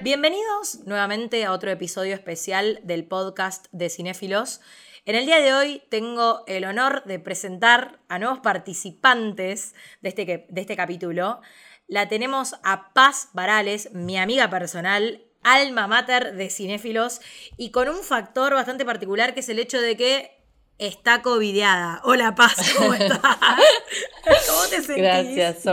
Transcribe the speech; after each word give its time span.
Bienvenidos 0.00 0.80
nuevamente 0.86 1.44
a 1.44 1.52
otro 1.52 1.70
episodio 1.70 2.14
especial 2.14 2.80
del 2.82 3.04
podcast 3.04 3.66
de 3.72 3.90
Cinéfilos. 3.90 4.60
En 5.04 5.14
el 5.14 5.26
día 5.26 5.40
de 5.40 5.52
hoy 5.52 5.82
tengo 5.90 6.42
el 6.46 6.64
honor 6.64 7.04
de 7.04 7.18
presentar 7.18 8.00
a 8.08 8.18
nuevos 8.18 8.40
participantes 8.40 9.74
de 10.00 10.08
este, 10.08 10.46
de 10.48 10.60
este 10.60 10.76
capítulo. 10.76 11.40
La 11.86 12.08
tenemos 12.08 12.56
a 12.64 12.92
Paz 12.92 13.28
Varales, 13.32 13.92
mi 13.92 14.18
amiga 14.18 14.50
personal, 14.50 15.24
alma 15.42 15.86
mater 15.86 16.34
de 16.34 16.50
cinéfilos, 16.50 17.20
y 17.56 17.70
con 17.70 17.88
un 17.88 18.02
factor 18.02 18.54
bastante 18.54 18.84
particular 18.84 19.34
que 19.34 19.40
es 19.40 19.48
el 19.48 19.58
hecho 19.58 19.80
de 19.80 19.96
que 19.96 20.41
está 20.78 21.22
covideada. 21.22 22.00
Hola 22.04 22.34
Paz, 22.34 22.56
¿cómo 22.76 22.94
estás? 22.94 23.20
¿Cómo 23.20 24.62
te 24.68 24.76
sentís? 24.82 24.96
Gracias. 24.96 25.64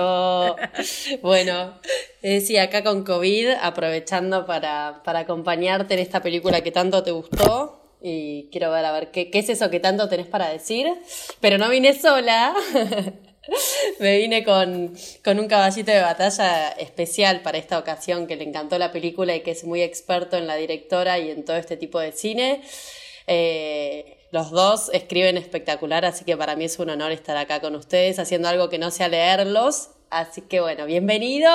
Bueno, 1.22 1.80
eh, 2.22 2.42
sí, 2.42 2.58
acá 2.58 2.84
con 2.84 3.04
COVID, 3.04 3.50
aprovechando 3.62 4.46
para, 4.46 5.02
para 5.04 5.20
acompañarte 5.20 5.94
en 5.94 6.00
esta 6.00 6.22
película 6.22 6.62
que 6.62 6.72
tanto 6.72 7.04
te 7.04 7.12
gustó. 7.12 7.76
Y 8.02 8.50
quiero 8.52 8.72
ver 8.72 8.86
a 8.86 8.94
ver 8.94 9.12
qué, 9.12 9.30
qué 9.30 9.40
es 9.40 9.50
eso 9.50 9.70
que 9.70 9.82
tanto 9.82 10.08
tenés 10.08 10.28
para 10.28 10.50
decir. 10.50 10.88
Pero 11.42 11.58
no 11.58 11.70
vine 11.70 12.00
sola. 12.00 12.54
Me 14.00 14.18
vine 14.20 14.44
con, 14.44 14.96
con, 15.24 15.40
un 15.40 15.48
caballito 15.48 15.92
de 15.92 16.02
batalla 16.02 16.70
especial 16.70 17.42
para 17.42 17.58
esta 17.58 17.80
ocasión 17.80 18.28
que 18.28 18.36
le 18.36 18.44
encantó 18.44 18.78
la 18.78 18.92
película 18.92 19.36
y 19.36 19.42
que 19.42 19.52
es 19.52 19.64
muy 19.64 19.82
experto 19.82 20.38
en 20.38 20.46
la 20.46 20.56
directora 20.56 21.20
y 21.20 21.32
en 21.32 21.44
todo 21.44 21.58
este 21.58 21.76
tipo 21.76 22.00
de 22.00 22.12
cine. 22.12 22.62
Eh, 23.28 24.19
los 24.32 24.52
dos 24.52 24.90
escriben 24.94 25.38
espectacular, 25.38 26.06
así 26.06 26.24
que 26.24 26.38
para 26.38 26.56
mí 26.56 26.66
es 26.66 26.78
un 26.80 26.90
honor 26.90 27.12
estar 27.12 27.36
acá 27.38 27.62
con 27.62 27.76
ustedes 27.76 28.20
haciendo 28.20 28.48
algo 28.48 28.70
que 28.70 28.78
no 28.78 28.92
sea 28.92 29.08
leerlos. 29.08 29.92
Así 30.12 30.42
que 30.42 30.60
bueno, 30.60 30.86
bienvenido 30.86 31.50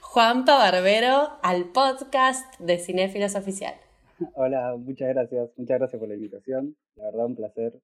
Juanpa 0.00 0.56
Barbero 0.56 1.30
al 1.42 1.72
podcast 1.72 2.58
de 2.60 2.78
Cinéfilos 2.78 3.34
Oficial. 3.34 3.74
Hola, 4.34 4.76
muchas 4.76 5.08
gracias, 5.08 5.50
muchas 5.56 5.78
gracias 5.78 5.98
por 5.98 6.08
la 6.08 6.14
invitación. 6.14 6.76
La 6.96 7.04
verdad, 7.06 7.26
un 7.26 7.36
placer 7.36 7.80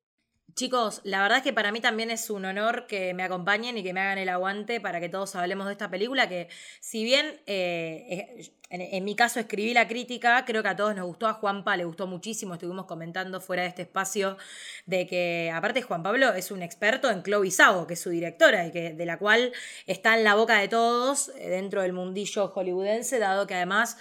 Chicos, 0.56 1.02
la 1.04 1.20
verdad 1.20 1.36
es 1.36 1.44
que 1.44 1.52
para 1.52 1.70
mí 1.70 1.80
también 1.82 2.10
es 2.10 2.30
un 2.30 2.46
honor 2.46 2.86
que 2.86 3.12
me 3.12 3.22
acompañen 3.22 3.76
y 3.76 3.82
que 3.82 3.92
me 3.92 4.00
hagan 4.00 4.16
el 4.16 4.30
aguante 4.30 4.80
para 4.80 5.00
que 5.00 5.10
todos 5.10 5.36
hablemos 5.36 5.66
de 5.66 5.72
esta 5.72 5.90
película 5.90 6.30
que 6.30 6.48
si 6.80 7.04
bien 7.04 7.42
eh, 7.44 8.50
en, 8.70 9.04
mi 9.04 9.14
caso 9.14 9.38
escribí 9.38 9.74
la 9.74 9.86
crítica, 9.86 10.46
creo 10.46 10.62
que 10.62 10.70
a 10.70 10.74
todos 10.74 10.96
nos 10.96 11.04
gustó, 11.04 11.26
a 11.26 11.34
Juanpa 11.34 11.76
le 11.76 11.84
gustó 11.84 12.06
muchísimo, 12.06 12.54
estuvimos 12.54 12.86
comentando 12.86 13.38
fuera 13.42 13.64
de 13.64 13.68
este 13.68 13.82
espacio 13.82 14.38
de 14.86 15.06
que 15.06 15.52
aparte 15.54 15.82
Juan 15.82 16.02
Pablo 16.02 16.32
es 16.32 16.50
un 16.50 16.62
experto 16.62 17.10
en 17.10 17.22
Chloe 17.22 17.50
que 17.86 17.92
es 17.92 18.00
su 18.00 18.08
directora 18.08 18.66
y 18.66 18.72
que 18.72 18.94
de 18.94 19.04
la 19.04 19.18
cual 19.18 19.52
está 19.86 20.16
en 20.16 20.24
la 20.24 20.36
boca 20.36 20.58
de 20.58 20.68
todos 20.68 21.32
eh, 21.36 21.50
dentro 21.50 21.82
del 21.82 21.92
mundillo 21.92 22.48
hollywoodense, 22.48 23.18
dado 23.18 23.46
que 23.46 23.56
además 23.56 23.98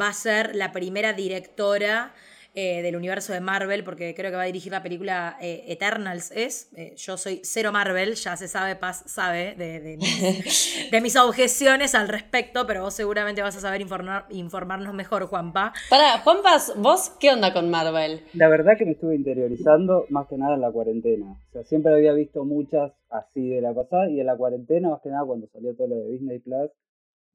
va 0.00 0.06
a 0.10 0.12
ser 0.12 0.54
la 0.54 0.70
primera 0.70 1.14
directora 1.14 2.14
eh, 2.58 2.80
del 2.80 2.96
universo 2.96 3.34
de 3.34 3.40
Marvel, 3.40 3.84
porque 3.84 4.14
creo 4.14 4.30
que 4.30 4.36
va 4.38 4.44
a 4.44 4.46
dirigir 4.46 4.72
la 4.72 4.82
película 4.82 5.36
eh, 5.42 5.64
Eternals, 5.68 6.30
es. 6.30 6.72
Eh, 6.74 6.94
yo 6.96 7.18
soy 7.18 7.40
cero 7.42 7.70
Marvel, 7.70 8.14
ya 8.14 8.34
se 8.34 8.48
sabe, 8.48 8.76
Paz 8.76 9.02
sabe 9.04 9.54
de, 9.56 9.98
mis, 11.02 11.16
objeciones 11.16 11.94
al 11.94 12.08
respecto, 12.08 12.66
pero 12.66 12.80
vos 12.80 12.94
seguramente 12.94 13.42
vas 13.42 13.58
a 13.58 13.60
saber 13.60 13.82
informarnos 13.82 14.94
mejor, 14.94 15.26
Juanpa. 15.26 15.74
Para, 15.90 16.20
Juanpa, 16.20 16.56
¿vos 16.78 17.10
qué 17.20 17.30
onda 17.30 17.52
con 17.52 17.68
Marvel? 17.68 18.22
La 18.32 18.48
verdad 18.48 18.78
que 18.78 18.86
me 18.86 18.92
estuve 18.92 19.16
interiorizando 19.16 20.06
más 20.08 20.26
que 20.26 20.38
nada 20.38 20.54
en 20.54 20.62
la 20.62 20.72
cuarentena. 20.72 21.32
O 21.50 21.52
sea, 21.52 21.64
siempre 21.64 21.92
había 21.92 22.14
visto 22.14 22.46
muchas 22.46 22.90
así 23.10 23.50
de 23.50 23.60
la 23.60 23.74
pasada 23.74 24.08
y 24.08 24.18
en 24.18 24.24
la 24.24 24.36
cuarentena, 24.38 24.88
más 24.88 25.02
que 25.02 25.10
nada 25.10 25.26
cuando 25.26 25.46
salió 25.48 25.74
todo 25.74 25.88
lo 25.88 25.96
de 25.96 26.08
Disney 26.12 26.38
Plus, 26.38 26.70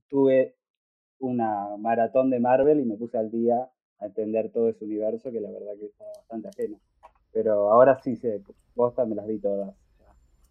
tuve 0.09 0.55
una 1.19 1.77
maratón 1.77 2.31
de 2.31 2.39
Marvel 2.39 2.79
y 2.79 2.85
me 2.85 2.95
puse 2.95 3.19
al 3.19 3.29
día 3.29 3.69
a 4.01 4.07
entender 4.07 4.51
todo 4.51 4.69
ese 4.69 4.83
universo 4.83 5.31
que 5.31 5.39
la 5.39 5.51
verdad 5.51 5.73
que 5.79 5.85
estaba 5.85 6.11
bastante 6.17 6.49
ajeno. 6.49 6.79
Pero 7.31 7.71
ahora 7.71 7.99
sí 8.01 8.15
sé, 8.15 8.41
posta 8.75 9.05
me 9.05 9.15
las 9.15 9.27
vi 9.27 9.39
todas. 9.39 9.73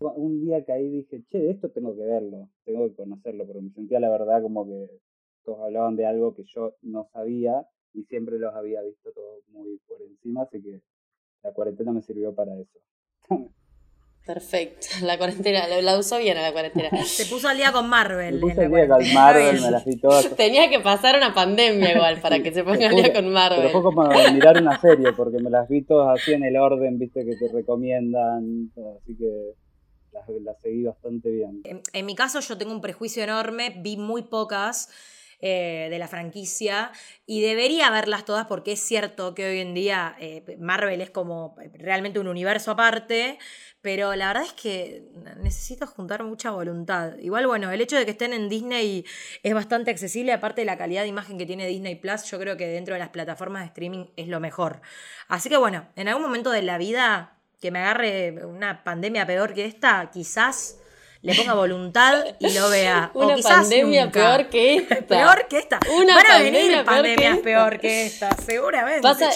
Un 0.00 0.40
día 0.40 0.64
que 0.64 0.72
ahí 0.72 0.88
dije, 0.88 1.22
che, 1.28 1.50
esto 1.50 1.70
tengo 1.70 1.94
que 1.94 2.02
verlo, 2.02 2.48
tengo 2.64 2.88
que 2.88 2.94
conocerlo, 2.94 3.46
porque 3.46 3.60
me 3.60 3.70
sentía 3.70 4.00
la 4.00 4.08
verdad 4.08 4.40
como 4.40 4.64
que 4.66 4.88
todos 5.44 5.60
hablaban 5.60 5.96
de 5.96 6.06
algo 6.06 6.34
que 6.34 6.44
yo 6.44 6.74
no 6.80 7.06
sabía 7.12 7.68
y 7.92 8.04
siempre 8.04 8.38
los 8.38 8.54
había 8.54 8.80
visto 8.82 9.12
todos 9.12 9.42
muy 9.48 9.78
por 9.86 10.00
encima, 10.00 10.42
así 10.42 10.62
que 10.62 10.80
la 11.42 11.52
cuarentena 11.52 11.92
me 11.92 12.00
sirvió 12.00 12.34
para 12.34 12.56
eso. 12.58 12.78
Perfecto, 14.32 14.86
la 15.02 15.18
cuarentena, 15.18 15.66
la, 15.66 15.98
usó 15.98 16.18
bien 16.18 16.38
a 16.38 16.42
la 16.42 16.52
cuarentena. 16.52 16.88
Se 17.04 17.26
puso 17.26 17.48
al 17.48 17.56
día 17.56 17.72
con 17.72 17.88
Marvel. 17.88 18.38
Se 18.38 18.46
puso 18.46 18.60
al 18.60 18.70
día 18.70 18.88
con 18.88 19.12
Marvel, 19.12 19.60
me 19.60 19.70
las 19.72 19.84
vi 19.84 19.96
todas. 19.96 20.36
Tenía 20.36 20.70
que 20.70 20.78
pasar 20.78 21.16
una 21.16 21.34
pandemia 21.34 21.94
igual 21.94 22.20
para 22.20 22.40
que 22.40 22.52
se 22.52 22.62
ponga 22.62 22.88
al 22.88 22.94
día 22.94 23.12
con 23.12 23.28
Marvel. 23.32 23.58
Pero 23.58 23.70
fue 23.72 23.82
como 23.82 24.08
mirar 24.32 24.62
una 24.62 24.80
serie, 24.80 25.12
porque 25.14 25.38
me 25.38 25.50
las 25.50 25.68
vi 25.68 25.82
todas 25.82 26.20
así 26.20 26.32
en 26.32 26.44
el 26.44 26.56
orden, 26.56 26.96
viste, 26.96 27.24
que 27.24 27.34
te 27.34 27.48
recomiendan, 27.52 28.70
así 29.02 29.16
que 29.16 29.54
las, 30.12 30.60
seguí 30.62 30.84
bastante 30.84 31.28
bien. 31.30 31.62
En, 31.92 32.06
mi 32.06 32.14
caso 32.14 32.38
yo 32.38 32.56
tengo 32.56 32.72
un 32.72 32.80
prejuicio 32.80 33.24
enorme, 33.24 33.74
vi 33.78 33.96
muy 33.96 34.22
pocas. 34.22 34.90
Eh, 35.42 35.88
de 35.88 35.98
la 35.98 36.06
franquicia 36.06 36.92
y 37.24 37.40
debería 37.40 37.88
verlas 37.88 38.26
todas 38.26 38.44
porque 38.44 38.72
es 38.72 38.80
cierto 38.80 39.34
que 39.34 39.48
hoy 39.48 39.60
en 39.60 39.72
día 39.72 40.14
eh, 40.20 40.44
Marvel 40.58 41.00
es 41.00 41.08
como 41.08 41.56
realmente 41.72 42.18
un 42.18 42.28
universo 42.28 42.72
aparte, 42.72 43.38
pero 43.80 44.14
la 44.16 44.26
verdad 44.26 44.42
es 44.42 44.52
que 44.52 45.08
necesito 45.38 45.86
juntar 45.86 46.24
mucha 46.24 46.50
voluntad. 46.50 47.16
Igual, 47.16 47.46
bueno, 47.46 47.70
el 47.70 47.80
hecho 47.80 47.96
de 47.96 48.04
que 48.04 48.10
estén 48.10 48.34
en 48.34 48.50
Disney 48.50 49.06
es 49.42 49.54
bastante 49.54 49.90
accesible, 49.90 50.34
aparte 50.34 50.60
de 50.60 50.66
la 50.66 50.76
calidad 50.76 51.04
de 51.04 51.08
imagen 51.08 51.38
que 51.38 51.46
tiene 51.46 51.66
Disney 51.66 51.94
Plus, 51.94 52.24
yo 52.24 52.38
creo 52.38 52.58
que 52.58 52.66
dentro 52.66 52.92
de 52.92 52.98
las 52.98 53.08
plataformas 53.08 53.62
de 53.62 53.68
streaming 53.68 54.08
es 54.16 54.28
lo 54.28 54.40
mejor. 54.40 54.82
Así 55.26 55.48
que 55.48 55.56
bueno, 55.56 55.88
en 55.96 56.08
algún 56.08 56.22
momento 56.22 56.50
de 56.50 56.60
la 56.60 56.76
vida 56.76 57.38
que 57.62 57.70
me 57.70 57.78
agarre 57.78 58.44
una 58.44 58.84
pandemia 58.84 59.24
peor 59.24 59.54
que 59.54 59.64
esta, 59.64 60.10
quizás 60.12 60.79
le 61.22 61.34
ponga 61.34 61.54
voluntad 61.54 62.24
y 62.38 62.52
lo 62.52 62.70
vea. 62.70 63.10
Una 63.14 63.36
pandemia 63.36 64.10
peor 64.10 64.48
que 64.48 64.76
esta. 64.76 64.96
peor 65.06 65.48
que 65.48 65.58
esta. 65.58 65.80
Una 65.96 66.14
Van 66.14 66.26
a 66.26 66.38
venir 66.38 66.84
pandemias 66.84 67.38
peor 67.38 67.78
que 67.78 68.06
esta, 68.06 68.34
seguramente. 68.36 69.02
Pasa 69.02 69.30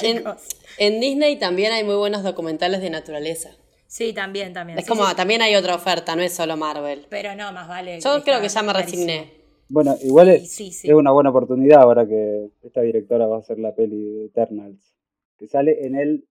en 0.79 1.01
Disney 1.01 1.39
también 1.39 1.73
hay 1.73 1.85
muy 1.85 1.95
buenos 1.95 2.23
documentales 2.23 2.81
de 2.81 2.91
naturaleza. 2.91 3.51
Sí, 3.87 4.13
también, 4.13 4.53
también. 4.53 4.79
Es 4.79 4.89
como, 4.89 5.15
también 5.15 5.41
hay 5.41 5.55
otra 5.55 5.77
oferta, 5.77 6.17
no 6.17 6.23
es 6.23 6.33
solo 6.33 6.57
Marvel. 6.57 7.07
Pero 7.11 7.37
no, 7.37 7.53
más 7.53 7.69
vale. 7.69 8.01
Yo 8.01 8.25
creo 8.25 8.41
que 8.41 8.49
ya 8.49 8.63
me 8.63 8.73
resigné. 8.73 9.45
Bueno, 9.69 9.97
igual 10.03 10.29
es, 10.29 10.61
es, 10.61 10.85
una 10.93 11.13
buena 11.13 11.31
oportunidad 11.31 11.81
ahora 11.81 12.07
que 12.07 12.51
esta 12.63 12.83
directora 12.83 13.27
va 13.27 13.37
a 13.37 13.39
hacer 13.39 13.59
la 13.59 13.75
peli 13.75 13.97
de 13.97 14.25
Eternals, 14.27 14.95
que 15.39 15.47
sale 15.47 15.87
en 15.87 15.95
el 15.95 16.25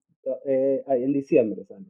eh, 0.45 0.83
en 0.87 1.13
diciembre 1.13 1.63
sale. 1.65 1.85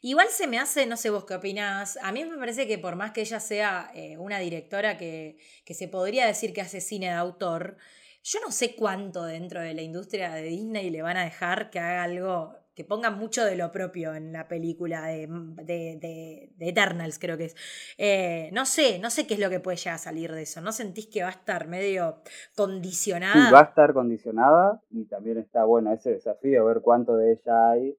Igual 0.00 0.28
se 0.28 0.46
me 0.46 0.58
hace, 0.58 0.86
no 0.86 0.96
sé 0.96 1.10
vos 1.10 1.24
qué 1.24 1.34
opinás, 1.34 1.98
a 2.02 2.12
mí 2.12 2.24
me 2.24 2.36
parece 2.38 2.66
que 2.66 2.78
por 2.78 2.96
más 2.96 3.12
que 3.12 3.20
ella 3.20 3.40
sea 3.40 3.90
eh, 3.94 4.16
una 4.18 4.38
directora 4.38 4.96
que, 4.96 5.38
que 5.64 5.74
se 5.74 5.88
podría 5.88 6.26
decir 6.26 6.52
que 6.52 6.60
hace 6.60 6.80
cine 6.80 7.06
de 7.06 7.12
autor, 7.12 7.76
yo 8.22 8.40
no 8.40 8.50
sé 8.52 8.74
cuánto 8.76 9.24
dentro 9.24 9.60
de 9.60 9.74
la 9.74 9.82
industria 9.82 10.30
de 10.30 10.42
Disney 10.42 10.90
le 10.90 11.02
van 11.02 11.16
a 11.16 11.24
dejar 11.24 11.70
que 11.70 11.78
haga 11.78 12.02
algo 12.02 12.60
que 12.74 12.84
pongan 12.84 13.18
mucho 13.18 13.44
de 13.44 13.56
lo 13.56 13.72
propio 13.72 14.14
en 14.14 14.32
la 14.32 14.48
película 14.48 15.06
de, 15.06 15.26
de, 15.26 16.50
Eternals, 16.60 17.18
creo 17.18 17.36
que 17.36 17.46
es. 17.46 17.56
Eh, 17.98 18.48
no 18.52 18.64
sé, 18.64 18.98
no 19.00 19.10
sé 19.10 19.26
qué 19.26 19.34
es 19.34 19.40
lo 19.40 19.50
que 19.50 19.60
puede 19.60 19.76
llegar 19.76 19.96
a 19.96 19.98
salir 19.98 20.32
de 20.32 20.42
eso. 20.42 20.60
¿No 20.60 20.72
sentís 20.72 21.06
que 21.08 21.22
va 21.22 21.28
a 21.28 21.32
estar 21.32 21.68
medio 21.68 22.22
condicionada? 22.56 23.34
Sí, 23.34 23.52
va 23.52 23.60
a 23.60 23.64
estar 23.64 23.92
condicionada 23.92 24.80
y 24.90 25.04
también 25.04 25.36
está 25.36 25.64
bueno 25.64 25.92
ese 25.92 26.12
desafío, 26.12 26.64
ver 26.64 26.80
cuánto 26.80 27.16
de 27.16 27.32
ella 27.32 27.70
hay. 27.70 27.98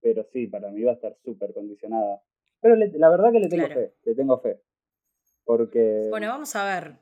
Pero 0.00 0.24
sí, 0.32 0.46
para 0.46 0.70
mí 0.70 0.82
va 0.82 0.92
a 0.92 0.94
estar 0.94 1.16
súper 1.24 1.52
condicionada. 1.52 2.22
Pero 2.60 2.76
la 2.76 3.08
verdad 3.08 3.32
que 3.32 3.40
le 3.40 3.48
tengo 3.48 3.66
fe, 3.68 3.94
le 4.04 4.14
tengo 4.14 4.38
fe. 4.40 4.60
Porque... 5.44 6.06
Bueno, 6.10 6.28
vamos 6.28 6.54
a 6.56 6.64
ver. 6.64 6.98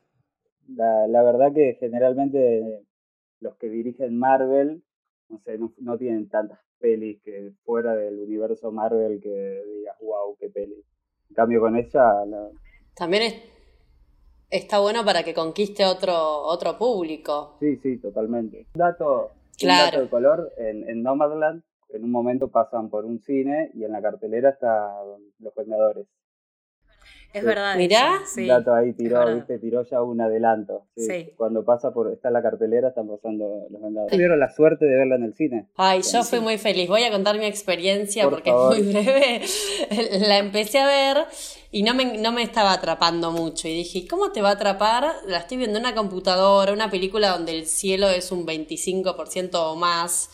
La, 0.67 1.07
la 1.07 1.23
verdad 1.23 1.53
que 1.53 1.77
generalmente 1.79 2.85
los 3.39 3.55
que 3.57 3.69
dirigen 3.69 4.17
Marvel 4.17 4.83
no 5.29 5.39
sé, 5.39 5.57
no, 5.79 5.97
tienen 5.97 6.29
tantas 6.29 6.59
pelis 6.79 7.21
que 7.23 7.51
fuera 7.63 7.95
del 7.95 8.19
universo 8.19 8.71
Marvel 8.71 9.19
que 9.21 9.63
digas, 9.65 9.97
wow, 10.01 10.35
qué 10.39 10.49
peli. 10.49 10.83
En 11.29 11.35
cambio 11.35 11.59
con 11.59 11.75
ella... 11.75 12.13
También 12.95 13.23
es, 13.23 13.35
está 14.49 14.79
bueno 14.79 15.03
para 15.03 15.23
que 15.23 15.33
conquiste 15.33 15.85
otro, 15.85 16.13
otro 16.15 16.77
público. 16.77 17.57
Sí, 17.59 17.77
sí, 17.77 17.97
totalmente. 17.97 18.67
Un 18.73 18.79
dato, 18.79 19.31
dato 19.61 20.01
de 20.01 20.09
color, 20.09 20.51
en, 20.57 20.89
en 20.89 21.03
Nomadland 21.03 21.63
en 21.89 22.03
un 22.03 22.11
momento 22.11 22.49
pasan 22.49 22.89
por 22.89 23.05
un 23.05 23.19
cine 23.19 23.71
y 23.73 23.83
en 23.83 23.91
la 23.91 24.01
cartelera 24.01 24.49
están 24.49 24.89
Los 25.39 25.53
Vengadores. 25.55 26.07
Es 27.33 27.43
verdad. 27.43 27.75
Mirá. 27.75 28.21
sí. 28.25 28.41
Un 28.41 28.47
dato 28.47 28.73
ahí 28.73 28.93
tiró, 28.93 29.35
viste, 29.35 29.59
tiró 29.59 29.83
ya 29.83 30.01
un 30.01 30.21
adelanto. 30.21 30.87
Sí. 30.95 31.05
Sí. 31.07 31.33
Cuando 31.35 31.63
pasa 31.63 31.91
por, 31.91 32.11
está 32.11 32.29
en 32.29 32.33
la 32.33 32.41
cartelera, 32.41 32.89
están 32.89 33.07
pasando 33.07 33.67
los 33.69 33.81
Vengadores. 33.81 34.11
¿Tuvieron 34.11 34.39
la 34.39 34.49
suerte 34.49 34.85
de 34.85 34.95
verla 34.95 35.15
en 35.15 35.23
el 35.23 35.33
cine? 35.35 35.67
Ay, 35.75 36.01
yo 36.01 36.23
fui 36.23 36.39
muy 36.39 36.57
feliz. 36.57 36.87
Voy 36.87 37.03
a 37.03 37.11
contar 37.11 37.37
mi 37.37 37.45
experiencia 37.45 38.23
Por 38.23 38.33
porque 38.33 38.49
favor. 38.49 38.75
es 38.77 38.83
muy 38.83 38.93
breve. 38.93 39.41
La 40.27 40.37
empecé 40.39 40.79
a 40.79 40.87
ver 40.87 41.25
y 41.71 41.83
no 41.83 41.93
me, 41.93 42.17
no 42.17 42.31
me 42.31 42.43
estaba 42.43 42.71
atrapando 42.73 43.31
mucho. 43.31 43.67
Y 43.67 43.73
dije, 43.73 44.07
¿cómo 44.07 44.31
te 44.31 44.41
va 44.41 44.49
a 44.49 44.53
atrapar? 44.53 45.05
La 45.27 45.39
estoy 45.39 45.57
viendo 45.57 45.77
en 45.77 45.85
una 45.85 45.95
computadora, 45.95 46.71
una 46.73 46.89
película 46.89 47.29
donde 47.29 47.51
el 47.51 47.65
cielo 47.65 48.07
es 48.09 48.31
un 48.31 48.47
25% 48.47 49.51
o 49.53 49.75
más. 49.75 50.29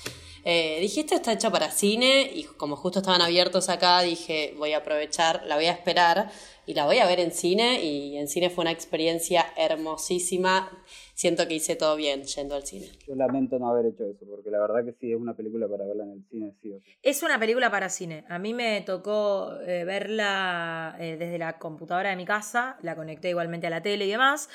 Eh, 0.45 0.79
dije, 0.81 1.01
esto 1.01 1.15
está 1.15 1.31
hecho 1.31 1.51
para 1.51 1.71
cine 1.71 2.29
y 2.33 2.43
como 2.43 2.75
justo 2.75 2.99
estaban 2.99 3.21
abiertos 3.21 3.69
acá, 3.69 4.01
dije, 4.01 4.53
voy 4.57 4.73
a 4.73 4.79
aprovechar, 4.79 5.43
la 5.45 5.55
voy 5.55 5.65
a 5.65 5.71
esperar 5.71 6.29
y 6.65 6.73
la 6.73 6.85
voy 6.85 6.99
a 6.99 7.05
ver 7.05 7.21
en 7.21 7.31
cine 7.31 7.81
y 7.81 8.17
en 8.17 8.27
cine 8.27 8.49
fue 8.49 8.63
una 8.63 8.71
experiencia 8.71 9.45
hermosísima. 9.55 10.69
Siento 11.13 11.47
que 11.47 11.55
hice 11.55 11.75
todo 11.75 11.95
bien 11.95 12.23
yendo 12.23 12.55
al 12.55 12.65
cine. 12.65 12.87
Yo 13.07 13.15
lamento 13.15 13.57
no 13.57 13.69
haber 13.69 13.85
hecho 13.85 14.03
eso, 14.03 14.25
porque 14.29 14.49
la 14.49 14.59
verdad 14.59 14.83
que 14.83 14.93
sí, 14.99 15.11
es 15.11 15.19
una 15.19 15.33
película 15.33 15.67
para 15.67 15.85
verla 15.85 16.03
en 16.03 16.11
el 16.11 16.23
cine, 16.29 16.53
sí 16.61 16.73
o 16.73 16.79
sí. 16.79 16.97
Es 17.01 17.23
una 17.23 17.39
película 17.39 17.71
para 17.71 17.89
cine. 17.89 18.25
A 18.27 18.39
mí 18.39 18.53
me 18.53 18.81
tocó 18.81 19.53
eh, 19.65 19.85
verla 19.85 20.97
eh, 20.99 21.15
desde 21.17 21.37
la 21.37 21.57
computadora 21.59 22.09
de 22.09 22.15
mi 22.15 22.25
casa, 22.25 22.77
la 22.81 22.95
conecté 22.95 23.29
igualmente 23.29 23.67
a 23.67 23.69
la 23.69 23.81
tele 23.81 24.05
y 24.05 24.09
demás. 24.09 24.49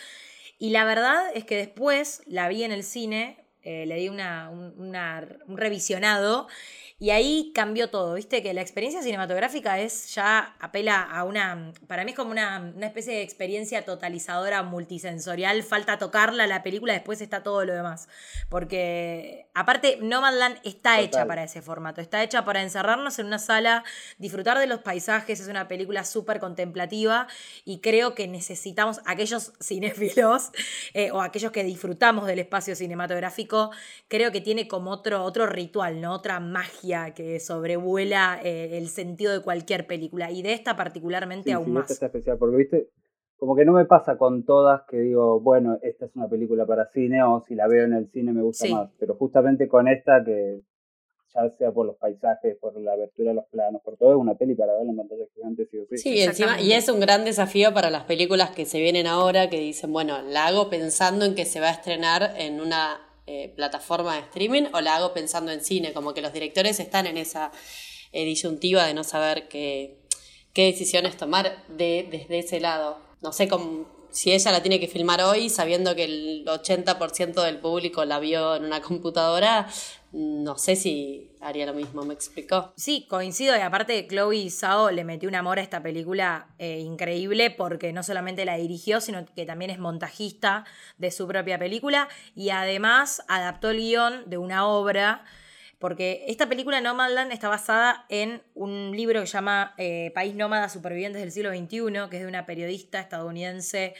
Y 0.58 0.70
la 0.70 0.84
verdad 0.84 1.30
es 1.34 1.44
que 1.44 1.56
después 1.56 2.22
la 2.26 2.48
vi 2.48 2.64
en 2.64 2.72
el 2.72 2.82
cine, 2.82 3.47
eh, 3.68 3.84
le 3.86 3.96
di 3.96 4.08
una, 4.08 4.48
un, 4.50 4.72
una- 4.78 5.26
un 5.46 5.56
revisionado 5.56 6.48
y 7.00 7.10
ahí 7.10 7.52
cambió 7.54 7.90
todo, 7.90 8.14
viste 8.14 8.42
que 8.42 8.52
la 8.52 8.60
experiencia 8.60 9.00
cinematográfica 9.02 9.78
es 9.78 10.12
ya 10.16 10.56
apela 10.58 11.00
a 11.00 11.22
una, 11.22 11.72
para 11.86 12.02
mí 12.04 12.10
es 12.10 12.16
como 12.16 12.32
una, 12.32 12.72
una 12.74 12.86
especie 12.88 13.14
de 13.14 13.22
experiencia 13.22 13.84
totalizadora 13.84 14.64
multisensorial, 14.64 15.62
falta 15.62 15.96
tocarla 15.98 16.48
la 16.48 16.64
película, 16.64 16.94
después 16.94 17.20
está 17.20 17.44
todo 17.44 17.64
lo 17.64 17.72
demás, 17.72 18.08
porque 18.48 19.46
aparte 19.54 19.98
Nomadland 20.02 20.58
está 20.64 20.98
hecha 20.98 21.24
para 21.24 21.44
ese 21.44 21.62
formato, 21.62 22.00
está 22.00 22.20
hecha 22.24 22.44
para 22.44 22.62
encerrarnos 22.62 23.20
en 23.20 23.26
una 23.26 23.38
sala, 23.38 23.84
disfrutar 24.18 24.58
de 24.58 24.66
los 24.66 24.80
paisajes, 24.80 25.38
es 25.38 25.46
una 25.46 25.68
película 25.68 26.04
súper 26.04 26.40
contemplativa 26.40 27.28
y 27.64 27.78
creo 27.78 28.16
que 28.16 28.26
necesitamos, 28.26 29.00
aquellos 29.04 29.52
cinéfilos 29.62 30.50
eh, 30.94 31.12
o 31.12 31.22
aquellos 31.22 31.52
que 31.52 31.62
disfrutamos 31.62 32.26
del 32.26 32.40
espacio 32.40 32.74
cinematográfico, 32.74 33.70
creo 34.08 34.32
que 34.32 34.40
tiene 34.40 34.66
como 34.66 34.90
otro, 34.90 35.22
otro 35.22 35.46
ritual, 35.46 36.00
¿no? 36.00 36.12
Otra 36.12 36.40
magia 36.40 36.87
que 37.14 37.40
sobrevuela 37.40 38.40
eh, 38.42 38.78
el 38.78 38.88
sentido 38.88 39.32
de 39.32 39.42
cualquier 39.42 39.86
película 39.86 40.30
y 40.30 40.42
de 40.42 40.52
esta 40.52 40.76
particularmente 40.76 41.50
Sí, 41.50 41.52
aún 41.52 41.64
sí, 41.66 41.70
más. 41.70 41.90
esta 41.90 42.06
especial, 42.06 42.38
porque 42.38 42.56
viste, 42.56 42.88
como 43.36 43.54
que 43.54 43.64
no 43.64 43.72
me 43.72 43.84
pasa 43.84 44.16
con 44.18 44.44
todas 44.44 44.82
que 44.88 44.98
digo, 44.98 45.40
bueno, 45.40 45.78
esta 45.82 46.06
es 46.06 46.16
una 46.16 46.28
película 46.28 46.66
para 46.66 46.86
cine 46.86 47.22
o 47.22 47.40
si 47.46 47.54
la 47.54 47.68
veo 47.68 47.84
en 47.84 47.92
el 47.94 48.10
cine 48.10 48.32
me 48.32 48.42
gusta 48.42 48.66
Sí. 48.66 48.72
más, 48.72 48.90
pero 48.98 49.14
justamente 49.14 49.68
con 49.68 49.86
esta 49.88 50.22
que 50.24 50.60
ya 51.34 51.48
sea 51.58 51.70
por 51.72 51.84
los 51.86 51.96
paisajes, 51.96 52.56
por 52.58 52.74
la 52.80 52.92
abertura 52.92 53.30
de 53.30 53.34
los 53.36 53.44
planos, 53.50 53.82
por 53.82 53.96
todo, 53.98 54.12
es 54.12 54.16
una 54.16 54.34
peli 54.34 54.54
para 54.54 54.72
verla 54.72 54.90
en 54.92 54.96
pantalla 54.96 55.24
gigante 55.34 55.66
sí 55.66 55.76
o 55.78 55.84
sí. 55.86 55.98
Sí, 55.98 56.14
y 56.14 56.22
encima, 56.22 56.58
y 56.60 56.72
es 56.72 56.88
un 56.88 57.00
gran 57.00 57.24
desafío 57.26 57.74
para 57.74 57.90
las 57.90 58.04
películas 58.04 58.50
que 58.50 58.64
se 58.64 58.80
vienen 58.80 59.06
ahora, 59.06 59.50
que 59.50 59.60
dicen, 59.60 59.92
bueno, 59.92 60.22
la 60.22 60.46
hago 60.46 60.70
pensando 60.70 61.26
en 61.26 61.34
que 61.34 61.44
se 61.44 61.60
va 61.60 61.68
a 61.68 61.72
estrenar 61.72 62.32
en 62.38 62.60
una 62.62 62.98
eh, 63.30 63.52
plataforma 63.54 64.14
de 64.14 64.20
streaming 64.20 64.62
o 64.72 64.80
la 64.80 64.96
hago 64.96 65.12
pensando 65.12 65.52
en 65.52 65.62
cine, 65.62 65.92
como 65.92 66.14
que 66.14 66.22
los 66.22 66.32
directores 66.32 66.80
están 66.80 67.06
en 67.06 67.18
esa 67.18 67.52
eh, 68.12 68.24
disyuntiva 68.24 68.86
de 68.86 68.94
no 68.94 69.04
saber 69.04 69.48
qué, 69.48 69.98
qué 70.54 70.64
decisiones 70.64 71.18
tomar 71.18 71.62
de, 71.68 72.08
desde 72.10 72.38
ese 72.38 72.58
lado. 72.58 72.98
No 73.20 73.34
sé 73.34 73.46
cómo, 73.46 73.86
si 74.10 74.32
ella 74.32 74.50
la 74.50 74.62
tiene 74.62 74.80
que 74.80 74.88
filmar 74.88 75.20
hoy, 75.20 75.50
sabiendo 75.50 75.94
que 75.94 76.04
el 76.04 76.46
80% 76.46 77.44
del 77.44 77.58
público 77.58 78.06
la 78.06 78.18
vio 78.18 78.56
en 78.56 78.64
una 78.64 78.80
computadora, 78.80 79.68
no 80.12 80.56
sé 80.56 80.76
si 80.76 81.30
haría 81.40 81.66
lo 81.66 81.74
mismo, 81.74 82.02
¿me 82.02 82.14
explicó? 82.14 82.72
Sí, 82.76 83.06
coincido 83.08 83.56
y 83.56 83.60
aparte 83.60 84.06
Chloe 84.08 84.50
Zhao 84.50 84.90
le 84.90 85.04
metió 85.04 85.28
un 85.28 85.34
amor 85.34 85.58
a 85.58 85.62
esta 85.62 85.82
película 85.82 86.48
eh, 86.58 86.78
increíble 86.78 87.50
porque 87.50 87.92
no 87.92 88.02
solamente 88.02 88.44
la 88.44 88.56
dirigió, 88.56 89.00
sino 89.00 89.24
que 89.26 89.44
también 89.44 89.70
es 89.70 89.78
montajista 89.78 90.64
de 90.96 91.10
su 91.10 91.26
propia 91.26 91.58
película 91.58 92.08
y 92.34 92.50
además 92.50 93.22
adaptó 93.28 93.70
el 93.70 93.78
guion 93.78 94.30
de 94.30 94.38
una 94.38 94.66
obra 94.66 95.24
porque 95.78 96.24
esta 96.26 96.48
película 96.48 96.80
Nomadland 96.80 97.30
está 97.30 97.48
basada 97.48 98.04
en 98.08 98.42
un 98.54 98.96
libro 98.96 99.20
que 99.20 99.26
se 99.26 99.34
llama 99.34 99.74
eh, 99.78 100.10
País 100.14 100.34
Nómada 100.34 100.68
Supervivientes 100.68 101.20
del 101.22 101.30
siglo 101.30 101.50
XXI, 101.50 102.10
que 102.10 102.16
es 102.16 102.22
de 102.22 102.26
una 102.26 102.46
periodista 102.46 102.98
estadounidense 102.98 103.94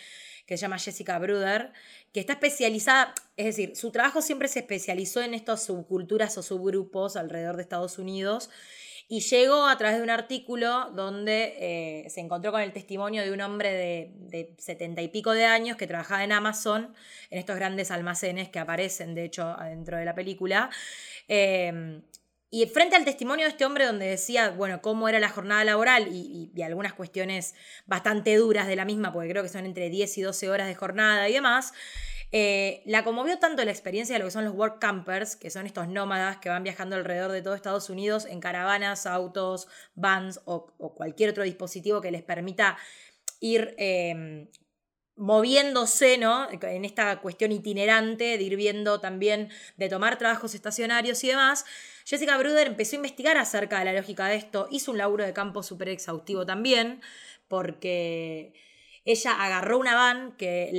que 0.48 0.56
se 0.56 0.62
llama 0.62 0.78
Jessica 0.78 1.18
Bruder, 1.18 1.72
que 2.10 2.20
está 2.20 2.32
especializada, 2.32 3.14
es 3.36 3.44
decir, 3.44 3.76
su 3.76 3.90
trabajo 3.90 4.22
siempre 4.22 4.48
se 4.48 4.60
especializó 4.60 5.20
en 5.20 5.34
estas 5.34 5.62
subculturas 5.62 6.38
o 6.38 6.42
subgrupos 6.42 7.16
alrededor 7.16 7.56
de 7.56 7.62
Estados 7.62 7.98
Unidos 7.98 8.48
y 9.08 9.20
llegó 9.20 9.66
a 9.66 9.76
través 9.76 9.98
de 9.98 10.02
un 10.02 10.08
artículo 10.08 10.90
donde 10.92 11.54
eh, 11.58 12.08
se 12.08 12.20
encontró 12.20 12.50
con 12.50 12.62
el 12.62 12.72
testimonio 12.72 13.22
de 13.22 13.30
un 13.30 13.42
hombre 13.42 13.72
de, 14.30 14.54
70 14.56 15.02
y 15.02 15.08
pico 15.08 15.32
de 15.32 15.44
años 15.44 15.76
que 15.76 15.86
trabajaba 15.86 16.24
en 16.24 16.32
Amazon, 16.32 16.94
en 17.28 17.38
estos 17.38 17.56
grandes 17.56 17.90
almacenes 17.90 18.48
que 18.48 18.58
aparecen, 18.58 19.14
de 19.14 19.24
hecho, 19.24 19.54
dentro 19.64 19.98
de 19.98 20.06
la 20.06 20.14
película. 20.14 20.70
Eh, 21.28 22.00
y 22.50 22.64
frente 22.66 22.96
al 22.96 23.04
testimonio 23.04 23.44
de 23.44 23.50
este 23.50 23.66
hombre 23.66 23.84
donde 23.84 24.06
decía, 24.06 24.50
bueno, 24.50 24.80
cómo 24.80 25.08
era 25.08 25.20
la 25.20 25.28
jornada 25.28 25.64
laboral 25.64 26.08
y, 26.10 26.50
algunas 26.62 26.94
cuestiones 26.94 27.54
bastante 27.86 28.36
duras 28.36 28.66
de 28.66 28.76
la 28.76 28.84
misma, 28.84 29.12
porque 29.12 29.28
creo 29.30 29.42
que 29.42 29.48
son 29.48 29.66
entre 29.66 29.90
10 29.90 30.18
y 30.18 30.22
12 30.22 30.50
horas 30.50 30.66
de 30.66 30.74
jornada 30.74 31.28
y 31.28 31.32
demás, 31.34 31.72
eh, 32.30 32.82
la 32.84 33.04
conmovió 33.04 33.38
tanto 33.38 33.64
la 33.64 33.70
experiencia 33.70 34.14
de 34.14 34.18
lo 34.18 34.26
que 34.26 34.30
son 34.30 34.44
los 34.44 34.54
work 34.54 34.78
campers, 34.80 35.36
que 35.36 35.50
son 35.50 35.66
estos 35.66 35.88
nómadas 35.88 36.38
que 36.38 36.48
van 36.48 36.62
viajando 36.62 36.96
alrededor 36.96 37.32
de 37.32 37.42
todo 37.42 37.54
Estados 37.54 37.90
Unidos 37.90 38.26
en 38.26 38.40
caravanas, 38.40 39.06
autos, 39.06 39.68
vans 39.94 40.40
o, 40.44 40.74
cualquier 40.94 41.30
otro 41.30 41.44
dispositivo 41.44 42.00
que 42.00 42.10
les 42.10 42.22
permita 42.22 42.76
ir 43.40 43.74
eh, 43.78 44.48
moviéndose, 45.18 46.16
¿no? 46.16 46.48
En 46.50 46.84
esta 46.84 47.20
cuestión 47.20 47.52
itinerante 47.52 48.38
de 48.38 48.42
ir 48.42 48.56
viendo 48.56 49.00
también, 49.00 49.50
de 49.76 49.88
tomar 49.88 50.16
trabajos 50.16 50.54
estacionarios 50.54 51.22
y 51.24 51.28
demás. 51.28 51.64
Jessica 52.08 52.38
Bruder 52.38 52.69
empezó 52.69 52.96
a 52.96 53.00
investigar 53.00 53.37
acerca 53.37 53.81
de 53.81 53.84
la 53.84 53.93
lógica 53.93 54.28
de 54.28 54.37
esto, 54.37 54.66
hizo 54.70 54.93
un 54.93 54.96
laburo 54.96 55.26
de 55.26 55.34
campo 55.34 55.62
súper 55.62 55.90
exhaustivo 55.90 56.46
también, 56.46 57.02
porque 57.49 58.55
ella 59.05 59.32
agarró 59.32 59.78
una 59.78 59.94
van 59.94 60.32
que, 60.38 60.70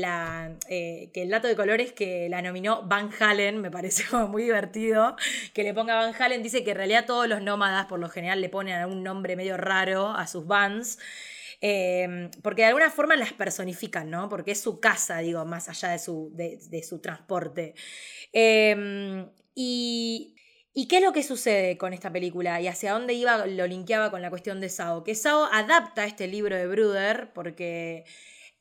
eh, 0.69 1.11
que 1.13 1.21
el 1.21 1.29
dato 1.29 1.47
de 1.47 1.55
color 1.55 1.81
es 1.81 1.93
que 1.93 2.29
la 2.29 2.41
nominó 2.41 2.81
Van 2.81 3.11
Halen, 3.19 3.61
me 3.61 3.69
parece 3.69 4.05
como 4.09 4.27
muy 4.27 4.41
divertido 4.41 5.15
que 5.53 5.61
le 5.61 5.75
ponga 5.75 5.93
Van 5.93 6.15
Halen, 6.19 6.41
dice 6.41 6.63
que 6.63 6.71
en 6.71 6.77
realidad 6.77 7.05
todos 7.05 7.27
los 7.27 7.43
nómadas 7.43 7.85
por 7.85 7.99
lo 7.99 8.09
general 8.09 8.41
le 8.41 8.49
ponen 8.49 8.73
algún 8.73 9.03
nombre 9.03 9.35
medio 9.35 9.55
raro 9.55 10.07
a 10.09 10.25
sus 10.25 10.47
vans. 10.47 10.97
Eh, 11.61 12.31
porque 12.41 12.63
de 12.63 12.69
alguna 12.69 12.89
forma 12.89 13.15
las 13.17 13.33
personifican, 13.33 14.09
¿no? 14.09 14.29
Porque 14.29 14.51
es 14.51 14.61
su 14.61 14.79
casa, 14.79 15.19
digo, 15.19 15.45
más 15.45 15.69
allá 15.69 15.89
de 15.89 15.99
su, 15.99 16.31
de, 16.33 16.83
su 16.83 16.99
transporte. 16.99 17.75
Eh, 18.33 19.27
y, 19.53 20.35
¿Y 20.79 20.87
qué 20.87 20.99
es 20.99 21.03
lo 21.03 21.11
que 21.11 21.23
sucede 21.23 21.77
con 21.77 21.91
esta 21.91 22.09
película? 22.09 22.61
Y 22.61 22.69
hacia 22.69 22.93
dónde 22.93 23.13
iba, 23.13 23.45
lo 23.45 23.67
linkeaba 23.67 24.09
con 24.11 24.21
la 24.21 24.29
cuestión 24.29 24.61
de 24.61 24.69
Sao. 24.69 25.03
Que 25.03 25.13
Sao 25.13 25.43
adapta 25.51 26.05
este 26.05 26.25
libro 26.25 26.55
de 26.55 26.67
Bruder 26.67 27.33
porque 27.33 28.05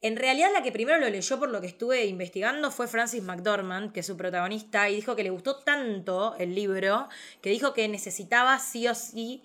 en 0.01 0.17
realidad 0.17 0.51
la 0.53 0.65
que 0.65 0.73
primero 0.73 0.99
lo 0.99 1.09
leyó 1.09 1.39
por 1.39 1.49
lo 1.49 1.61
que 1.61 1.69
estuve 1.69 2.07
investigando 2.07 2.73
fue 2.73 2.89
Francis 2.89 3.23
McDormand, 3.23 3.93
que 3.93 4.01
es 4.01 4.07
su 4.07 4.17
protagonista, 4.17 4.91
y 4.91 4.97
dijo 4.97 5.15
que 5.15 5.23
le 5.23 5.31
gustó 5.31 5.61
tanto 5.61 6.35
el 6.41 6.57
libro 6.57 7.09
que 7.41 7.51
dijo 7.51 7.73
que 7.73 7.87
necesitaba 7.87 8.59
sí 8.59 8.89
o 8.89 8.97
sí 8.97 9.45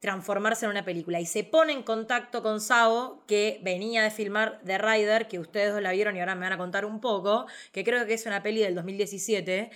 transformarse 0.00 0.64
en 0.64 0.70
una 0.70 0.84
película. 0.86 1.20
Y 1.20 1.26
se 1.26 1.44
pone 1.44 1.74
en 1.74 1.82
contacto 1.82 2.42
con 2.42 2.62
Sao, 2.62 3.22
que 3.26 3.60
venía 3.62 4.02
de 4.02 4.10
filmar 4.10 4.62
The 4.64 4.78
Rider, 4.78 5.28
que 5.28 5.38
ustedes 5.38 5.78
la 5.82 5.92
vieron 5.92 6.16
y 6.16 6.20
ahora 6.20 6.36
me 6.36 6.46
van 6.46 6.54
a 6.54 6.58
contar 6.58 6.86
un 6.86 7.02
poco, 7.02 7.44
que 7.70 7.84
creo 7.84 8.06
que 8.06 8.14
es 8.14 8.24
una 8.24 8.42
peli 8.42 8.62
del 8.62 8.74
2017. 8.74 9.70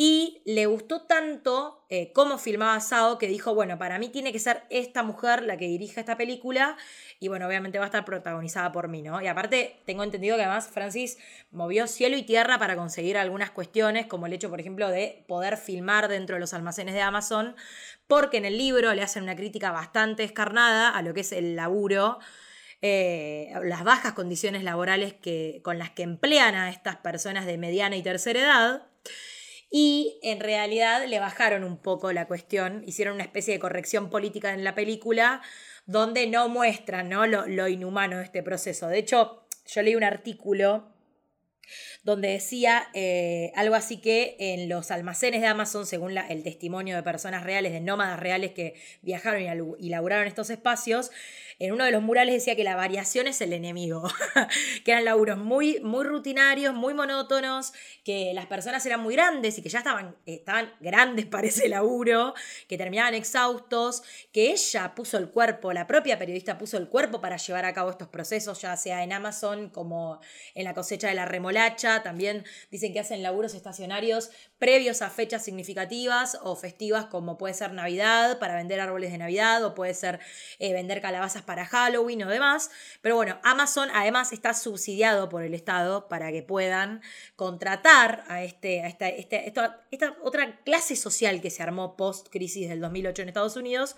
Y 0.00 0.42
le 0.46 0.66
gustó 0.66 1.02
tanto 1.02 1.84
eh, 1.90 2.12
cómo 2.12 2.38
filmaba 2.38 2.78
Sao 2.78 3.18
que 3.18 3.26
dijo, 3.26 3.52
bueno, 3.52 3.78
para 3.78 3.98
mí 3.98 4.10
tiene 4.10 4.30
que 4.30 4.38
ser 4.38 4.62
esta 4.70 5.02
mujer 5.02 5.42
la 5.42 5.56
que 5.56 5.66
dirija 5.66 5.98
esta 5.98 6.16
película 6.16 6.76
y 7.18 7.26
bueno, 7.26 7.48
obviamente 7.48 7.78
va 7.78 7.86
a 7.86 7.88
estar 7.88 8.04
protagonizada 8.04 8.70
por 8.70 8.86
mí, 8.86 9.02
¿no? 9.02 9.20
Y 9.20 9.26
aparte, 9.26 9.80
tengo 9.86 10.04
entendido 10.04 10.36
que 10.36 10.44
además 10.44 10.68
Francis 10.68 11.18
movió 11.50 11.88
cielo 11.88 12.16
y 12.16 12.22
tierra 12.22 12.60
para 12.60 12.76
conseguir 12.76 13.18
algunas 13.18 13.50
cuestiones, 13.50 14.06
como 14.06 14.26
el 14.26 14.34
hecho, 14.34 14.50
por 14.50 14.60
ejemplo, 14.60 14.88
de 14.88 15.24
poder 15.26 15.56
filmar 15.56 16.06
dentro 16.06 16.36
de 16.36 16.40
los 16.40 16.54
almacenes 16.54 16.94
de 16.94 17.02
Amazon, 17.02 17.56
porque 18.06 18.36
en 18.36 18.44
el 18.44 18.56
libro 18.56 18.94
le 18.94 19.02
hacen 19.02 19.24
una 19.24 19.34
crítica 19.34 19.72
bastante 19.72 20.22
escarnada 20.22 20.90
a 20.90 21.02
lo 21.02 21.12
que 21.12 21.22
es 21.22 21.32
el 21.32 21.56
laburo 21.56 22.20
eh, 22.82 23.52
las 23.64 23.82
bajas 23.82 24.12
condiciones 24.12 24.62
laborales 24.62 25.12
que, 25.12 25.60
con 25.64 25.78
las 25.78 25.90
que 25.90 26.04
emplean 26.04 26.54
a 26.54 26.70
estas 26.70 26.94
personas 26.94 27.46
de 27.46 27.58
mediana 27.58 27.96
y 27.96 28.02
tercera 28.04 28.38
edad. 28.38 28.86
Y 29.70 30.18
en 30.22 30.40
realidad 30.40 31.04
le 31.06 31.20
bajaron 31.20 31.62
un 31.62 31.76
poco 31.76 32.12
la 32.12 32.26
cuestión, 32.26 32.82
hicieron 32.86 33.14
una 33.14 33.24
especie 33.24 33.52
de 33.52 33.60
corrección 33.60 34.08
política 34.08 34.54
en 34.54 34.64
la 34.64 34.74
película, 34.74 35.42
donde 35.84 36.26
no 36.26 36.48
muestran 36.48 37.08
¿no? 37.08 37.26
Lo, 37.26 37.46
lo 37.46 37.68
inhumano 37.68 38.18
de 38.18 38.24
este 38.24 38.42
proceso. 38.42 38.88
De 38.88 38.98
hecho, 38.98 39.46
yo 39.66 39.82
leí 39.82 39.94
un 39.94 40.04
artículo 40.04 40.94
donde 42.08 42.28
decía 42.28 42.88
eh, 42.94 43.52
algo 43.54 43.74
así 43.74 43.98
que 43.98 44.34
en 44.38 44.70
los 44.70 44.90
almacenes 44.90 45.42
de 45.42 45.46
Amazon, 45.46 45.84
según 45.84 46.16
el 46.16 46.42
testimonio 46.42 46.96
de 46.96 47.02
personas 47.02 47.44
reales, 47.44 47.70
de 47.70 47.80
nómadas 47.80 48.18
reales 48.18 48.52
que 48.52 48.80
viajaron 49.02 49.42
y, 49.42 49.86
y 49.86 49.90
laburaron 49.90 50.26
estos 50.26 50.48
espacios, 50.48 51.10
en 51.60 51.72
uno 51.72 51.84
de 51.84 51.90
los 51.90 52.02
murales 52.02 52.34
decía 52.34 52.54
que 52.54 52.62
la 52.62 52.76
variación 52.76 53.26
es 53.26 53.40
el 53.40 53.52
enemigo, 53.52 54.08
que 54.84 54.92
eran 54.92 55.04
laburos 55.04 55.38
muy, 55.38 55.80
muy 55.80 56.04
rutinarios, 56.04 56.72
muy 56.72 56.94
monótonos, 56.94 57.72
que 58.04 58.32
las 58.32 58.46
personas 58.46 58.86
eran 58.86 59.00
muy 59.00 59.14
grandes 59.14 59.58
y 59.58 59.62
que 59.62 59.68
ya 59.68 59.78
estaban, 59.78 60.14
estaban 60.24 60.72
grandes 60.78 61.26
para 61.26 61.48
ese 61.48 61.68
laburo, 61.68 62.34
que 62.68 62.78
terminaban 62.78 63.14
exhaustos, 63.14 64.04
que 64.32 64.52
ella 64.52 64.94
puso 64.94 65.18
el 65.18 65.30
cuerpo, 65.30 65.72
la 65.72 65.88
propia 65.88 66.16
periodista 66.16 66.56
puso 66.58 66.76
el 66.76 66.88
cuerpo 66.88 67.20
para 67.20 67.36
llevar 67.36 67.64
a 67.64 67.74
cabo 67.74 67.90
estos 67.90 68.08
procesos, 68.08 68.62
ya 68.62 68.76
sea 68.76 69.02
en 69.02 69.12
Amazon 69.12 69.68
como 69.68 70.20
en 70.54 70.62
la 70.62 70.74
cosecha 70.74 71.08
de 71.08 71.14
la 71.14 71.24
remolacha, 71.24 71.97
también 72.02 72.44
dicen 72.70 72.92
que 72.92 73.00
hacen 73.00 73.22
laburos 73.22 73.54
estacionarios 73.54 74.30
previos 74.58 75.02
a 75.02 75.10
fechas 75.10 75.44
significativas 75.44 76.38
o 76.42 76.56
festivas 76.56 77.06
como 77.06 77.38
puede 77.38 77.54
ser 77.54 77.72
Navidad, 77.72 78.38
para 78.38 78.56
vender 78.56 78.80
árboles 78.80 79.12
de 79.12 79.18
Navidad 79.18 79.64
o 79.64 79.74
puede 79.74 79.94
ser 79.94 80.20
eh, 80.58 80.72
vender 80.72 81.00
calabazas 81.00 81.42
para 81.42 81.66
Halloween 81.66 82.24
o 82.24 82.28
demás. 82.28 82.70
Pero 83.02 83.16
bueno, 83.16 83.38
Amazon 83.42 83.88
además 83.94 84.32
está 84.32 84.54
subsidiado 84.54 85.28
por 85.28 85.42
el 85.42 85.54
Estado 85.54 86.08
para 86.08 86.30
que 86.32 86.42
puedan 86.42 87.02
contratar 87.36 88.24
a, 88.28 88.42
este, 88.42 88.86
esta, 88.86 89.08
esta, 89.08 89.80
esta 89.90 90.16
otra 90.22 90.60
clase 90.64 90.96
social 90.96 91.40
que 91.40 91.50
se 91.50 91.62
armó 91.62 91.96
post-crisis 91.96 92.68
del 92.68 92.80
2008 92.80 93.22
en 93.22 93.28
Estados 93.28 93.56
Unidos. 93.56 93.96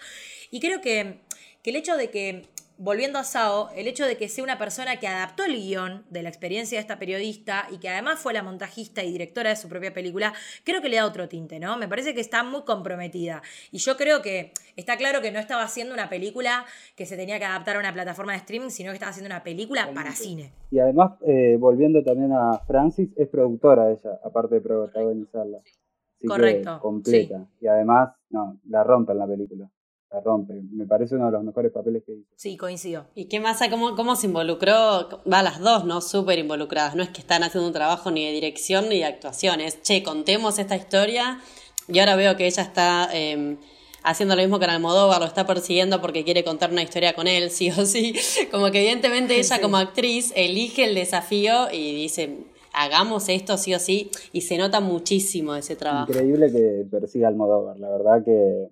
Y 0.51 0.61
creo 0.61 0.81
que, 0.81 1.21
que 1.63 1.71
el 1.71 1.77
hecho 1.77 1.97
de 1.97 2.11
que 2.11 2.49
volviendo 2.83 3.19
a 3.19 3.25
Sao, 3.25 3.69
el 3.77 3.87
hecho 3.87 4.07
de 4.07 4.17
que 4.17 4.31
sea 4.31 4.43
una 4.43 4.57
persona 4.57 4.99
que 4.99 5.07
adaptó 5.07 5.45
el 5.45 5.55
guion 5.55 6.03
de 6.09 6.23
la 6.23 6.31
experiencia 6.31 6.79
de 6.79 6.81
esta 6.81 6.99
periodista 6.99 7.67
y 7.71 7.79
que 7.79 7.91
además 7.91 8.19
fue 8.19 8.33
la 8.33 8.43
montajista 8.43 9.05
y 9.05 9.13
directora 9.13 9.51
de 9.51 9.57
su 9.57 9.69
propia 9.69 9.93
película, 9.93 10.33
creo 10.65 10.81
que 10.81 10.89
le 10.89 10.97
da 10.97 11.05
otro 11.05 11.29
tinte, 11.29 11.61
¿no? 11.61 11.77
Me 11.77 11.89
parece 11.89 12.15
que 12.15 12.23
está 12.23 12.43
muy 12.43 12.63
comprometida. 12.63 13.43
Y 13.71 13.79
yo 13.79 13.99
creo 13.99 14.23
que 14.23 14.53
está 14.77 14.97
claro 14.97 15.21
que 15.21 15.31
no 15.31 15.39
estaba 15.39 15.63
haciendo 15.63 15.93
una 15.93 16.09
película 16.09 16.65
que 16.97 17.05
se 17.05 17.19
tenía 17.19 17.39
que 17.39 17.45
adaptar 17.45 17.77
a 17.77 17.81
una 17.81 17.93
plataforma 17.93 18.33
de 18.33 18.39
streaming, 18.39 18.71
sino 18.71 18.93
que 18.93 18.95
estaba 18.95 19.11
haciendo 19.11 19.29
una 19.29 19.43
película 19.43 19.91
para 19.95 20.13
cine. 20.13 20.55
Y 20.71 20.79
además, 20.79 21.13
eh, 21.27 21.59
volviendo 21.61 22.03
también 22.03 22.33
a 22.33 22.61
Francis, 22.67 23.11
es 23.17 23.29
productora 23.29 23.91
ella, 23.91 24.19
aparte 24.25 24.55
de 24.55 24.61
protagonizarla. 24.63 25.59
Correcto. 26.27 26.79
completa. 26.81 27.47
Y 27.61 27.67
además, 27.67 28.15
no, 28.31 28.59
la 28.69 28.85
rompe 28.85 29.13
en 29.13 29.19
la 29.19 29.27
película 29.27 29.71
la 30.13 30.21
rompe. 30.21 30.61
Me 30.73 30.87
parece 30.87 31.15
uno 31.15 31.27
de 31.27 31.33
los 31.33 31.45
mejores 31.45 31.73
papeles 31.73 32.03
que 32.05 32.13
hizo. 32.13 32.29
Sí, 32.35 32.57
coincido. 32.57 33.07
¿Y 33.15 33.27
qué 33.27 33.41
más? 33.41 33.61
¿Cómo, 33.71 33.95
cómo 33.95 34.17
se 34.17 34.27
involucró? 34.27 35.23
Va, 35.31 35.43
las 35.43 35.61
dos, 35.61 35.85
¿no? 35.85 36.01
Súper 36.01 36.39
involucradas. 36.39 36.97
No 36.97 37.03
es 37.03 37.11
que 37.11 37.21
están 37.21 37.43
haciendo 37.43 37.67
un 37.67 37.73
trabajo 37.73 38.11
ni 38.11 38.25
de 38.27 38.33
dirección 38.33 38.89
ni 38.89 38.99
de 38.99 39.05
actuaciones. 39.05 39.83
che, 39.83 40.03
contemos 40.03 40.59
esta 40.59 40.77
historia. 40.77 41.41
Y 41.89 41.99
ahora 41.99 42.17
veo 42.17 42.37
que 42.37 42.47
ella 42.47 42.63
está 42.63 43.09
em, 43.13 43.59
haciendo 44.03 44.35
lo 44.35 44.43
mismo 44.43 44.59
con 44.59 44.71
Almodóvar, 44.71 45.21
lo 45.21 45.27
está 45.27 45.47
persiguiendo 45.47 46.01
porque 46.01 46.25
quiere 46.25 46.45
contar 46.45 46.71
una 46.71 46.83
historia 46.83 47.15
con 47.15 47.27
él, 47.27 47.51
sí 47.51 47.71
o 47.71 47.87
sí. 47.87 48.15
Como 48.51 48.71
que 48.71 48.81
evidentemente 48.81 49.39
ella 49.39 49.61
como 49.61 49.77
actriz 49.77 50.33
elige 50.35 50.85
el 50.85 50.95
desafío 50.95 51.71
y 51.73 51.95
dice, 51.95 52.39
hagamos 52.73 53.29
esto 53.29 53.57
sí 53.57 53.75
o 53.75 53.79
sí. 53.79 54.11
Y 54.33 54.41
se 54.41 54.59
nota 54.59 54.81
muchísimo 54.81 55.55
ese 55.55 55.77
trabajo. 55.77 56.11
Increíble 56.11 56.51
que 56.51 56.85
persiga 56.91 57.29
Almodóvar, 57.29 57.79
la 57.79 57.91
verdad 57.91 58.25
que 58.25 58.71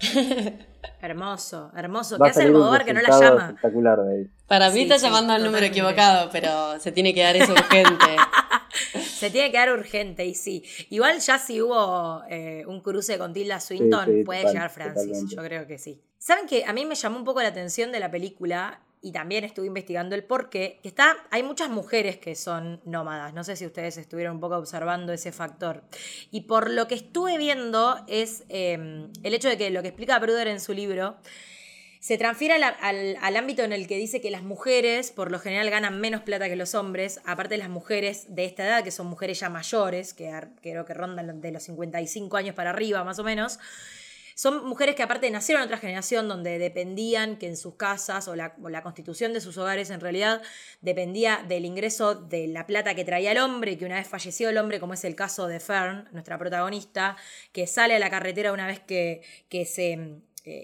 hermoso, 1.02 1.70
hermoso. 1.76 2.18
¿Qué 2.18 2.30
hace 2.30 2.42
el 2.42 2.48
Almodóvar 2.48 2.84
que 2.84 2.92
no 2.92 3.00
la 3.00 3.18
llama? 3.18 3.46
Espectacular 3.48 3.98
de 4.02 4.28
Para 4.46 4.70
mí 4.70 4.82
está 4.82 4.96
llamando 4.96 5.32
al 5.32 5.44
número 5.44 5.66
equivocado, 5.66 6.30
pero 6.32 6.78
se 6.80 6.92
tiene 6.92 7.14
que 7.14 7.22
dar 7.22 7.36
eso 7.36 7.52
urgente. 7.52 8.16
se 9.00 9.30
tiene 9.30 9.50
que 9.50 9.58
dar 9.58 9.72
urgente, 9.72 10.24
y 10.24 10.34
sí. 10.34 10.64
Igual 10.90 11.20
ya 11.20 11.38
si 11.38 11.60
hubo 11.60 12.22
eh, 12.28 12.64
un 12.66 12.80
cruce 12.80 13.18
con 13.18 13.32
Tilda 13.32 13.60
Swinton, 13.60 14.24
puede 14.24 14.44
llegar 14.44 14.70
Francis. 14.70 15.24
Yo 15.28 15.42
creo 15.42 15.66
que 15.66 15.78
sí. 15.78 16.02
¿Saben 16.18 16.46
que 16.46 16.64
a 16.64 16.72
mí 16.72 16.84
me 16.84 16.94
llamó 16.94 17.16
un 17.16 17.24
poco 17.24 17.42
la 17.42 17.48
atención 17.48 17.92
de 17.92 18.00
la 18.00 18.10
película 18.10 18.80
y 19.02 19.12
también 19.12 19.44
estuve 19.44 19.66
investigando 19.66 20.14
el 20.14 20.24
porqué, 20.24 20.78
que 20.82 20.88
está, 20.88 21.16
hay 21.30 21.42
muchas 21.42 21.70
mujeres 21.70 22.18
que 22.18 22.34
son 22.34 22.80
nómadas, 22.84 23.32
no 23.32 23.44
sé 23.44 23.56
si 23.56 23.66
ustedes 23.66 23.96
estuvieron 23.96 24.34
un 24.34 24.40
poco 24.40 24.56
observando 24.56 25.12
ese 25.12 25.32
factor. 25.32 25.82
Y 26.30 26.42
por 26.42 26.70
lo 26.70 26.86
que 26.86 26.96
estuve 26.96 27.38
viendo 27.38 28.04
es 28.08 28.44
em, 28.48 29.10
el 29.22 29.34
hecho 29.34 29.48
de 29.48 29.56
que 29.56 29.70
lo 29.70 29.82
que 29.82 29.88
explica 29.88 30.18
Bruder 30.18 30.48
en 30.48 30.60
su 30.60 30.74
libro, 30.74 31.16
se 32.00 32.16
transfiere 32.16 32.54
al, 32.54 33.36
ámbito 33.36 33.62
en 33.62 33.74
el 33.74 33.86
que 33.86 33.98
dice 33.98 34.22
que 34.22 34.30
las 34.30 34.42
mujeres 34.42 35.10
por 35.10 35.30
lo 35.30 35.38
general 35.38 35.68
ganan 35.68 36.00
menos 36.00 36.22
plata 36.22 36.48
que 36.48 36.56
los 36.56 36.74
hombres, 36.74 37.20
aparte 37.26 37.54
de 37.54 37.58
las 37.58 37.68
mujeres 37.68 38.34
de 38.34 38.46
esta 38.46 38.66
edad, 38.66 38.82
que 38.82 38.90
son 38.90 39.06
mujeres 39.06 39.38
ya 39.38 39.50
mayores, 39.50 40.14
que 40.14 40.32
creo 40.62 40.86
que 40.86 40.94
rondan 40.94 41.42
de 41.42 41.52
los 41.52 41.62
55 41.64 42.38
años 42.38 42.54
para 42.54 42.70
arriba 42.70 43.04
más 43.04 43.18
o 43.18 43.24
menos, 43.24 43.58
son 44.40 44.66
mujeres 44.66 44.94
que 44.94 45.02
aparte 45.02 45.30
nacieron 45.30 45.60
en 45.60 45.66
otra 45.66 45.76
generación 45.76 46.26
donde 46.26 46.58
dependían 46.58 47.36
que 47.36 47.46
en 47.46 47.58
sus 47.58 47.74
casas 47.74 48.26
o 48.26 48.34
la, 48.34 48.82
constitución 48.82 49.34
de 49.34 49.42
sus 49.42 49.58
hogares 49.58 49.90
en 49.90 50.00
realidad 50.00 50.40
dependía 50.80 51.44
del 51.46 51.66
ingreso 51.66 52.14
de 52.14 52.46
la 52.46 52.66
plata 52.66 52.94
que 52.94 53.04
traía 53.04 53.32
el 53.32 53.38
hombre, 53.38 53.76
que 53.76 53.84
una 53.84 53.96
vez 53.96 54.08
falleció 54.08 54.48
el 54.48 54.56
hombre, 54.56 54.80
como 54.80 54.94
es 54.94 55.04
el 55.04 55.14
caso 55.14 55.46
de 55.46 55.60
Fern, 55.60 56.08
nuestra 56.12 56.38
protagonista, 56.38 57.18
que 57.52 57.66
sale 57.66 57.94
a 57.94 57.98
la 57.98 58.08
carretera 58.08 58.54
una 58.54 58.66
vez 58.66 58.80
que, 58.80 59.20
que 59.50 59.66
se 59.66 60.22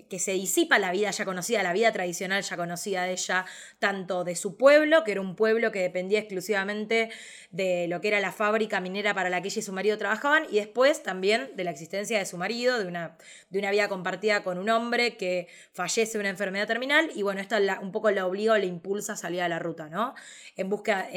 que 0.08 0.18
se 0.18 0.32
disipa 0.32 0.78
la 0.78 0.92
vida 0.92 1.10
ya 1.10 1.24
conocida, 1.24 1.62
la 1.62 1.72
vida 1.72 1.92
tradicional 1.92 2.42
ya 2.42 2.56
conocida 2.56 3.04
de 3.04 3.12
ella, 3.12 3.44
tanto 3.78 4.24
de 4.24 4.36
su 4.36 4.56
pueblo, 4.56 5.04
que 5.04 5.12
era 5.12 5.20
un 5.20 5.36
pueblo 5.36 5.72
que 5.72 5.80
dependía 5.80 6.18
exclusivamente 6.18 7.10
de 7.50 7.86
lo 7.88 8.00
que 8.00 8.08
era 8.08 8.20
la 8.20 8.32
fábrica 8.32 8.80
minera 8.80 9.14
para 9.14 9.30
la 9.30 9.40
que 9.42 9.48
ella 9.48 9.60
y 9.60 9.62
su 9.62 9.72
marido 9.72 9.98
trabajaban, 9.98 10.44
y 10.50 10.56
después 10.56 11.02
también 11.02 11.50
de 11.54 11.64
la 11.64 11.70
existencia 11.70 12.18
de 12.18 12.26
su 12.26 12.36
marido, 12.36 12.78
de 12.78 12.86
una, 12.86 13.16
de 13.50 13.58
una 13.58 13.70
vida 13.70 13.88
compartida 13.88 14.42
con 14.42 14.58
un 14.58 14.68
hombre 14.70 15.16
que 15.16 15.48
fallece 15.72 16.12
de 16.14 16.20
una 16.20 16.30
enfermedad 16.30 16.66
terminal, 16.66 17.10
y 17.14 17.22
bueno, 17.22 17.40
esto 17.40 17.56
un 17.80 17.92
poco 17.92 18.10
la 18.10 18.26
obliga 18.26 18.54
o 18.54 18.58
le 18.58 18.66
impulsa 18.66 19.14
a 19.14 19.16
salir 19.16 19.42
a 19.42 19.48
la 19.48 19.58
ruta, 19.58 19.88
¿no? 19.88 20.14
En 20.56 20.68
busca, 20.68 21.08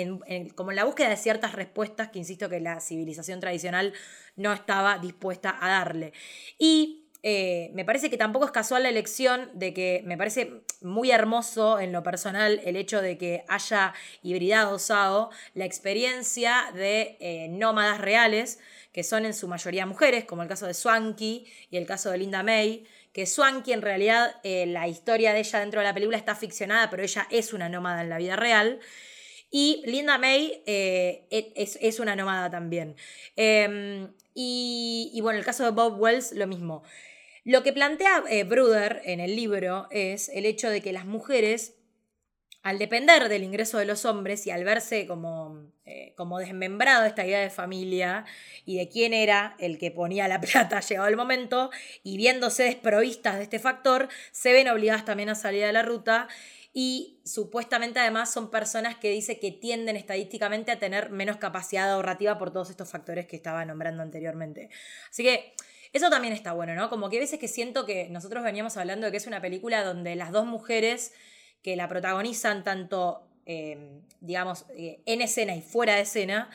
como 0.55 0.71
en 0.71 0.75
la 0.75 0.85
búsqueda 0.85 1.09
de 1.09 1.17
ciertas 1.17 1.53
respuestas 1.53 2.09
que 2.09 2.19
insisto 2.19 2.49
que 2.49 2.59
la 2.59 2.79
civilización 2.79 3.39
tradicional 3.39 3.93
no 4.35 4.53
estaba 4.53 4.97
dispuesta 4.97 5.57
a 5.59 5.69
darle. 5.69 6.13
Y 6.57 6.99
eh, 7.21 7.71
me 7.73 7.83
parece 7.83 8.09
que 8.09 8.17
tampoco 8.17 8.45
es 8.45 8.51
casual 8.51 8.83
la 8.83 8.89
elección 8.89 9.49
de 9.53 9.73
que 9.73 10.01
me 10.05 10.17
parece 10.17 10.61
muy 10.81 11.11
hermoso 11.11 11.79
en 11.79 11.91
lo 11.91 12.01
personal 12.01 12.61
el 12.63 12.77
hecho 12.77 13.01
de 13.01 13.17
que 13.17 13.43
haya 13.49 13.93
hibridado 14.23 14.79
Sao 14.79 15.29
la 15.53 15.65
experiencia 15.65 16.71
de 16.73 17.17
eh, 17.19 17.47
nómadas 17.49 17.99
reales, 17.99 18.59
que 18.93 19.03
son 19.03 19.25
en 19.25 19.33
su 19.33 19.49
mayoría 19.49 19.85
mujeres, 19.85 20.23
como 20.23 20.43
el 20.43 20.47
caso 20.47 20.65
de 20.65 20.73
Swanky 20.73 21.45
y 21.69 21.75
el 21.75 21.85
caso 21.85 22.09
de 22.09 22.19
Linda 22.19 22.41
May, 22.41 22.85
que 23.11 23.25
Swanky 23.25 23.73
en 23.73 23.81
realidad 23.81 24.38
eh, 24.43 24.65
la 24.65 24.88
historia 24.88 25.33
de 25.33 25.39
ella 25.39 25.59
dentro 25.59 25.81
de 25.81 25.88
la 25.88 25.93
película 25.93 26.17
está 26.17 26.35
ficcionada, 26.35 26.89
pero 26.89 27.03
ella 27.03 27.27
es 27.31 27.51
una 27.51 27.67
nómada 27.67 28.01
en 28.01 28.09
la 28.09 28.17
vida 28.17 28.38
real. 28.38 28.79
Y 29.51 29.81
Linda 29.85 30.19
May 30.19 30.61
e, 30.67 31.25
es, 31.55 31.99
una 31.99 32.15
nómada 32.15 32.51
también. 32.51 32.95
Em, 33.35 34.07
y, 34.35 35.09
y, 35.11 35.21
bueno, 35.21 35.39
el 35.39 35.45
caso 35.45 35.63
de 35.63 35.71
Bob 35.71 35.99
Wells, 35.99 36.33
lo 36.33 36.45
mismo. 36.45 36.83
Lo 37.50 37.63
que 37.63 37.74
plantea 37.74 38.24
eh, 38.29 38.44
Bruder 38.44 39.01
en 39.06 39.20
el 39.20 39.36
libro 39.36 39.88
es 39.89 40.29
el 40.29 40.46
hecho 40.46 40.70
de 40.70 40.84
que 40.84 40.94
las 40.94 41.08
mujeres, 41.08 41.74
al 42.62 42.77
depender 42.77 43.27
del 43.27 43.41
ingreso 43.41 43.79
de 43.79 43.86
los 43.86 44.06
hombres 44.06 44.46
y 44.46 44.51
al 44.51 44.63
verse 44.63 45.08
como, 45.08 45.72
eh, 45.84 46.13
como 46.15 46.38
desmembrado 46.38 47.08
esta 47.08 47.25
idea 47.25 47.39
de 47.39 47.50
familia 47.50 48.24
y 48.65 48.77
de 48.77 48.88
quién 48.88 49.15
era 49.15 49.56
el 49.58 49.79
que 49.79 49.89
ponía 49.89 50.27
la 50.27 50.39
plata 50.41 50.79
llegado 50.79 51.08
el 51.08 51.18
momento, 51.18 51.72
y 52.03 52.18
viéndose 52.18 52.65
desprovistas 52.65 53.38
de 53.38 53.41
este 53.46 53.58
factor, 53.58 54.10
se 54.32 54.53
ven 54.53 54.68
obligadas 54.68 55.03
también 55.03 55.29
a 55.29 55.36
salir 55.36 55.65
de 55.65 55.74
la 55.74 55.82
ruta 55.82 56.27
y 56.72 57.20
supuestamente 57.25 58.00
además 58.00 58.32
son 58.32 58.51
personas 58.51 58.96
que 58.98 59.10
dice 59.10 59.39
que 59.39 59.51
tienden 59.51 59.96
estadísticamente 59.96 60.72
a 60.72 60.77
tener 60.77 61.10
menos 61.10 61.38
capacidad 61.38 61.91
ahorrativa 61.91 62.38
por 62.38 62.53
todos 62.53 62.70
estos 62.70 62.91
factores 62.91 63.25
que 63.25 63.38
estaba 63.38 63.65
nombrando 63.65 64.03
anteriormente. 64.03 64.70
Así 65.10 65.24
que 65.24 65.56
eso 65.93 66.10
también 66.10 66.34
está 66.34 66.53
bueno, 66.53 66.75
¿no? 66.75 66.89
Como 66.89 67.10
que 67.10 67.17
a 67.17 67.19
veces 67.19 67.39
que 67.39 67.48
siento 67.48 67.86
que 67.86 68.10
nosotros 68.10 68.43
veníamos 68.43 68.77
hablando 68.77 69.05
de 69.05 69.12
que 69.12 69.17
es 69.17 69.27
una 69.27 69.41
película 69.41 69.84
donde 69.84 70.15
las 70.15 70.31
dos 70.31 70.46
mujeres 70.46 71.13
que 71.63 71.75
la 71.75 71.88
protagonizan 71.88 72.63
tanto, 72.63 73.24
em, 73.46 74.01
digamos, 74.22 74.65
eh, 74.75 75.01
en 75.05 75.22
escena 75.22 75.55
y 75.55 75.62
fuera 75.62 75.96
de 75.96 76.01
escena, 76.01 76.50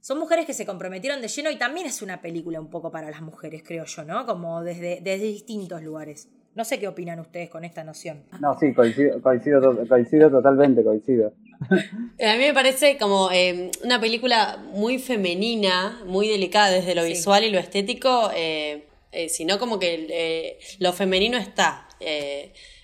son 0.00 0.18
mujeres 0.18 0.46
que 0.46 0.52
se 0.52 0.66
comprometieron 0.66 1.20
de 1.20 1.28
lleno 1.28 1.50
y 1.50 1.56
también 1.56 1.86
es 1.86 2.02
una 2.02 2.20
película 2.20 2.60
un 2.60 2.68
poco 2.68 2.92
para 2.92 3.10
las 3.10 3.22
mujeres, 3.22 3.62
creo 3.64 3.86
yo, 3.86 4.04
¿no? 4.04 4.26
Como 4.26 4.62
desde, 4.62 5.00
desde 5.02 5.24
distintos 5.24 5.82
lugares. 5.82 6.28
No 6.54 6.64
sé 6.64 6.78
qué 6.78 6.86
opinan 6.86 7.18
ustedes 7.18 7.50
con 7.50 7.64
esta 7.64 7.82
noción. 7.82 8.22
No, 8.38 8.56
sí, 8.58 8.72
coincido, 8.72 9.20
coincido, 9.20 9.88
coincido 9.88 10.30
totalmente, 10.30 10.84
coincido. 10.84 11.32
A 11.70 12.32
mí 12.36 12.38
me 12.38 12.54
parece 12.54 12.96
como 12.98 13.30
eh, 13.32 13.70
una 13.82 14.00
película 14.00 14.56
muy 14.72 14.98
femenina, 14.98 16.02
muy 16.06 16.28
delicada 16.28 16.70
desde 16.70 16.94
lo 16.94 17.04
visual 17.04 17.44
y 17.44 17.50
lo 17.50 17.58
estético, 17.58 18.30
eh, 18.34 18.86
eh, 19.12 19.28
sino 19.28 19.58
como 19.58 19.78
que 19.78 20.58
lo 20.78 20.92
femenino 20.92 21.38
está. 21.38 21.88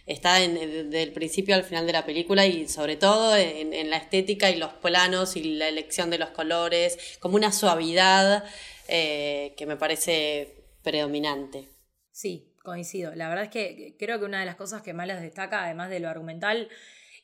está 0.07 0.35
desde 0.39 1.03
el 1.03 1.13
principio 1.13 1.55
al 1.55 1.65
final 1.65 1.87
de 1.87 1.93
la 1.93 2.05
película 2.05 2.47
y 2.47 2.69
sobre 2.69 2.97
todo 2.97 3.37
en, 3.37 3.91
la 3.91 3.97
estética 3.97 4.51
y 4.51 4.57
los 4.57 4.73
planos 4.75 5.37
y 5.37 5.57
la 5.57 5.69
elección 5.69 6.11
de 6.11 6.19
los 6.19 6.31
colores, 6.31 7.19
como 7.21 7.37
una 7.37 7.53
suavidad 7.53 8.45
eh, 8.93 9.55
que 9.57 9.67
me 9.67 9.77
parece 9.77 10.65
predominante. 10.83 11.69
Sí, 12.11 12.57
coincido. 12.65 13.15
La 13.15 13.29
verdad 13.29 13.45
es 13.45 13.51
que 13.51 13.95
creo 14.01 14.19
que 14.19 14.25
una 14.25 14.41
de 14.41 14.47
las 14.47 14.57
cosas 14.57 14.83
que 14.83 14.93
más 14.93 15.07
les 15.07 15.21
destaca, 15.21 15.65
además 15.65 15.91
de 15.91 16.01
lo 16.01 16.09
argumental, 16.09 16.69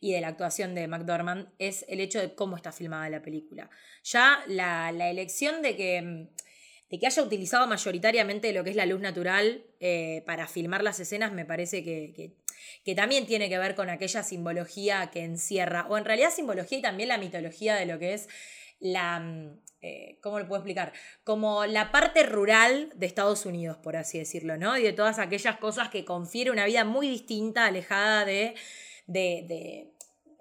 y 0.00 0.12
de 0.12 0.20
la 0.20 0.28
actuación 0.28 0.74
de 0.74 0.88
McDormand 0.88 1.48
es 1.58 1.84
el 1.88 2.00
hecho 2.00 2.20
de 2.20 2.34
cómo 2.34 2.56
está 2.56 2.72
filmada 2.72 3.08
la 3.08 3.22
película. 3.22 3.70
Ya 4.04 4.42
la, 4.46 4.90
elección 5.10 5.62
de 5.62 5.76
que, 5.76 6.28
de 6.90 6.98
que 6.98 7.06
haya 7.06 7.22
utilizado 7.22 7.66
mayoritariamente 7.66 8.52
lo 8.52 8.64
que 8.64 8.70
es 8.70 8.76
la 8.76 8.86
luz 8.86 9.00
natural 9.00 9.64
eh, 9.80 10.22
para 10.26 10.46
filmar 10.46 10.82
las 10.82 11.00
escenas 11.00 11.32
me 11.32 11.44
parece 11.44 11.82
que, 11.82 12.34
que, 12.84 12.94
también 12.94 13.26
tiene 13.26 13.48
que 13.48 13.58
ver 13.58 13.74
con 13.74 13.90
aquella 13.90 14.22
simbología 14.22 15.10
que 15.10 15.24
encierra, 15.24 15.86
o 15.88 15.98
en 15.98 16.04
realidad 16.04 16.30
simbología 16.30 16.78
y 16.78 16.82
también 16.82 17.08
la 17.08 17.18
mitología 17.18 17.74
de 17.76 17.86
lo 17.86 17.98
que 17.98 18.14
es 18.14 18.28
la... 18.80 19.20
Mm, 19.20 19.60
eh, 19.82 20.18
¿Cómo 20.20 20.40
lo 20.40 20.48
puedo 20.48 20.60
explicar? 20.60 20.92
Como 21.22 21.64
la 21.66 21.92
parte 21.92 22.24
rural 22.24 22.90
de 22.96 23.06
Estados 23.06 23.46
Unidos, 23.46 23.76
por 23.76 23.94
así 23.94 24.18
decirlo, 24.18 24.56
¿no? 24.56 24.76
Y 24.76 24.82
de 24.82 24.92
todas 24.92 25.18
aquellas 25.18 25.58
cosas 25.58 25.90
que 25.90 26.04
confiere 26.04 26.50
una 26.50 26.64
vida 26.64 26.84
muy 26.84 27.08
distinta, 27.08 27.66
alejada 27.66 28.24
de 28.24 28.54
de, 29.06 29.95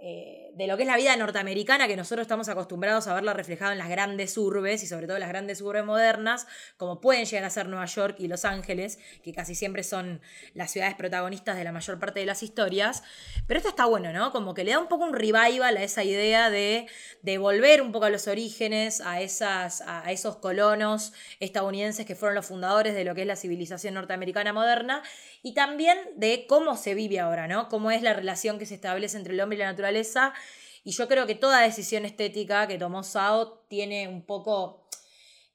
eh, 0.07 0.51
de 0.53 0.67
lo 0.67 0.77
que 0.77 0.83
es 0.83 0.87
la 0.87 0.97
vida 0.97 1.15
norteamericana, 1.17 1.87
que 1.87 1.95
nosotros 1.97 2.25
estamos 2.25 2.47
acostumbrados 2.47 3.07
a 3.07 3.15
verla 3.15 3.33
reflejada 3.33 3.71
en 3.71 3.79
las 3.79 3.89
grandes 3.89 4.37
urbes 4.37 4.83
y 4.83 4.85
sobre 4.85 5.07
todo 5.07 5.17
las 5.17 5.29
grandes 5.29 5.61
urbes 5.61 5.83
modernas, 5.83 6.45
como 6.77 7.01
pueden 7.01 7.25
llegar 7.25 7.43
a 7.43 7.49
ser 7.49 7.67
Nueva 7.67 7.87
York 7.87 8.17
y 8.19 8.27
Los 8.27 8.45
Ángeles, 8.45 8.99
que 9.23 9.33
casi 9.33 9.55
siempre 9.55 9.81
son 9.81 10.21
las 10.53 10.69
ciudades 10.69 10.93
protagonistas 10.93 11.57
de 11.57 11.63
la 11.63 11.71
mayor 11.71 11.97
parte 11.97 12.19
de 12.19 12.27
las 12.27 12.43
historias. 12.43 13.01
Pero 13.47 13.57
esto 13.57 13.69
está 13.69 13.85
bueno, 13.85 14.13
¿no? 14.13 14.31
Como 14.31 14.53
que 14.53 14.63
le 14.63 14.73
da 14.73 14.79
un 14.79 14.89
poco 14.89 15.05
un 15.05 15.13
revival 15.13 15.75
a 15.75 15.81
esa 15.81 16.03
idea 16.03 16.51
de, 16.51 16.85
de 17.23 17.37
volver 17.39 17.81
un 17.81 17.91
poco 17.91 18.05
a 18.05 18.11
los 18.11 18.27
orígenes, 18.27 19.01
a, 19.01 19.21
esas, 19.21 19.81
a 19.81 20.11
esos 20.11 20.35
colonos 20.35 21.13
estadounidenses 21.39 22.05
que 22.05 22.13
fueron 22.13 22.35
los 22.35 22.45
fundadores 22.45 22.93
de 22.93 23.05
lo 23.05 23.15
que 23.15 23.21
es 23.21 23.27
la 23.27 23.35
civilización 23.35 23.95
norteamericana 23.95 24.53
moderna, 24.53 25.01
y 25.41 25.55
también 25.55 25.97
de 26.15 26.45
cómo 26.47 26.77
se 26.77 26.93
vive 26.93 27.19
ahora, 27.19 27.47
¿no? 27.47 27.69
Cómo 27.69 27.89
es 27.89 28.03
la 28.03 28.13
relación 28.13 28.59
que 28.59 28.67
se 28.67 28.75
establece 28.75 29.17
entre 29.17 29.33
el 29.33 29.39
hombre 29.39 29.57
y 29.57 29.59
la 29.59 29.65
naturaleza 29.65 29.94
y 30.83 30.91
yo 30.91 31.07
creo 31.07 31.25
que 31.25 31.33
toda 31.33 31.61
decisión 31.61 32.05
estética 32.05 32.67
que 32.67 32.77
tomó 32.77 33.01
Sao 33.03 33.65
tiene 33.67 34.07
un 34.07 34.21
poco 34.21 34.84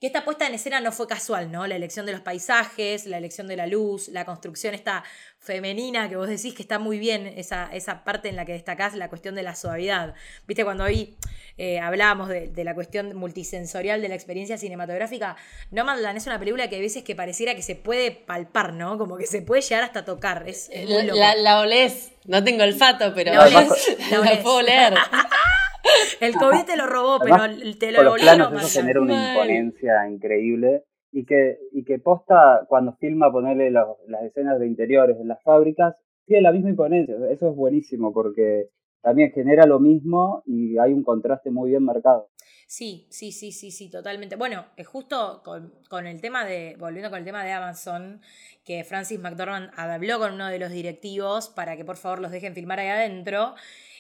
que 0.01 0.07
esta 0.07 0.25
puesta 0.25 0.47
en 0.47 0.55
escena 0.55 0.81
no 0.81 0.93
fue 0.93 1.07
casual, 1.07 1.53
¿no? 1.53 1.67
La 1.67 1.77
elección 1.77 2.07
de 2.07 2.13
los 2.13 2.23
paisajes, 2.23 3.05
la 3.05 3.19
elección 3.19 3.47
de 3.47 3.57
la 3.57 3.67
luz, 3.67 4.09
la 4.09 4.25
construcción 4.25 4.73
esta 4.73 5.05
femenina 5.39 6.09
que 6.09 6.17
vos 6.17 6.27
decís 6.27 6.55
que 6.55 6.63
está 6.63 6.79
muy 6.79 6.99
bien, 6.99 7.27
esa, 7.27 7.69
esa 7.71 8.03
parte 8.03 8.31
en 8.31 8.37
la 8.37 8.47
que 8.47 8.53
destacás 8.53 8.95
la 8.95 9.11
cuestión 9.11 9.35
de 9.35 9.43
la 9.43 9.55
suavidad. 9.55 10.15
Viste, 10.47 10.65
cuando 10.65 10.85
ahí 10.85 11.17
eh, 11.59 11.81
hablábamos 11.81 12.31
de, 12.31 12.51
la 12.65 12.75
cuestión 12.75 13.15
multisensorial 13.15 14.01
de 14.01 14.09
la 14.09 14.15
experiencia 14.15 14.57
cinematográfica, 14.57 15.37
Nomadland 15.71 16.17
es 16.17 16.27
una 16.27 16.39
película 16.39 16.71
que 16.71 16.77
a 16.77 16.81
veces 16.81 17.05
que 17.05 17.15
pareciera 17.15 17.55
que 17.55 17.63
se 17.63 17.77
puede 17.77 18.11
palpar, 18.11 18.73
¿no? 18.73 18.97
Como 18.97 19.19
que 19.19 19.27
se 19.27 19.43
puede 19.43 19.61
llegar 19.61 19.85
hasta 19.85 20.07
tocar. 20.07 20.49
Es, 20.49 20.71
la, 20.73 21.35
la, 21.35 21.61
olés, 21.61 22.13
no 22.25 22.43
tengo 22.43 22.65
olfato, 22.65 23.13
pero 23.15 23.35
la, 23.35 23.51
la 24.11 24.43
puedo 24.43 24.63
leer. 24.63 24.95
El 26.21 26.35
COVID 26.35 26.65
te 26.65 26.77
lo 26.77 26.87
robó, 26.87 27.19
pero 27.21 27.37
te 27.79 27.93
lo 27.93 28.11
volvió 28.11 28.31
a 28.31 28.35
Eso 28.35 28.81
genera 28.81 29.01
una 29.01 29.33
imponencia 29.33 30.09
increíble 30.09 30.85
y 31.13 31.25
que, 31.25 31.59
y 31.73 31.85
que 31.85 31.99
posta 31.99 32.67
cuando 32.69 32.97
filma 32.97 33.33
ponerle 33.33 33.71
las 33.71 34.23
escenas 34.25 34.59
de 34.59 34.67
interiores 34.67 35.19
en 35.19 35.29
las 35.29 35.43
fábricas, 35.43 35.97
tiene 36.27 36.43
la 36.43 36.53
misma 36.53 36.71
imponencia. 36.71 37.17
Eso 37.31 37.51
es 37.51 37.57
buenísimo 37.57 38.13
porque 38.13 38.69
también 39.03 39.33
genera 39.33 39.67
lo 39.67 39.81
mismo 39.81 40.43
y 40.47 40.79
hay 40.79 40.93
un 40.93 41.03
contraste 41.03 41.51
muy 41.51 41.71
bien 41.71 41.85
marcado. 41.85 42.29
Sí, 42.67 43.09
sí, 43.11 43.33
sí, 43.33 43.51
sí, 43.51 43.73
sí, 43.73 43.91
totalmente. 43.91 44.37
Bueno, 44.37 44.65
es 44.77 44.87
justo 44.87 45.43
con, 45.45 45.73
con, 45.89 46.07
el 46.07 46.21
tema 46.21 46.45
de, 46.45 46.77
volviendo 46.79 47.11
con 47.11 47.19
el 47.19 47.25
tema 47.25 47.43
de 47.43 47.51
Amazon, 47.51 48.21
que 48.65 48.85
Francis 48.85 49.19
McDormand 49.19 49.71
habló 49.77 50.21
con 50.21 50.35
uno 50.35 50.47
de 50.47 50.61
los 50.61 50.71
directivos 50.71 51.49
para 51.49 51.77
que 51.77 51.85
por 51.85 51.97
favor 51.97 52.21
los 52.21 52.31
dejen 52.31 52.55
filmar 52.55 52.79
ahí 52.79 52.87
adentro 52.87 53.55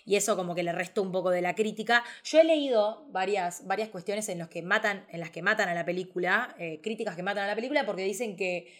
y 0.04 0.16
eso 0.16 0.36
como 0.36 0.54
que 0.54 0.62
le 0.62 0.72
restó 0.72 1.02
un 1.02 1.12
poco 1.12 1.30
de 1.30 1.42
la 1.42 1.54
crítica. 1.54 2.04
Yo 2.24 2.40
he 2.40 2.44
leído 2.44 3.06
varias, 3.10 3.66
varias 3.66 3.88
cuestiones 3.88 4.28
en, 4.28 4.38
los 4.38 4.48
que 4.48 4.62
matan, 4.62 5.06
en 5.10 5.20
las 5.20 5.30
que 5.30 5.42
matan 5.42 5.68
a 5.68 5.74
la 5.74 5.84
película, 5.84 6.54
eh, 6.58 6.80
críticas 6.82 7.16
que 7.16 7.22
matan 7.22 7.44
a 7.44 7.48
la 7.48 7.54
película 7.54 7.86
porque 7.86 8.02
dicen 8.02 8.36
que, 8.36 8.72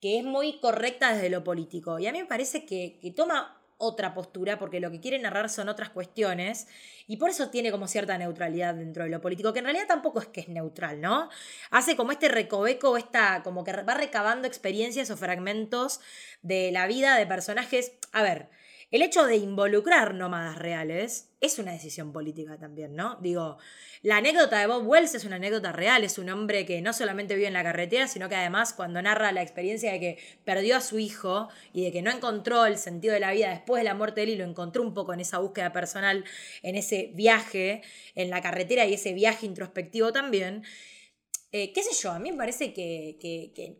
que, 0.00 0.18
es 0.18 0.24
muy 0.24 0.60
correcta 0.60 1.14
desde 1.14 1.30
lo 1.30 1.44
político. 1.44 1.98
Y 1.98 2.06
a 2.06 2.12
mí 2.12 2.18
me 2.18 2.26
parece 2.26 2.64
que, 2.64 2.98
que 3.00 3.10
toma 3.10 3.60
otra 3.76 4.14
postura 4.14 4.58
porque 4.58 4.80
lo 4.80 4.90
que 4.90 5.00
quiere 5.00 5.18
narrar 5.18 5.50
son 5.50 5.68
otras 5.68 5.90
cuestiones 5.90 6.68
y 7.06 7.16
por 7.16 7.30
eso 7.30 7.50
tiene 7.50 7.70
como 7.70 7.88
cierta 7.88 8.16
neutralidad 8.16 8.74
dentro 8.74 9.04
de 9.04 9.10
lo 9.10 9.20
político, 9.20 9.52
que 9.52 9.58
en 9.58 9.66
realidad 9.66 9.86
tampoco 9.86 10.20
es 10.20 10.26
que 10.26 10.40
es 10.40 10.48
neutral, 10.48 11.00
¿no? 11.00 11.28
Hace 11.70 11.96
como 11.96 12.12
este 12.12 12.28
recoveco, 12.28 12.96
esta, 12.96 13.42
como 13.42 13.64
que 13.64 13.72
va 13.72 13.94
recabando 13.94 14.46
experiencias 14.46 15.10
o 15.10 15.16
fragmentos 15.16 16.00
de 16.42 16.70
la 16.72 16.86
vida 16.86 17.16
de 17.16 17.26
personajes. 17.26 17.92
A 18.12 18.22
ver, 18.22 18.48
el 18.94 19.02
hecho 19.02 19.26
de 19.26 19.34
involucrar 19.34 20.14
nómadas 20.14 20.56
reales 20.56 21.28
es 21.40 21.58
una 21.58 21.72
decisión 21.72 22.12
política 22.12 22.58
también, 22.58 22.94
¿no? 22.94 23.18
Digo, 23.20 23.58
la 24.02 24.18
anécdota 24.18 24.60
de 24.60 24.68
Bob 24.68 24.86
Wells 24.86 25.16
es 25.16 25.24
una 25.24 25.34
anécdota 25.34 25.72
real, 25.72 26.04
es 26.04 26.16
un 26.16 26.30
hombre 26.30 26.64
que 26.64 26.80
no 26.80 26.92
solamente 26.92 27.34
vive 27.34 27.48
en 27.48 27.54
la 27.54 27.64
carretera, 27.64 28.06
sino 28.06 28.28
que 28.28 28.36
además 28.36 28.72
cuando 28.72 29.02
narra 29.02 29.32
la 29.32 29.42
experiencia 29.42 29.90
de 29.90 29.98
que 29.98 30.18
perdió 30.44 30.76
a 30.76 30.80
su 30.80 31.00
hijo 31.00 31.48
y 31.72 31.82
de 31.82 31.90
que 31.90 32.02
no 32.02 32.12
encontró 32.12 32.66
el 32.66 32.78
sentido 32.78 33.14
de 33.14 33.18
la 33.18 33.32
vida 33.32 33.50
después 33.50 33.80
de 33.80 33.84
la 33.84 33.94
muerte 33.94 34.20
de 34.20 34.28
él 34.28 34.32
y 34.34 34.36
lo 34.36 34.44
encontró 34.44 34.80
un 34.80 34.94
poco 34.94 35.12
en 35.12 35.18
esa 35.18 35.38
búsqueda 35.38 35.72
personal, 35.72 36.24
en 36.62 36.76
ese 36.76 37.10
viaje 37.14 37.82
en 38.14 38.30
la 38.30 38.42
carretera 38.42 38.86
y 38.86 38.94
ese 38.94 39.12
viaje 39.12 39.44
introspectivo 39.44 40.12
también, 40.12 40.62
eh, 41.56 41.72
qué 41.72 41.84
sé 41.84 41.90
yo, 42.02 42.10
a 42.10 42.18
mí 42.18 42.32
me 42.32 42.36
parece 42.36 42.74
que, 42.74 43.16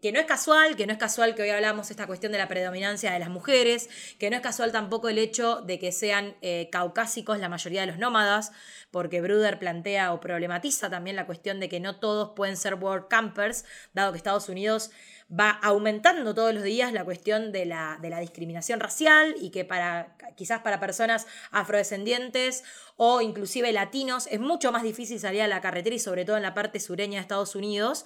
que, 0.00 0.12
no 0.12 0.20
es 0.20 0.26
casual, 0.26 0.76
que 0.76 0.86
no 0.86 0.92
es 0.92 0.98
casual 0.98 1.34
que 1.34 1.42
hoy 1.42 1.50
hablamos 1.50 1.90
esta 1.90 2.06
cuestión 2.06 2.30
de 2.30 2.38
la 2.38 2.46
predominancia 2.46 3.12
de 3.12 3.18
las 3.18 3.30
mujeres, 3.30 3.90
que 4.20 4.30
no 4.30 4.36
es 4.36 4.42
casual 4.42 4.70
tampoco 4.70 5.08
el 5.08 5.18
hecho 5.18 5.60
de 5.60 5.80
que 5.80 5.90
sean 5.90 6.36
eh, 6.40 6.68
caucásicos 6.70 7.40
la 7.40 7.48
mayoría 7.48 7.80
de 7.80 7.88
los 7.88 7.98
nómadas, 7.98 8.52
porque 8.92 9.20
Bruder 9.20 9.58
plantea 9.58 10.12
o 10.12 10.20
problematiza 10.20 10.88
también 10.88 11.16
la 11.16 11.26
cuestión 11.26 11.58
de 11.58 11.68
que 11.68 11.80
no 11.80 11.96
todos 11.96 12.30
pueden 12.36 12.56
ser 12.56 12.74
world 12.74 13.08
campers, 13.08 13.64
dado 13.92 14.12
que 14.12 14.18
Estados 14.18 14.48
Unidos 14.48 14.92
va 15.38 15.50
aumentando 15.50 16.34
todos 16.34 16.54
los 16.54 16.62
días 16.62 16.92
la 16.92 17.04
cuestión 17.04 17.50
de 17.52 17.66
la, 17.66 17.98
de 18.00 18.10
la 18.10 18.20
discriminación 18.20 18.80
racial 18.80 19.34
y 19.40 19.50
que 19.50 19.64
para 19.64 20.16
quizás 20.36 20.60
para 20.60 20.80
personas 20.80 21.26
afrodescendientes 21.50 22.64
o 22.96 23.20
inclusive 23.20 23.72
latinos 23.72 24.28
es 24.30 24.40
mucho 24.40 24.70
más 24.70 24.82
difícil 24.82 25.18
salir 25.18 25.42
a 25.42 25.48
la 25.48 25.60
carretera 25.60 25.96
y 25.96 25.98
sobre 25.98 26.24
todo 26.24 26.36
en 26.36 26.42
la 26.42 26.54
parte 26.54 26.80
sureña 26.80 27.16
de 27.16 27.22
Estados 27.22 27.54
Unidos 27.56 28.04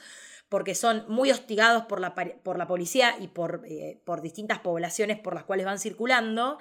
porque 0.49 0.75
son 0.75 1.05
muy 1.09 1.31
hostigados 1.31 1.85
por 1.85 2.01
la, 2.01 2.15
por 2.15 2.59
la 2.59 2.67
policía 2.67 3.17
y 3.21 3.29
por, 3.29 3.63
eh, 3.67 4.01
por, 4.05 4.23
distintas 4.23 4.61
poblaciones 4.61 5.19
por 5.19 5.35
las 5.35 5.45
cuales 5.45 5.67
van 5.67 5.79
circulando. 5.79 6.59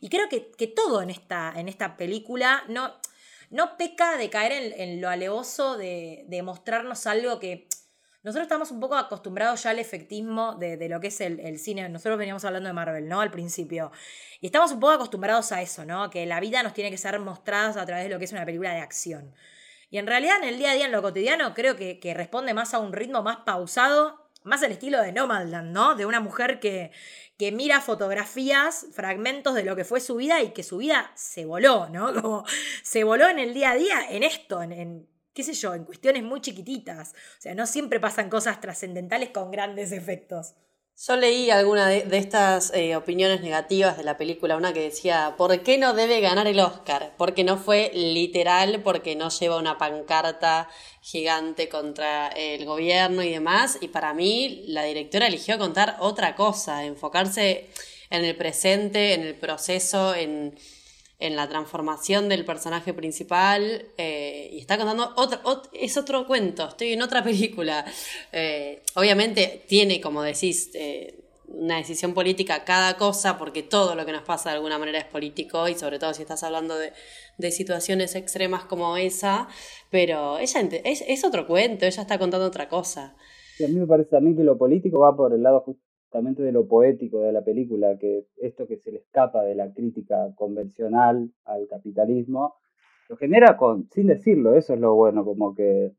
Y 0.00 0.08
creo 0.08 0.28
que, 0.28 0.52
que 0.52 0.68
todo 0.68 1.02
en 1.02 1.10
esta, 1.10 1.52
en 1.56 1.68
esta 1.68 1.96
película 1.96 2.62
no, 2.68 2.94
no 3.50 3.76
peca 3.76 4.16
de 4.16 4.30
caer 4.30 4.74
en, 4.76 5.00
lo 5.00 5.08
alevoso 5.08 5.76
de, 5.76 6.24
de 6.28 6.42
mostrarnos 6.42 7.06
algo 7.06 7.40
que 7.40 7.66
nosotros 8.24 8.44
estamos 8.44 8.70
un 8.70 8.80
poco 8.80 8.96
acostumbrados 8.96 9.62
ya 9.62 9.70
al 9.70 9.78
efectismo 9.78 10.54
de, 10.54 10.88
lo 10.88 10.98
que 10.98 11.08
es 11.08 11.20
el, 11.20 11.58
cine. 11.58 11.86
Nosotros 11.90 12.18
veníamos 12.18 12.42
hablando 12.46 12.68
de 12.68 12.72
Marvel, 12.72 13.06
¿no? 13.06 13.20
Al 13.20 13.30
principio. 13.30 13.92
Y 14.40 14.46
estamos 14.46 14.72
un 14.72 14.80
poco 14.80 14.94
acostumbrados 14.94 15.52
a 15.52 15.60
eso, 15.60 15.84
¿no? 15.84 16.08
Que 16.08 16.24
la 16.24 16.40
vida 16.40 16.62
nos 16.62 16.72
tiene 16.72 16.90
que 16.90 16.96
ser 16.96 17.20
mostrada 17.20 17.82
a 17.82 17.84
través 17.84 18.04
de 18.04 18.10
lo 18.10 18.18
que 18.18 18.24
es 18.24 18.32
una 18.32 18.46
película 18.46 18.72
de 18.72 18.80
acción. 18.80 19.34
Y 19.90 19.98
en 19.98 20.06
realidad, 20.06 20.38
en 20.38 20.48
el 20.48 20.56
día 20.56 20.70
a 20.70 20.74
día, 20.74 20.86
en 20.86 20.92
lo 20.92 21.02
cotidiano, 21.02 21.52
creo 21.52 21.76
que, 21.76 22.14
responde 22.16 22.54
más 22.54 22.72
a 22.72 22.78
un 22.78 22.94
ritmo 22.94 23.22
más 23.22 23.36
pausado, 23.44 24.30
más 24.42 24.62
al 24.62 24.72
estilo 24.72 25.02
de 25.02 25.12
Nomadland, 25.12 25.72
¿no? 25.72 25.94
De 25.94 26.06
una 26.06 26.20
mujer 26.20 26.60
que, 26.60 26.92
que 27.36 27.52
mira 27.52 27.82
fotografías, 27.82 28.86
fragmentos 28.94 29.54
de 29.54 29.64
lo 29.64 29.76
que 29.76 29.84
fue 29.84 30.00
su 30.00 30.16
vida 30.16 30.40
y 30.40 30.52
que 30.52 30.62
su 30.62 30.78
vida 30.78 31.12
se 31.14 31.44
voló, 31.44 31.90
¿no? 31.90 32.14
Como 32.22 32.46
se 32.82 33.04
voló 33.04 33.28
en 33.28 33.38
el 33.38 33.52
día 33.52 33.72
a 33.72 33.76
día 33.76 34.00
en 34.08 34.22
esto, 34.22 34.62
en 34.62 35.13
qué 35.34 35.42
sé 35.42 35.52
yo, 35.52 35.74
en 35.74 35.84
cuestiones 35.84 36.22
muy 36.22 36.40
chiquititas. 36.40 37.12
O 37.12 37.40
sea, 37.40 37.54
no 37.54 37.66
siempre 37.66 38.00
pasan 38.00 38.30
cosas 38.30 38.60
trascendentales 38.60 39.30
con 39.30 39.50
grandes 39.50 39.92
efectos. 39.92 40.54
Yo 40.96 41.16
leí 41.16 41.50
alguna 41.50 41.88
de, 41.88 42.06
estas 42.16 42.72
eh, 42.72 42.94
opiniones 42.94 43.40
negativas 43.40 43.96
de 43.96 44.04
la 44.04 44.16
película, 44.16 44.56
una 44.56 44.72
que 44.72 44.80
decía, 44.80 45.34
¿por 45.36 45.60
qué 45.64 45.76
no 45.76 45.92
debe 45.92 46.20
ganar 46.20 46.46
el 46.46 46.60
Oscar? 46.60 47.14
Porque 47.18 47.42
no 47.42 47.58
fue 47.58 47.90
literal, 47.94 48.80
porque 48.80 49.16
no 49.16 49.28
lleva 49.28 49.58
una 49.58 49.76
pancarta 49.76 50.68
gigante 51.02 51.68
contra 51.68 52.28
el 52.28 52.64
gobierno 52.64 53.24
y 53.24 53.30
demás. 53.32 53.76
Y 53.80 53.88
para 53.88 54.14
mí, 54.14 54.62
la 54.68 54.84
directora 54.84 55.26
eligió 55.26 55.58
contar 55.58 55.96
otra 55.98 56.36
cosa, 56.36 56.84
enfocarse 56.84 57.70
en 58.10 58.24
el 58.24 58.36
presente, 58.36 59.14
en 59.14 59.22
el 59.22 59.34
proceso, 59.34 60.14
en, 60.14 60.54
en 61.18 61.36
la 61.36 61.48
transformación 61.48 62.28
del 62.28 62.44
personaje 62.44 62.92
principal 62.92 63.86
eh, 63.96 64.50
y 64.52 64.58
está 64.58 64.76
contando 64.76 65.10
otro, 65.16 65.40
es 65.72 65.96
otro 65.96 66.26
cuento, 66.26 66.68
estoy 66.68 66.92
en 66.92 67.02
otra 67.02 67.22
película. 67.24 67.84
Eh, 68.32 68.82
obviamente 68.94 69.64
tiene, 69.68 70.00
como 70.00 70.22
decís, 70.22 70.70
eh, 70.74 71.20
una 71.46 71.76
decisión 71.76 72.14
política 72.14 72.64
cada 72.64 72.96
cosa, 72.96 73.38
porque 73.38 73.62
todo 73.62 73.94
lo 73.94 74.04
que 74.06 74.12
nos 74.12 74.22
pasa 74.22 74.50
de 74.50 74.56
alguna 74.56 74.78
manera 74.78 74.98
es 74.98 75.04
político, 75.04 75.68
y 75.68 75.74
sobre 75.74 75.98
todo 75.98 76.14
si 76.14 76.22
estás 76.22 76.42
hablando 76.42 76.76
de, 76.76 76.92
de 77.38 77.50
situaciones 77.50 78.14
extremas 78.14 78.64
como 78.64 78.96
esa, 78.96 79.48
pero 79.90 80.38
ella 80.38 80.68
es, 80.84 81.04
es, 81.06 81.24
otro 81.24 81.46
cuento, 81.46 81.86
ella 81.86 82.02
está 82.02 82.18
contando 82.18 82.46
otra 82.46 82.68
cosa. 82.68 83.14
A 83.64 83.68
mí 83.68 83.74
me 83.74 83.86
parece 83.86 84.10
también 84.10 84.36
que 84.36 84.42
lo 84.42 84.58
político 84.58 84.98
va 84.98 85.14
por 85.14 85.32
el 85.32 85.42
lado 85.42 85.64
justamente 86.14 86.44
de 86.44 86.52
lo 86.52 86.68
poético 86.68 87.22
de 87.22 87.32
la 87.32 87.42
película, 87.42 87.98
que 87.98 88.26
esto 88.36 88.68
que 88.68 88.76
se 88.76 88.92
le 88.92 88.98
escapa 88.98 89.42
de 89.42 89.56
la 89.56 89.72
crítica 89.72 90.32
convencional 90.36 91.28
al 91.44 91.66
capitalismo, 91.66 92.54
lo 93.08 93.16
genera 93.16 93.56
con, 93.56 93.88
sin 93.90 94.06
decirlo, 94.06 94.54
eso 94.54 94.74
es 94.74 94.80
lo 94.80 94.94
bueno, 94.94 95.24
como 95.24 95.56
que 95.56 95.90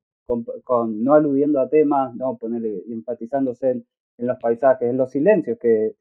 con, 0.63 1.04
no 1.04 1.15
aludiendo 1.15 1.60
a 1.60 1.67
temas, 1.67 2.15
no 2.15 2.38
ponerle, 2.38 2.82
enfatizándose 2.88 3.71
en, 3.71 3.86
los 4.19 4.38
paisajes, 4.39 4.89
en 4.89 4.95
los 4.95 5.12
silencios, 5.12 5.58
que 5.60 5.95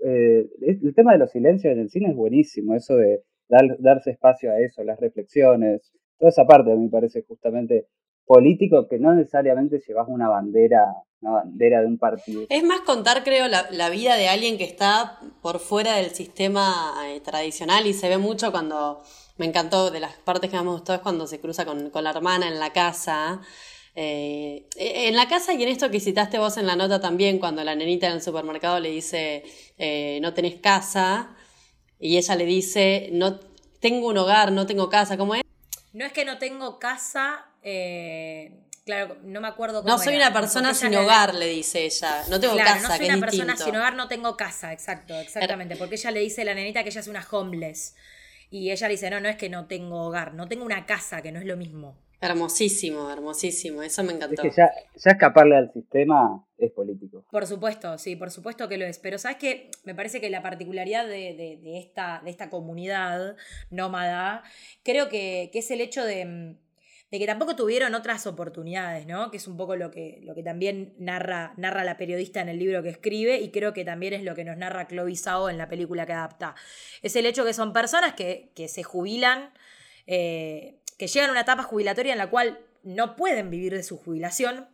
eh, 0.00 0.48
el 0.62 0.92
tema 0.92 1.12
de 1.12 1.18
los 1.18 1.30
silencios 1.30 1.72
en 1.72 1.78
el 1.78 1.90
cine 1.90 2.10
es 2.10 2.16
buenísimo, 2.16 2.74
eso 2.74 2.96
de 2.96 3.22
dar, 3.48 3.76
darse 3.78 4.10
espacio 4.10 4.50
a 4.50 4.58
eso, 4.58 4.82
las 4.82 4.98
reflexiones, 4.98 5.92
toda 6.18 6.30
esa 6.30 6.44
parte 6.44 6.74
me 6.74 6.88
parece 6.88 7.22
justamente 7.22 7.86
político 8.26 8.86
que 8.88 8.98
no 8.98 9.14
necesariamente 9.14 9.80
llevas 9.86 10.06
una 10.08 10.28
bandera, 10.28 10.84
una 11.20 11.32
bandera 11.32 11.80
de 11.80 11.86
un 11.86 11.98
partido. 11.98 12.44
Es 12.48 12.62
más 12.64 12.80
contar, 12.80 13.24
creo, 13.24 13.48
la, 13.48 13.90
vida 13.90 14.16
de 14.16 14.28
alguien 14.28 14.58
que 14.58 14.64
está 14.64 15.18
por 15.42 15.58
fuera 15.58 15.96
del 15.96 16.10
sistema 16.10 16.94
eh, 17.06 17.20
tradicional 17.20 17.86
y 17.86 17.92
se 17.92 18.08
ve 18.08 18.18
mucho 18.18 18.52
cuando, 18.52 19.02
me 19.36 19.46
encantó, 19.46 19.90
de 19.90 20.00
las 20.00 20.14
partes 20.14 20.50
que 20.50 20.56
más 20.56 20.64
me 20.64 20.72
gustó 20.72 20.94
es 20.94 21.00
cuando 21.00 21.26
se 21.26 21.40
cruza 21.40 21.64
con, 21.64 21.90
con 21.90 22.04
la 22.04 22.10
hermana 22.10 22.48
en 22.48 22.58
la 22.58 22.72
casa 22.72 23.40
eh, 23.94 24.68
en 24.76 25.16
la 25.16 25.28
casa 25.28 25.52
y 25.52 25.62
en 25.62 25.68
esto 25.68 25.90
que 25.90 26.00
citaste 26.00 26.38
vos 26.38 26.56
en 26.56 26.66
la 26.66 26.76
nota 26.76 27.00
también, 27.00 27.38
cuando 27.38 27.64
la 27.64 27.74
nenita 27.74 28.06
en 28.06 28.14
el 28.14 28.22
supermercado 28.22 28.78
le 28.78 28.90
dice, 28.90 29.44
eh, 29.78 30.18
no 30.22 30.32
tenés 30.32 30.56
casa, 30.56 31.36
y 31.98 32.16
ella 32.16 32.34
le 32.36 32.44
dice, 32.44 33.10
no 33.12 33.40
tengo 33.80 34.08
un 34.08 34.18
hogar, 34.18 34.52
no 34.52 34.66
tengo 34.66 34.88
casa, 34.88 35.16
¿cómo 35.16 35.34
es? 35.34 35.42
No 35.92 36.04
es 36.04 36.12
que 36.12 36.24
no 36.24 36.38
tengo 36.38 36.78
casa, 36.78 37.46
eh, 37.62 38.52
claro, 38.84 39.16
no 39.22 39.40
me 39.40 39.48
acuerdo 39.48 39.82
cómo 39.82 39.94
No 39.94 40.02
soy 40.02 40.16
una 40.16 40.32
persona 40.32 40.74
sin 40.74 40.94
hogar, 40.94 41.34
le... 41.34 41.46
dice 41.46 41.84
ella, 41.84 42.24
no 42.28 42.40
tengo 42.40 42.56
casa, 42.56 42.88
no 42.88 42.96
soy 42.96 43.06
una 43.06 43.20
persona 43.20 43.56
sin 43.56 43.76
hogar, 43.76 43.94
no 43.94 44.08
tengo 44.08 44.36
casa, 44.36 44.72
exacto, 44.72 45.18
exactamente, 45.18 45.76
porque 45.76 45.96
ella 45.96 46.10
le 46.10 46.20
dice 46.20 46.42
a 46.42 46.44
la 46.46 46.54
nenita 46.54 46.82
que 46.82 46.90
ella 46.90 47.00
es 47.00 47.08
una 47.08 47.26
homeless. 47.30 47.94
Y 48.52 48.72
ella 48.72 48.88
le 48.88 48.94
dice, 48.94 49.10
no, 49.10 49.20
no 49.20 49.28
es 49.28 49.36
que 49.36 49.48
no 49.48 49.66
tengo 49.66 50.06
hogar, 50.06 50.34
no 50.34 50.48
tengo 50.48 50.64
una 50.64 50.84
casa, 50.84 51.22
que 51.22 51.30
no 51.30 51.38
es 51.38 51.46
lo 51.46 51.56
mismo. 51.56 51.96
Hermosísimo, 52.22 53.10
hermosísimo, 53.10 53.82
eso 53.82 54.02
me 54.04 54.12
encantó. 54.12 54.42
Es 54.42 54.54
que 54.54 54.60
ya, 54.60 54.70
escaparle 55.10 55.56
al 55.56 55.72
sistema 55.72 56.44
es 56.58 56.70
político. 56.70 57.24
Por 57.30 57.46
supuesto, 57.46 57.96
sí, 57.96 58.14
por 58.14 58.30
supuesto 58.30 58.68
que 58.68 58.76
lo 58.76 58.84
es. 58.84 58.98
Pero 58.98 59.16
sabes 59.16 59.38
que 59.38 59.70
me 59.84 59.94
parece 59.94 60.20
que 60.20 60.28
la 60.28 60.42
particularidad 60.42 61.06
de, 61.06 61.78
esta, 61.78 62.20
de 62.22 62.30
esta 62.30 62.50
comunidad 62.50 63.36
nómada, 63.70 64.42
creo 64.82 65.08
que, 65.08 65.50
es 65.54 65.70
el 65.70 65.80
hecho 65.80 66.04
de, 66.04 66.56
que 67.18 67.26
tampoco 67.26 67.56
tuvieron 67.56 67.94
otras 67.94 68.26
oportunidades, 68.26 69.06
¿no? 69.06 69.30
Que 69.30 69.38
es 69.38 69.48
un 69.48 69.56
poco 69.56 69.74
lo 69.74 69.90
que, 69.90 70.20
lo 70.22 70.34
que 70.34 70.42
también 70.42 70.94
narra, 70.98 71.54
narra 71.56 71.82
la 71.82 71.96
periodista 71.96 72.40
en 72.40 72.48
el 72.48 72.58
libro 72.58 72.82
que 72.82 72.90
escribe 72.90 73.40
y 73.40 73.50
creo 73.50 73.72
que 73.72 73.84
también 73.84 74.12
es 74.12 74.22
lo 74.22 74.34
que 74.34 74.44
nos 74.44 74.56
narra 74.56 74.86
Chloe 74.86 75.16
Zhao 75.16 75.50
en 75.50 75.58
la 75.58 75.68
película 75.68 76.06
que 76.06 76.12
adapta. 76.12 76.54
Es 77.02 77.16
el 77.16 77.26
hecho 77.26 77.44
que 77.44 77.52
son 77.52 77.72
personas 77.72 78.14
que, 78.14 78.52
que 78.54 78.68
se 78.68 78.82
jubilan. 78.82 79.50
Eh, 80.06 80.76
que 81.00 81.06
llegan 81.06 81.30
a 81.30 81.32
una 81.32 81.40
etapa 81.40 81.62
jubilatoria 81.62 82.12
en 82.12 82.18
la 82.18 82.28
cual 82.28 82.60
no 82.82 83.16
pueden 83.16 83.48
vivir 83.48 83.72
de 83.72 83.82
su 83.82 83.96
jubilación, 83.96 84.68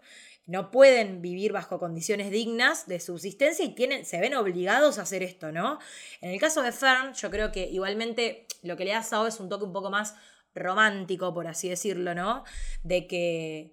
no 0.45 0.73
pueden 0.73 1.23
vivir 1.23 1.53
bajo 1.53 1.79
condiciones 1.79 2.33
dignas 2.33 2.89
de 2.89 2.99
subsistencia 2.99 3.65
y 3.65 3.75
tienen, 3.77 4.05
se 4.05 4.19
ven 4.21 4.35
obligados 4.35 4.99
a 4.99 5.03
hacer 5.03 5.23
esto, 5.23 5.53
¿no? 5.53 5.79
En 6.21 6.31
el 6.31 6.41
caso 6.41 6.63
de 6.63 6.73
Fern, 6.73 7.15
yo 7.15 7.31
creo 7.31 7.53
que 7.53 7.69
igualmente 7.69 8.47
lo 8.63 8.77
que 8.77 8.85
le 8.85 8.95
ha 8.95 9.03
dado 9.03 9.29
es 9.29 9.39
un 9.39 9.49
toque 9.49 9.65
un 9.65 9.73
poco 9.73 9.89
más 9.89 10.17
romántico, 10.57 11.33
por 11.33 11.47
así 11.47 11.69
decirlo, 11.69 12.15
¿no? 12.15 12.45
De 12.83 13.07
que, 13.07 13.73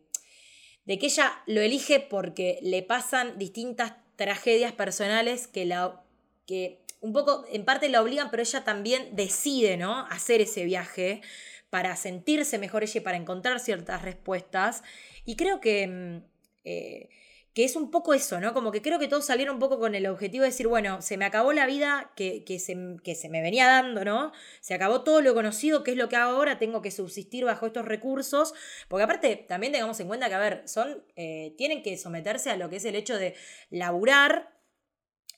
de 0.85 0.99
que 0.99 1.07
ella 1.07 1.41
lo 1.47 1.61
elige 1.61 1.99
porque 1.99 2.59
le 2.61 2.83
pasan 2.83 3.37
distintas 3.37 3.93
tragedias 4.15 4.73
personales 4.73 5.47
que 5.47 5.65
la 5.65 6.01
que 6.45 6.83
un 7.03 7.13
poco 7.13 7.45
en 7.51 7.65
parte 7.65 7.89
la 7.89 8.01
obligan, 8.01 8.31
pero 8.31 8.43
ella 8.43 8.63
también 8.63 9.15
decide, 9.15 9.75
¿no? 9.77 10.07
Hacer 10.07 10.41
ese 10.41 10.63
viaje 10.63 11.21
para 11.69 11.95
sentirse 11.95 12.57
mejor 12.59 12.83
ella 12.83 12.99
y 12.99 13.03
para 13.03 13.17
encontrar 13.17 13.59
ciertas 13.59 14.03
respuestas. 14.03 14.83
Y 15.25 15.35
creo 15.35 15.59
que, 15.59 15.87
mm, 15.87 16.23
eh, 16.63 17.09
que 17.53 17.63
es 17.63 17.75
un 17.75 17.91
poco 17.91 18.13
eso, 18.13 18.39
¿no? 18.39 18.53
Como 18.53 18.71
que 18.71 18.81
creo 18.81 18.97
que 18.99 19.07
todos 19.07 19.25
salieron 19.25 19.55
un 19.55 19.59
poco 19.59 19.79
con 19.79 19.93
el 19.95 20.07
objetivo 20.07 20.43
de 20.43 20.49
decir, 20.49 20.67
bueno, 20.67 21.01
se 21.01 21.17
me 21.17 21.25
acabó 21.25 21.53
la 21.53 21.65
vida 21.67 22.11
que, 22.15 22.43
que, 22.43 22.59
se, 22.59 22.75
que 23.03 23.15
se 23.15 23.29
me 23.29 23.41
venía 23.41 23.67
dando, 23.67 24.03
¿no? 24.03 24.31
Se 24.61 24.73
acabó 24.73 25.03
todo 25.03 25.21
lo 25.21 25.33
conocido, 25.33 25.83
¿qué 25.83 25.91
es 25.91 25.97
lo 25.97 26.09
que 26.09 26.15
hago 26.15 26.31
ahora? 26.37 26.57
Tengo 26.57 26.81
que 26.81 26.91
subsistir 26.91 27.45
bajo 27.45 27.67
estos 27.67 27.85
recursos. 27.85 28.53
Porque 28.87 29.03
aparte, 29.03 29.35
también 29.35 29.71
tengamos 29.71 29.99
en 29.99 30.07
cuenta 30.07 30.29
que, 30.29 30.35
a 30.35 30.39
ver, 30.39 30.63
son, 30.67 31.03
eh, 31.15 31.53
tienen 31.57 31.83
que 31.83 31.97
someterse 31.97 32.49
a 32.49 32.57
lo 32.57 32.69
que 32.69 32.77
es 32.77 32.85
el 32.85 32.95
hecho 32.95 33.17
de 33.17 33.35
laburar 33.69 34.53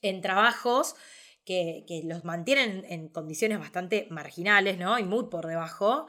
en 0.01 0.21
trabajos 0.21 0.95
que, 1.45 2.01
los 2.05 2.25
mantienen 2.25 2.85
en 2.89 3.07
condiciones 3.07 3.59
bastante 3.59 4.07
marginales, 4.09 4.77
¿no? 4.77 4.97
Y 4.99 5.03
muy 5.03 5.25
por 5.29 5.47
debajo. 5.47 6.07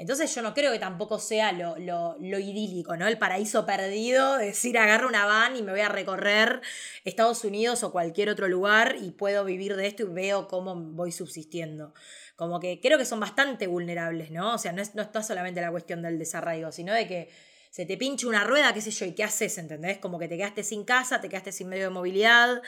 Entonces 0.00 0.34
yo 0.34 0.40
no 0.40 0.54
creo 0.54 0.72
que 0.72 0.78
tampoco 0.78 1.18
sea 1.18 1.52
lo, 1.52 1.76
lo, 1.76 2.16
lo, 2.18 2.38
idílico, 2.38 2.96
¿no? 2.96 3.06
El 3.06 3.18
paraíso 3.18 3.66
perdido, 3.66 4.38
decir 4.38 4.78
agarro 4.78 5.06
una 5.06 5.26
van 5.26 5.56
y 5.56 5.62
me 5.62 5.72
voy 5.72 5.82
a 5.82 5.90
recorrer 5.90 6.62
Estados 7.04 7.44
Unidos 7.44 7.82
o 7.82 7.92
cualquier 7.92 8.30
otro 8.30 8.48
lugar 8.48 8.96
y 8.98 9.10
puedo 9.10 9.44
vivir 9.44 9.76
de 9.76 9.86
esto 9.86 10.04
y 10.04 10.06
veo 10.06 10.48
cómo 10.48 10.74
voy 10.74 11.12
subsistiendo. 11.12 11.92
Como 12.34 12.60
que 12.60 12.80
creo 12.80 12.96
que 12.96 13.04
son 13.04 13.20
bastante 13.20 13.66
vulnerables, 13.66 14.30
¿no? 14.30 14.54
O 14.54 14.58
sea, 14.58 14.72
no, 14.72 14.80
es, 14.80 14.94
no 14.94 15.02
está 15.02 15.22
solamente 15.22 15.60
la 15.60 15.70
cuestión 15.70 16.00
del 16.00 16.18
desarraigo, 16.18 16.72
sino 16.72 16.94
de 16.94 17.06
que 17.06 17.28
se 17.68 17.84
te 17.84 17.98
pincha 17.98 18.26
una 18.26 18.44
rueda, 18.44 18.72
qué 18.72 18.80
sé 18.80 18.92
yo, 18.92 19.04
y 19.04 19.12
qué 19.12 19.24
haces, 19.24 19.58
¿entendés? 19.58 19.98
Como 19.98 20.18
que 20.18 20.28
te 20.28 20.38
quedaste 20.38 20.62
sin 20.62 20.84
casa, 20.84 21.20
te 21.20 21.28
quedaste 21.28 21.52
sin 21.52 21.68
medio 21.68 21.84
de 21.84 21.90
movilidad, 21.90 22.62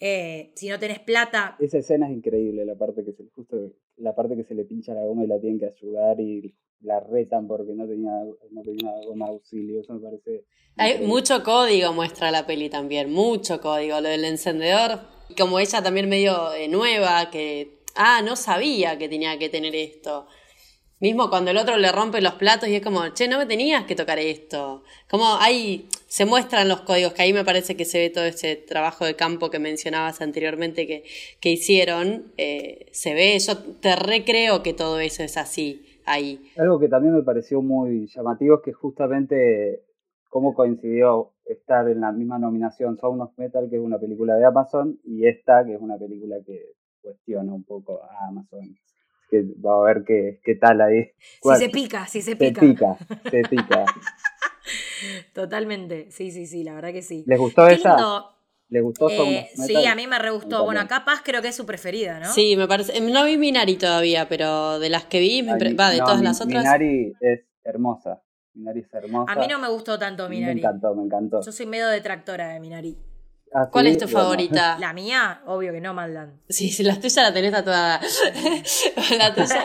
eh, 0.00 0.50
si 0.56 0.68
no 0.68 0.80
tenés 0.80 0.98
plata. 0.98 1.56
Esa 1.60 1.78
escena 1.78 2.08
es 2.08 2.12
increíble, 2.12 2.64
la 2.64 2.74
parte 2.74 3.04
que 3.04 3.12
se 3.12 3.22
justo 3.36 3.70
la 3.98 4.16
parte 4.16 4.34
que 4.34 4.42
se 4.42 4.56
le 4.56 4.64
pincha 4.64 4.94
la 4.94 5.04
goma 5.04 5.22
y 5.22 5.28
la 5.28 5.38
tienen 5.38 5.60
que 5.60 5.66
ayudar 5.66 6.18
y 6.18 6.52
la 6.82 7.00
retan 7.00 7.46
porque 7.46 7.72
no 7.72 7.86
tenía, 7.86 8.12
no 8.50 8.62
tenía 8.62 8.90
goma 9.06 9.26
auxilio. 9.26 9.80
Eso 9.80 9.94
me 9.94 10.00
parece. 10.00 10.44
Hay 10.76 11.06
mucho 11.06 11.42
código 11.42 11.92
muestra 11.92 12.30
la 12.30 12.46
peli 12.46 12.68
también, 12.68 13.12
mucho 13.12 13.60
código. 13.60 14.00
Lo 14.00 14.08
del 14.08 14.24
encendedor, 14.24 15.00
como 15.38 15.58
ella 15.58 15.82
también 15.82 16.08
medio 16.08 16.52
eh, 16.54 16.68
nueva, 16.68 17.30
que 17.30 17.82
ah, 17.94 18.22
no 18.22 18.36
sabía 18.36 18.98
que 18.98 19.08
tenía 19.08 19.38
que 19.38 19.48
tener 19.48 19.74
esto. 19.74 20.26
Mismo 20.98 21.28
cuando 21.30 21.50
el 21.50 21.56
otro 21.56 21.78
le 21.78 21.90
rompe 21.90 22.20
los 22.20 22.34
platos 22.34 22.68
y 22.68 22.76
es 22.76 22.82
como, 22.82 23.08
che, 23.08 23.26
no 23.26 23.36
me 23.36 23.46
tenías 23.46 23.84
que 23.86 23.96
tocar 23.96 24.20
esto. 24.20 24.84
Como 25.10 25.34
ahí 25.40 25.88
se 26.06 26.24
muestran 26.24 26.68
los 26.68 26.82
códigos, 26.82 27.12
que 27.12 27.22
ahí 27.22 27.32
me 27.32 27.44
parece 27.44 27.76
que 27.76 27.84
se 27.84 27.98
ve 27.98 28.10
todo 28.10 28.24
ese 28.24 28.54
trabajo 28.54 29.04
de 29.04 29.16
campo 29.16 29.50
que 29.50 29.58
mencionabas 29.58 30.20
anteriormente 30.20 30.86
que, 30.86 31.02
que 31.40 31.50
hicieron. 31.50 32.32
Eh, 32.36 32.86
se 32.92 33.14
ve, 33.14 33.36
yo 33.40 33.58
te 33.58 33.96
recreo 33.96 34.62
que 34.62 34.74
todo 34.74 35.00
eso 35.00 35.24
es 35.24 35.36
así 35.36 35.91
ahí. 36.06 36.40
Algo 36.56 36.78
que 36.78 36.88
también 36.88 37.14
me 37.14 37.22
pareció 37.22 37.62
muy 37.62 38.06
llamativo 38.06 38.56
es 38.56 38.62
que 38.62 38.72
justamente 38.72 39.82
cómo 40.28 40.54
coincidió 40.54 41.32
estar 41.44 41.88
en 41.88 42.00
la 42.00 42.12
misma 42.12 42.38
nominación 42.38 42.96
Sound 42.98 43.20
of 43.20 43.36
Metal, 43.36 43.68
que 43.68 43.76
es 43.76 43.82
una 43.82 43.98
película 43.98 44.34
de 44.34 44.44
Amazon, 44.44 44.98
y 45.04 45.26
esta, 45.26 45.64
que 45.64 45.74
es 45.74 45.80
una 45.80 45.98
película 45.98 46.36
que 46.46 46.72
cuestiona 47.02 47.52
un 47.52 47.64
poco 47.64 48.02
a 48.02 48.28
Amazon 48.28 48.74
que 49.32 49.46
va 49.64 49.80
a 49.80 49.84
ver 49.86 50.04
qué, 50.04 50.40
qué 50.44 50.56
tal 50.56 50.82
ahí. 50.82 51.10
Si 51.42 51.56
se 51.56 51.68
pica, 51.70 52.06
si 52.06 52.20
se 52.20 52.36
pica. 52.36 52.60
Se 52.60 52.66
pica, 52.66 52.98
se 53.30 53.42
pica. 53.50 53.84
Totalmente, 55.32 56.10
sí, 56.10 56.30
sí, 56.30 56.46
sí, 56.46 56.62
la 56.62 56.74
verdad 56.74 56.92
que 56.92 57.02
sí. 57.02 57.24
¿Les 57.26 57.38
gustó 57.38 57.66
esa? 57.66 57.96
¿Les 58.72 58.82
gustó 58.82 59.10
eh, 59.10 59.50
Sí, 59.54 59.84
a 59.84 59.94
mí 59.94 60.06
me 60.06 60.18
re 60.18 60.30
gustó. 60.30 60.64
Bueno, 60.64 60.80
capaz 60.88 61.20
creo 61.22 61.42
que 61.42 61.48
es 61.48 61.54
su 61.54 61.66
preferida, 61.66 62.18
¿no? 62.18 62.32
Sí, 62.32 62.56
me 62.56 62.66
parece. 62.66 62.98
No 63.02 63.26
vi 63.26 63.36
Minari 63.36 63.76
todavía, 63.76 64.26
pero 64.30 64.78
de 64.78 64.88
las 64.88 65.04
que 65.04 65.20
vi, 65.20 65.42
va, 65.42 65.56
de 65.90 65.98
todas 65.98 66.22
las 66.22 66.40
otras. 66.40 66.64
Minari 66.64 67.12
es 67.20 67.40
hermosa. 67.64 68.22
Minari 68.54 68.80
es 68.80 68.94
hermosa. 68.94 69.30
A 69.30 69.36
mí 69.36 69.46
no 69.46 69.58
me 69.58 69.68
gustó 69.68 69.98
tanto 69.98 70.26
Minari. 70.26 70.54
Me 70.54 70.60
encantó, 70.60 70.94
me 70.94 71.02
encantó. 71.02 71.42
Yo 71.42 71.52
soy 71.52 71.66
medio 71.66 71.86
detractora 71.88 72.48
de 72.48 72.60
Minari. 72.60 72.96
Ah, 73.52 73.68
¿Cuál 73.70 73.88
es 73.88 73.98
tu 73.98 74.08
favorita? 74.08 74.78
La 74.78 74.94
mía, 74.94 75.42
obvio 75.44 75.70
que 75.72 75.82
no, 75.82 75.92
Maldan. 75.92 76.40
Sí, 76.48 76.70
si 76.70 76.82
la 76.82 76.98
tuya 76.98 77.24
la 77.24 77.34
tenés 77.34 77.52
tatuada. 77.52 78.00
la 79.18 79.34
tuya. 79.34 79.64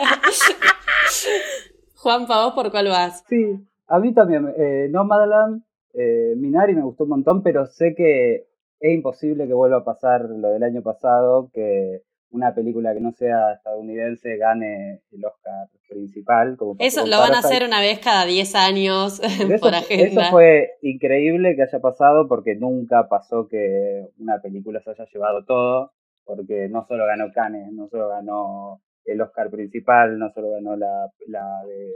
Juan, 1.94 2.26
vos 2.26 2.52
por 2.52 2.70
cuál 2.70 2.88
vas? 2.88 3.24
Sí, 3.26 3.58
a 3.86 3.98
mí 4.00 4.12
también. 4.12 4.52
Eh, 4.58 4.88
Nomadland, 4.90 5.62
eh, 5.94 6.34
Minari 6.36 6.74
me 6.74 6.82
gustó 6.82 7.04
un 7.04 7.10
montón, 7.10 7.42
pero 7.42 7.64
sé 7.64 7.94
que 7.96 8.47
es 8.80 8.94
imposible 8.94 9.46
que 9.46 9.54
vuelva 9.54 9.78
a 9.78 9.84
pasar 9.84 10.22
lo 10.28 10.50
del 10.50 10.62
año 10.62 10.82
pasado, 10.82 11.50
que 11.52 12.02
una 12.30 12.54
película 12.54 12.92
que 12.92 13.00
no 13.00 13.12
sea 13.12 13.54
estadounidense 13.54 14.36
gane 14.36 15.00
el 15.10 15.24
Oscar 15.24 15.68
principal. 15.88 16.56
Como 16.56 16.76
eso 16.78 17.06
lo 17.06 17.18
van 17.18 17.34
a 17.34 17.38
hacer 17.38 17.64
una 17.64 17.80
vez 17.80 17.98
cada 18.00 18.26
10 18.26 18.54
años 18.54 19.20
por 19.60 19.74
agenda. 19.74 20.22
Eso 20.22 20.30
fue 20.30 20.72
increíble 20.82 21.56
que 21.56 21.62
haya 21.62 21.80
pasado 21.80 22.28
porque 22.28 22.54
nunca 22.54 23.08
pasó 23.08 23.48
que 23.48 24.08
una 24.18 24.40
película 24.40 24.80
se 24.80 24.90
haya 24.90 25.06
llevado 25.12 25.44
todo, 25.44 25.92
porque 26.24 26.68
no 26.68 26.84
solo 26.86 27.06
ganó 27.06 27.32
Cannes, 27.32 27.72
no 27.72 27.88
solo 27.88 28.08
ganó 28.08 28.82
el 29.04 29.20
Oscar 29.22 29.50
principal, 29.50 30.18
no 30.18 30.30
solo 30.30 30.50
ganó 30.50 30.76
la, 30.76 31.10
la 31.26 31.64
de, 31.66 31.94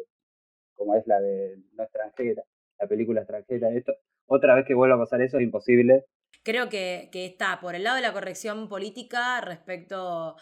como 0.74 0.94
es 0.94 1.06
la 1.06 1.20
de 1.20 1.58
la 1.74 1.84
extranjera, 1.84 2.42
la 2.80 2.86
película 2.86 3.20
extranjera. 3.20 3.68
Esto, 3.70 3.92
otra 4.26 4.54
vez 4.54 4.64
que 4.64 4.74
vuelva 4.74 4.96
a 4.96 5.00
pasar 5.00 5.20
eso 5.20 5.36
es 5.36 5.44
imposible 5.44 6.06
creo 6.42 6.68
que, 6.68 7.08
está 7.12 7.60
por 7.60 7.74
el 7.74 7.84
lado 7.84 7.96
de 7.96 8.02
la 8.02 8.12
corrección 8.12 8.68
política 8.68 9.40
respecto 9.40 10.36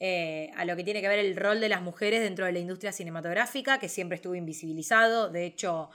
eh, 0.00 0.50
a 0.56 0.64
lo 0.64 0.76
que 0.76 0.84
tiene 0.84 1.00
que 1.00 1.08
ver 1.08 1.18
el 1.18 1.36
rol 1.36 1.60
de 1.60 1.68
las 1.68 1.82
mujeres 1.82 2.22
dentro 2.22 2.46
de 2.46 2.52
la 2.52 2.58
industria 2.58 2.92
cinematográfica, 2.92 3.78
que 3.78 3.88
siempre 3.88 4.16
estuvo 4.16 4.34
invisibilizado. 4.34 5.30
De 5.30 5.44
hecho, 5.44 5.90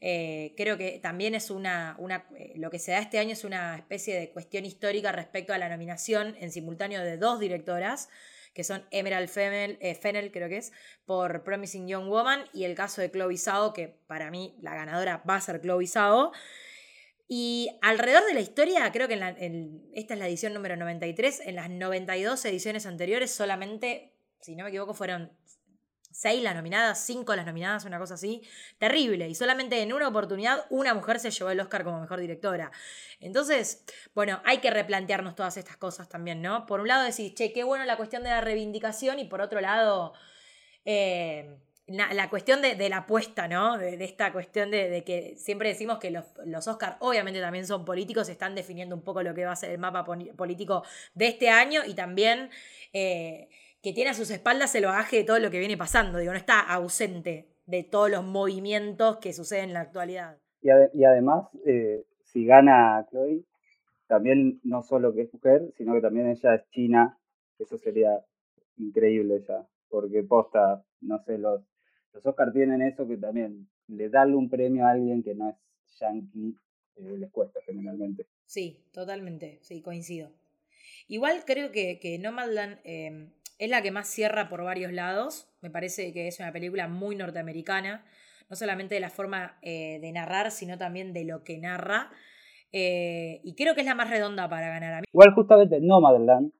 eh, 0.00 0.54
creo 0.56 0.78
que 0.78 0.98
también 0.98 1.34
es 1.34 1.50
una, 1.50 1.94
una, 1.98 2.26
eh, 2.36 2.54
lo 2.56 2.70
que 2.70 2.78
se 2.78 2.92
da 2.92 3.00
este 3.00 3.18
año 3.18 3.32
es 3.32 3.44
una 3.44 3.76
especie 3.76 4.18
de 4.18 4.30
cuestión 4.30 4.64
histórica 4.64 5.12
respecto 5.12 5.52
a 5.52 5.58
la 5.58 5.68
nominación 5.68 6.36
en 6.40 6.50
simultáneo 6.50 7.02
de 7.02 7.18
dos 7.18 7.38
directoras, 7.38 8.08
que 8.54 8.64
son 8.64 8.84
Emerald 8.90 9.28
Fennel, 9.28 10.32
creo 10.32 10.48
que 10.48 10.56
es, 10.56 10.72
por 11.04 11.44
Promising 11.44 11.86
Young 11.86 12.08
Woman, 12.08 12.44
y 12.52 12.64
el 12.64 12.74
caso 12.74 13.00
de 13.00 13.10
Chloe 13.10 13.36
Zhao, 13.36 13.72
que 13.72 13.88
para 14.06 14.30
mí 14.30 14.56
la 14.60 14.74
ganadora 14.74 15.22
va 15.28 15.36
a 15.36 15.40
ser 15.40 15.60
Chloe 15.60 15.86
Zhao. 15.86 16.32
Y 17.32 17.78
alrededor 17.80 18.26
de 18.26 18.34
la 18.34 18.40
historia, 18.40 18.90
creo 18.90 19.06
que 19.06 19.14
esta 19.94 20.14
es 20.14 20.18
la 20.18 20.26
edición 20.26 20.52
número 20.52 20.74
93, 20.74 21.42
en 21.44 21.54
las 21.54 21.70
92 21.70 22.44
ediciones 22.44 22.86
anteriores 22.86 23.30
solamente, 23.30 24.16
si 24.40 24.56
no 24.56 24.64
me 24.64 24.70
equivoco, 24.70 24.94
fueron 24.94 25.30
6 26.10 26.42
las 26.42 26.56
nominadas, 26.56 27.06
5 27.06 27.36
las 27.36 27.46
nominadas, 27.46 27.84
una 27.84 28.00
cosa 28.00 28.14
así, 28.14 28.42
terrible. 28.78 29.28
Y 29.28 29.36
solamente 29.36 29.80
en 29.80 29.92
una 29.92 30.08
oportunidad 30.08 30.66
una 30.70 30.92
mujer 30.92 31.20
se 31.20 31.30
llevó 31.30 31.50
el 31.50 31.60
Oscar 31.60 31.84
como 31.84 32.00
mejor 32.00 32.18
directora. 32.18 32.72
Entonces, 33.20 33.84
bueno, 34.12 34.42
hay 34.44 34.58
que 34.58 34.72
replantearnos 34.72 35.36
todas 35.36 35.56
estas 35.56 35.76
cosas 35.76 36.08
también, 36.08 36.42
¿no? 36.42 36.66
Por 36.66 36.80
un 36.80 36.88
lado 36.88 37.04
decir, 37.04 37.32
che, 37.34 37.52
qué 37.52 37.62
bueno 37.62 37.84
la 37.84 37.96
cuestión 37.96 38.24
de 38.24 38.30
la 38.30 38.40
reivindicación 38.40 39.20
y 39.20 39.26
por 39.26 39.40
otro 39.40 39.60
lado... 39.60 40.14
Eh, 40.84 41.60
la 41.90 42.30
cuestión 42.30 42.62
de, 42.62 42.88
la 42.88 42.98
apuesta, 42.98 43.48
¿no? 43.48 43.76
De, 43.76 44.02
esta 44.04 44.32
cuestión 44.32 44.70
de, 44.70 45.02
que 45.04 45.34
siempre 45.36 45.68
decimos 45.68 45.98
que 45.98 46.10
los, 46.10 46.24
los 46.46 46.68
Oscars 46.68 46.96
obviamente 47.00 47.40
también 47.40 47.66
son 47.66 47.84
políticos, 47.84 48.28
están 48.28 48.54
definiendo 48.54 48.94
un 48.94 49.02
poco 49.02 49.22
lo 49.22 49.34
que 49.34 49.44
va 49.44 49.52
a 49.52 49.56
ser 49.56 49.70
el 49.70 49.78
mapa 49.78 50.04
político 50.04 50.84
de 51.14 51.28
este 51.28 51.50
año 51.50 51.82
y 51.84 51.94
también 51.94 52.50
eh, 52.92 53.48
que 53.82 53.92
tiene 53.92 54.10
a 54.10 54.14
sus 54.14 54.30
espaldas 54.30 54.74
el 54.74 54.84
bagaje 54.84 55.16
de 55.16 55.24
todo 55.24 55.40
lo 55.40 55.50
que 55.50 55.58
viene 55.58 55.76
pasando, 55.76 56.18
digo, 56.18 56.32
no 56.32 56.38
está 56.38 56.60
ausente 56.60 57.48
de 57.66 57.82
todos 57.82 58.10
los 58.10 58.24
movimientos 58.24 59.18
que 59.18 59.32
suceden 59.32 59.64
en 59.66 59.74
la 59.74 59.80
actualidad. 59.80 60.38
Y, 60.62 61.04
además, 61.04 61.48
eh, 61.66 62.04
si 62.24 62.44
gana 62.44 63.06
Chloe, 63.10 63.44
también 64.06 64.60
no 64.62 64.82
solo 64.82 65.14
que 65.14 65.22
es 65.22 65.32
mujer, 65.32 65.72
sino 65.76 65.94
que 65.94 66.00
también 66.00 66.28
ella 66.28 66.54
es 66.54 66.68
china, 66.70 67.18
eso 67.58 67.78
sería 67.78 68.10
increíble 68.76 69.42
ya, 69.48 69.66
porque 69.88 70.22
posta, 70.22 70.84
no 71.00 71.18
sé, 71.20 71.38
los 71.38 71.62
los 72.12 72.24
Oscars 72.26 72.52
tienen 72.52 72.82
eso 72.82 73.06
que 73.06 73.16
también 73.16 73.68
le 73.88 74.08
darle 74.08 74.36
un 74.36 74.48
premio 74.48 74.86
a 74.86 74.90
alguien 74.90 75.22
que 75.22 75.34
no 75.34 75.50
es 75.50 75.56
yankee 76.00 76.56
eh, 76.96 77.16
les 77.18 77.30
cuesta 77.30 77.60
generalmente. 77.64 78.26
Sí, 78.46 78.84
totalmente, 78.92 79.58
sí, 79.62 79.80
coincido. 79.82 80.30
Igual 81.08 81.44
creo 81.46 81.72
que, 81.72 81.98
que 81.98 82.18
Nomadland 82.18 82.78
em, 82.84 83.30
es 83.58 83.70
la 83.70 83.82
que 83.82 83.90
más 83.90 84.08
cierra 84.08 84.48
por 84.48 84.64
varios 84.64 84.92
lados. 84.92 85.48
Me 85.60 85.70
parece 85.70 86.12
que 86.12 86.28
es 86.28 86.40
una 86.40 86.52
película 86.52 86.88
muy 86.88 87.16
norteamericana, 87.16 88.04
no 88.48 88.56
solamente 88.56 88.94
de 88.94 89.00
la 89.00 89.10
forma 89.10 89.58
eh, 89.62 89.98
de 90.00 90.12
narrar, 90.12 90.50
sino 90.50 90.78
también 90.78 91.12
de 91.12 91.24
lo 91.24 91.44
que 91.44 91.58
narra. 91.58 92.10
Eh, 92.72 93.40
y 93.42 93.54
creo 93.54 93.74
que 93.74 93.80
es 93.80 93.86
la 93.86 93.94
más 93.94 94.10
redonda 94.10 94.48
para 94.48 94.68
ganar 94.68 94.94
a 94.94 95.00
mí. 95.00 95.04
Igual 95.12 95.34
justamente 95.34 95.80
Nomadland 95.80 96.52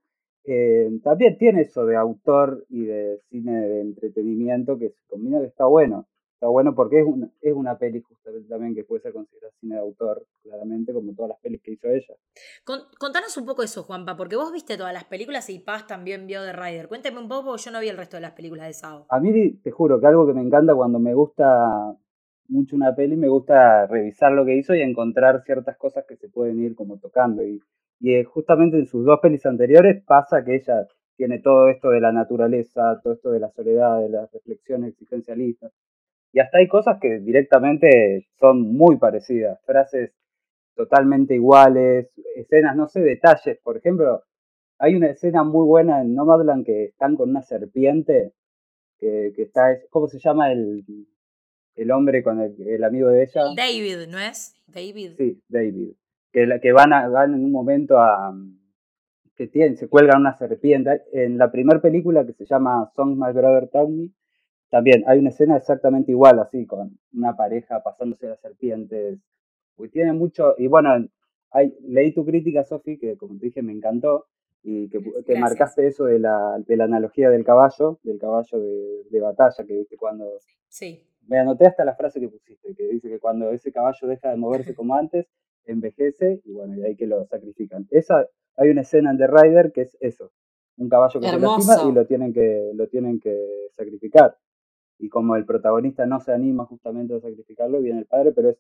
eh, 0.53 0.91
también 1.03 1.39
tiene 1.39 1.63
eso 1.63 1.87
de 1.87 1.97
autor 1.97 2.65
y 2.69 2.85
de 2.85 3.21
cine 3.31 3.53
de 3.53 3.81
entretenimiento 3.81 4.79
que 4.79 4.91
se 4.91 5.07
combina 5.09 5.41
que 5.41 5.47
está 5.47 5.67
bueno. 5.67 6.07
Está 6.35 6.49
bueno 6.49 6.75
porque 6.75 7.01
es 7.01 7.07
una, 7.07 7.29
es 7.43 7.53
una 7.53 7.77
peli 7.77 8.01
justamente 8.01 8.49
también 8.49 8.75
que 8.75 8.83
puede 8.83 9.03
ser 9.03 9.13
considerada 9.13 9.53
cine 9.61 9.75
de 9.75 9.81
autor, 9.83 10.27
claramente, 10.43 10.95
como 10.95 11.13
todas 11.13 11.29
las 11.29 11.41
pelis 11.41 11.61
que 11.61 11.73
hizo 11.73 11.87
ella. 11.89 12.15
contanos 12.99 13.37
un 13.37 13.45
poco 13.45 13.63
eso, 13.63 13.83
Juanpa, 13.83 14.17
porque 14.17 14.37
vos 14.37 14.51
viste 14.51 14.79
todas 14.79 14.95
las 14.95 15.05
películas 15.05 15.51
y 15.51 15.59
Paz 15.59 15.87
también 15.87 16.27
vio 16.27 16.43
The 16.43 16.55
Rider. 16.55 16.89
Cuéntame 16.89 17.19
un 17.19 17.29
poco, 17.29 17.45
porque 17.51 17.65
yo 17.65 17.71
no 17.71 17.81
vi 17.81 17.89
el 17.89 17.99
resto 17.99 18.17
de 18.17 18.23
las 18.23 18.33
películas 18.33 18.67
de 18.69 18.73
Sao. 18.73 19.05
A 19.11 19.21
mí, 19.21 19.53
te 19.63 19.71
juro, 19.71 20.01
que 20.01 20.07
algo 20.07 20.27
que 20.27 20.33
me 20.33 20.41
encanta 20.41 20.75
cuando 20.75 20.99
me 20.99 21.13
gusta 21.13 21.95
mucho 22.49 22.75
una 22.75 22.95
peli, 22.95 23.17
me 23.17 23.29
gusta 23.29 23.87
revisar 23.87 24.33
lo 24.33 24.45
que 24.47 24.57
hizo 24.57 24.75
y 24.75 24.81
encontrar 24.81 25.43
ciertas 25.45 25.77
cosas 25.77 26.05
que 26.09 26.17
se 26.17 26.29
pueden 26.29 26.59
ir 26.61 26.75
como 26.75 26.99
tocando. 26.99 27.43
Y 27.43 27.61
y 28.01 28.15
eh, 28.15 28.25
justamente 28.25 28.79
en 28.79 28.87
sus 28.87 29.05
dos 29.05 29.21
pelis 29.21 29.45
anteriores 29.45 30.03
pasa 30.05 30.43
que 30.43 30.57
ella 30.57 30.87
tiene 31.17 31.39
todo 31.39 31.69
esto 31.69 31.91
de 31.91 32.01
la 32.01 32.13
naturaleza, 32.13 32.99
todo 33.03 33.13
esto 33.13 33.31
de 33.31 33.41
la 33.41 33.51
soledad, 33.51 34.01
de 34.01 34.09
las 34.09 34.33
reflexiones 34.33 34.93
existencialistas. 34.93 35.71
Y 36.33 36.41
hasta 36.41 36.59
hay 36.59 36.69
cosas 36.69 36.99
que 36.99 37.19
directamente 37.19 38.27
son 38.39 38.63
muy 38.63 38.97
parecidas, 38.97 39.61
frases 39.67 40.13
totalmente 40.75 41.35
iguales, 41.35 42.09
escenas, 42.37 42.75
no 42.75 42.89
sé, 42.89 43.01
detalles. 43.01 43.59
Por 43.63 43.77
ejemplo, 43.77 44.23
hay 44.79 44.95
una 44.95 45.09
escena 45.09 45.45
muy 45.45 45.67
buena 45.67 46.01
en 46.01 46.15
Nomadland 46.15 46.65
que 46.65 46.85
están 46.85 47.17
con 47.17 47.29
una 47.29 47.43
serpiente, 47.43 48.33
que, 48.99 49.35
que 49.37 49.43
está, 49.43 49.77
¿cómo 49.91 50.09
se 50.09 50.19
llama 50.19 50.53
el, 50.53 50.85
el 51.75 51.91
hombre 51.91 52.23
con 52.23 52.41
el, 52.41 52.57
el 52.67 52.83
amigo 52.83 53.09
de 53.09 53.25
ella? 53.25 53.43
David, 53.55 54.09
¿no 54.09 54.19
es? 54.19 54.55
David. 54.67 55.17
Sí, 55.19 55.43
David 55.49 55.91
que, 56.33 56.47
la, 56.47 56.61
que 56.61 56.73
van, 56.73 56.93
a, 56.93 57.09
van 57.09 57.35
en 57.35 57.45
un 57.45 57.53
momento 57.53 57.99
a 57.99 58.35
que 59.37 59.47
tienen, 59.47 59.77
se 59.77 59.89
cuelgan 59.89 60.21
una 60.21 60.37
serpiente. 60.37 61.03
En 61.13 61.39
la 61.39 61.51
primera 61.51 61.81
película 61.81 62.27
que 62.27 62.35
se 62.35 62.45
llama 62.45 62.91
Song 62.95 63.17
My 63.17 63.33
Brother 63.33 63.69
Taught 63.69 64.13
también 64.71 65.03
hay 65.07 65.19
una 65.19 65.31
escena 65.31 65.57
exactamente 65.57 66.13
igual, 66.13 66.39
así, 66.39 66.65
con 66.65 66.99
una 67.13 67.37
pareja 67.37 67.83
pasándose 67.83 68.29
las 68.29 68.41
serpientes. 68.41 69.19
Y 69.79 69.89
tiene 69.89 70.13
mucho, 70.13 70.55
y 70.59 70.69
bueno, 70.69 70.91
hay, 71.51 71.75
leí 71.83 72.13
tu 72.13 72.25
crítica, 72.25 72.65
Sofi, 72.65 72.99
que 72.99 73.17
como 73.17 73.39
te 73.39 73.47
dije 73.47 73.63
me 73.63 73.73
encantó, 73.73 74.27
y 74.63 74.89
que, 74.89 75.01
que 75.27 75.39
marcaste 75.39 75.87
eso 75.87 76.05
de 76.05 76.19
la, 76.19 76.63
de 76.65 76.77
la 76.77 76.85
analogía 76.85 77.31
del 77.31 77.45
caballo, 77.45 77.99
del 78.05 78.19
caballo 78.19 78.61
de, 78.61 79.05
de 79.11 79.21
batalla, 79.21 79.65
que 79.67 79.75
viste 79.75 79.97
cuando... 79.97 80.27
Sí. 80.69 81.03
Me 81.27 81.39
anoté 81.39 81.67
hasta 81.67 81.85
la 81.85 81.95
frase 81.95 82.21
que 82.21 82.29
pusiste, 82.29 82.75
que 82.75 82.89
dice 82.89 83.09
que 83.09 83.19
cuando 83.19 83.51
ese 83.51 83.73
caballo 83.73 84.07
deja 84.07 84.31
de 84.31 84.37
moverse 84.37 84.75
como 84.75 84.95
antes, 84.95 85.27
envejece 85.65 86.41
y 86.45 86.53
bueno, 86.53 86.77
y 86.77 86.85
ahí 86.85 86.97
que 86.97 87.07
lo 87.07 87.25
sacrifican. 87.27 87.87
Esa, 87.91 88.27
hay 88.57 88.71
una 88.71 88.83
escena 88.83 89.11
en 89.11 89.19
The 89.19 89.27
Rider 89.27 89.73
que 89.73 89.83
es 89.83 89.97
eso, 90.01 90.33
un 90.77 90.89
caballo 90.89 91.21
que 91.21 91.29
se 91.29 91.39
lastima 91.39 91.91
y 91.91 91.93
lo 91.93 92.07
tienen 92.07 92.33
que, 92.33 92.73
lo 92.75 92.89
tienen 92.89 93.21
que 93.21 93.37
sacrificar. 93.77 94.37
Y 94.99 95.09
como 95.09 95.37
el 95.37 95.47
protagonista 95.47 96.05
no 96.07 96.21
se 96.21 96.33
anima 96.33 96.67
justamente 96.67 97.15
a 97.15 97.21
sacrificarlo, 97.21 97.81
viene 97.81 98.01
el 98.01 98.07
padre, 98.07 98.33
pero 98.33 98.51
es 98.51 98.59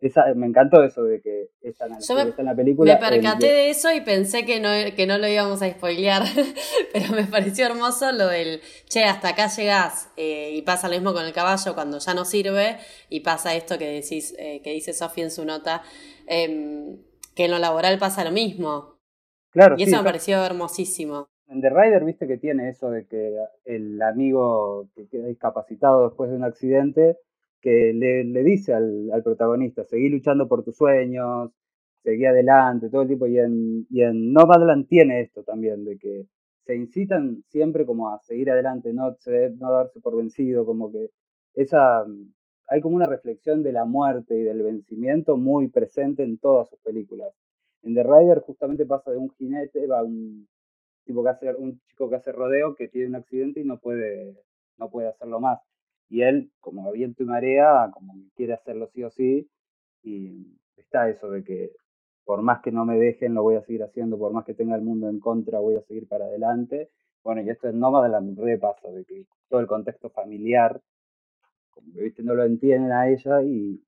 esa, 0.00 0.32
me 0.34 0.46
encantó 0.46 0.82
eso 0.82 1.04
de 1.04 1.20
que 1.20 1.50
esa 1.60 1.86
en 1.86 2.44
la 2.44 2.54
película. 2.54 2.94
Me 2.94 3.00
percaté 3.00 3.46
de 3.46 3.70
eso 3.70 3.92
y 3.92 4.00
pensé 4.00 4.46
que 4.46 4.58
no, 4.58 4.70
que 4.96 5.06
no 5.06 5.18
lo 5.18 5.28
íbamos 5.28 5.60
a 5.60 5.70
spoilear, 5.70 6.22
pero 6.92 7.12
me 7.14 7.24
pareció 7.24 7.66
hermoso 7.66 8.10
lo 8.12 8.28
del, 8.28 8.60
che, 8.88 9.04
hasta 9.04 9.30
acá 9.30 9.48
llegás 9.48 10.10
eh, 10.16 10.52
y 10.54 10.62
pasa 10.62 10.88
lo 10.88 10.94
mismo 10.94 11.12
con 11.12 11.26
el 11.26 11.32
caballo 11.32 11.74
cuando 11.74 11.98
ya 11.98 12.14
no 12.14 12.24
sirve 12.24 12.78
y 13.10 13.20
pasa 13.20 13.54
esto 13.54 13.78
que, 13.78 13.86
decís, 13.86 14.34
eh, 14.38 14.62
que 14.62 14.72
dice 14.72 14.94
Sofía 14.94 15.24
en 15.24 15.30
su 15.30 15.44
nota, 15.44 15.82
em, 16.26 16.96
que 17.34 17.44
en 17.44 17.50
lo 17.50 17.58
laboral 17.58 17.98
pasa 17.98 18.24
lo 18.24 18.30
mismo. 18.30 18.96
Claro. 19.50 19.74
Y 19.76 19.82
eso 19.82 19.98
me 19.98 20.04
pareció 20.04 20.42
hermosísimo. 20.44 21.26
En 21.48 21.60
The 21.60 21.68
Rider, 21.68 22.04
viste 22.04 22.26
que 22.28 22.38
tiene 22.38 22.68
eso 22.68 22.90
de 22.90 23.06
que 23.06 23.36
el 23.64 24.00
amigo 24.00 24.88
que 24.94 25.08
queda 25.08 25.26
discapacitado 25.26 26.08
después 26.08 26.30
de 26.30 26.36
un 26.36 26.44
accidente 26.44 27.18
que 27.60 27.92
le, 27.92 28.42
dice 28.42 28.74
al, 28.74 29.10
protagonista, 29.22 29.84
seguí 29.84 30.08
luchando 30.08 30.48
por 30.48 30.64
tus 30.64 30.76
sueños, 30.76 31.52
seguí 32.02 32.24
adelante, 32.24 32.88
todo 32.90 33.02
el 33.02 33.08
tipo, 33.08 33.26
y 33.26 33.38
en, 33.38 33.86
y 33.90 34.02
en 34.02 34.32
Nomadland 34.32 34.86
tiene 34.88 35.20
esto 35.20 35.42
también, 35.44 35.84
de 35.84 35.98
que 35.98 36.26
se 36.64 36.74
incitan 36.74 37.42
siempre 37.48 37.84
como 37.86 38.12
a 38.12 38.20
seguir 38.20 38.50
adelante, 38.50 38.92
no, 38.92 39.16
no 39.58 39.72
darse 39.72 40.00
por 40.00 40.16
vencido, 40.16 40.64
como 40.64 40.90
que 40.90 41.10
esa, 41.54 42.04
hay 42.68 42.80
como 42.80 42.96
una 42.96 43.06
reflexión 43.06 43.62
de 43.62 43.72
la 43.72 43.84
muerte 43.84 44.38
y 44.38 44.42
del 44.42 44.62
vencimiento 44.62 45.36
muy 45.36 45.68
presente 45.68 46.22
en 46.22 46.38
todas 46.38 46.68
sus 46.68 46.78
películas. 46.80 47.32
En 47.82 47.94
The 47.94 48.02
Rider 48.02 48.40
justamente 48.40 48.86
pasa 48.86 49.10
de 49.10 49.18
un 49.18 49.30
jinete, 49.30 49.86
va 49.86 50.02
un 50.02 50.48
tipo 51.04 51.22
que 51.24 51.30
hace, 51.30 51.54
un 51.54 51.80
chico 51.88 52.08
que 52.08 52.16
hace 52.16 52.32
rodeo 52.32 52.74
que 52.74 52.88
tiene 52.88 53.08
un 53.08 53.16
accidente 53.16 53.60
y 53.60 53.64
no 53.64 53.78
puede, 53.78 54.36
no 54.78 54.90
puede 54.90 55.08
hacerlo 55.08 55.40
más 55.40 55.60
y 56.10 56.22
él, 56.22 56.50
como 56.60 56.90
viento 56.92 57.22
y 57.22 57.26
marea, 57.26 57.90
como 57.94 58.14
quiere 58.34 58.52
hacerlo 58.52 58.88
sí 58.92 59.04
o 59.04 59.10
sí, 59.10 59.48
y 60.02 60.58
está 60.76 61.08
eso 61.08 61.30
de 61.30 61.44
que 61.44 61.70
por 62.24 62.42
más 62.42 62.60
que 62.60 62.72
no 62.72 62.84
me 62.84 62.98
dejen, 62.98 63.34
lo 63.34 63.42
voy 63.42 63.56
a 63.56 63.62
seguir 63.62 63.82
haciendo, 63.82 64.18
por 64.18 64.32
más 64.32 64.44
que 64.44 64.54
tenga 64.54 64.76
el 64.76 64.82
mundo 64.82 65.08
en 65.08 65.20
contra, 65.20 65.60
voy 65.60 65.76
a 65.76 65.82
seguir 65.82 66.06
para 66.08 66.26
adelante. 66.26 66.90
Bueno, 67.24 67.42
y 67.42 67.50
esto 67.50 67.68
es 67.68 67.74
Nómada 67.74 68.08
la 68.08 68.20
repasa, 68.20 68.88
de 68.88 69.04
que 69.04 69.24
todo 69.48 69.60
el 69.60 69.66
contexto 69.66 70.10
familiar, 70.10 70.80
como 71.70 71.92
que 71.92 72.02
viste, 72.02 72.22
no 72.22 72.34
lo 72.34 72.44
entienden 72.44 72.92
a 72.92 73.08
ella 73.08 73.42
y 73.42 73.82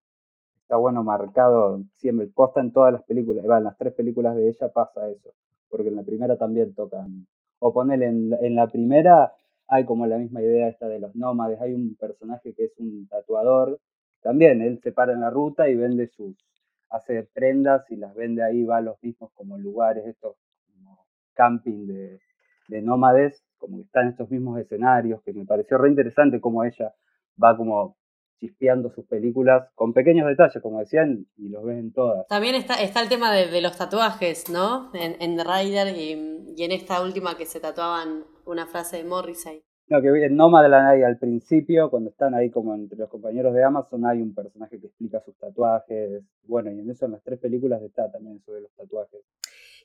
está 0.61 0.77
bueno 0.77 1.03
marcado 1.05 1.83
siempre, 1.97 2.27
posta 2.29 2.61
en 2.61 2.73
todas 2.73 2.93
las 2.93 3.03
películas, 3.05 3.45
en 3.45 3.65
las 3.65 3.77
tres 3.77 3.95
películas 3.95 4.37
de 4.37 4.49
ella 4.49 4.69
pasa 4.73 5.09
eso, 5.09 5.35
porque 5.69 5.89
en 5.89 5.97
la 5.97 6.03
primera 6.03 6.37
también 6.37 6.75
tocan, 6.75 7.27
o 7.59 7.73
ponerle 7.73 8.07
en, 8.07 8.37
en 8.41 8.55
la 8.55 8.67
primera 8.69 9.33
hay 9.73 9.87
como 9.87 10.07
la 10.07 10.19
misma 10.19 10.43
idea 10.43 10.69
esta 10.69 10.87
de 10.87 10.99
los 10.99 11.17
nómades, 11.17 11.59
hay 11.63 11.73
un 11.73 11.97
personaje 11.97 12.53
que 12.53 12.65
es 12.65 12.73
un 12.77 13.09
tatuador, 13.09 13.81
también 14.21 14.61
él 14.61 14.79
se 14.83 14.93
para 14.93 15.15
en 15.15 15.23
la 15.23 15.31
ruta 15.31 15.67
y 15.71 15.75
vende 15.75 16.09
sus, 16.09 16.37
hace 16.91 17.23
prendas 17.33 17.91
y 17.91 17.97
las 17.97 18.15
vende 18.15 18.43
ahí, 18.43 18.65
va 18.65 18.77
a 18.77 18.81
los 18.83 19.03
mismos 19.03 19.33
como 19.33 19.57
lugares, 19.57 20.05
estos 20.07 20.37
como 20.75 21.07
camping 21.33 21.87
de, 21.87 22.21
de 22.69 22.83
nómades, 22.83 23.43
como 23.57 23.79
que 23.79 23.85
están 23.85 24.09
estos 24.09 24.31
mismos 24.31 24.61
escenarios, 24.61 25.23
que 25.23 25.33
me 25.33 25.47
pareció 25.47 25.79
re 25.79 25.89
interesante 25.89 26.39
cómo 26.39 26.65
ella 26.65 26.95
va 27.43 27.57
como 27.57 27.97
chispeando 28.39 28.91
sus 28.91 29.07
películas 29.07 29.69
con 29.75 29.93
pequeños 29.93 30.27
detalles, 30.27 30.63
como 30.63 30.81
decían, 30.81 31.27
y 31.37 31.49
los 31.49 31.65
ven 31.65 31.79
en 31.79 31.93
todas. 31.93 32.27
También 32.29 32.55
está, 32.55 32.75
está 32.75 33.01
el 33.01 33.09
tema 33.09 33.33
de, 33.33 33.61
los 33.61 33.77
tatuajes, 33.77 34.51
¿no? 34.51 34.91
En, 34.95 35.17
en 35.21 35.37
The 35.37 35.45
Rider 35.45 35.97
y, 35.97 36.55
y, 36.57 36.65
en 36.65 36.73
esta 36.73 37.03
última 37.03 37.37
que 37.37 37.47
se 37.47 37.61
tatuaban 37.61 38.25
una 38.45 38.67
frase 38.67 38.99
de 38.99 39.05
Morrissey. 39.05 39.63
No, 39.93 40.01
que 40.01 40.25
en 40.25 40.37
Nomadland 40.37 41.05
al 41.05 41.19
principio, 41.19 41.91
cuando 41.91 42.09
están 42.09 42.33
ahí 42.35 42.49
como 42.49 42.75
entre 42.75 42.97
los 42.97 43.11
compañeros 43.11 43.53
de 43.53 43.63
Amazon, 43.63 44.07
hay 44.07 44.23
un 44.23 44.35
personaje 44.35 44.81
que 44.81 44.87
explica 44.87 45.21
sus 45.21 45.37
tatuajes. 45.37 46.23
Bueno, 46.45 46.71
y 46.71 46.81
en 46.81 46.89
eso 46.89 47.05
en 47.05 47.13
las 47.13 47.23
tres 47.23 47.39
películas 47.39 47.83
está 47.83 48.11
también 48.11 48.39
eso 48.39 48.55
de 48.55 48.63
los 48.63 48.71
tatuajes 48.73 49.21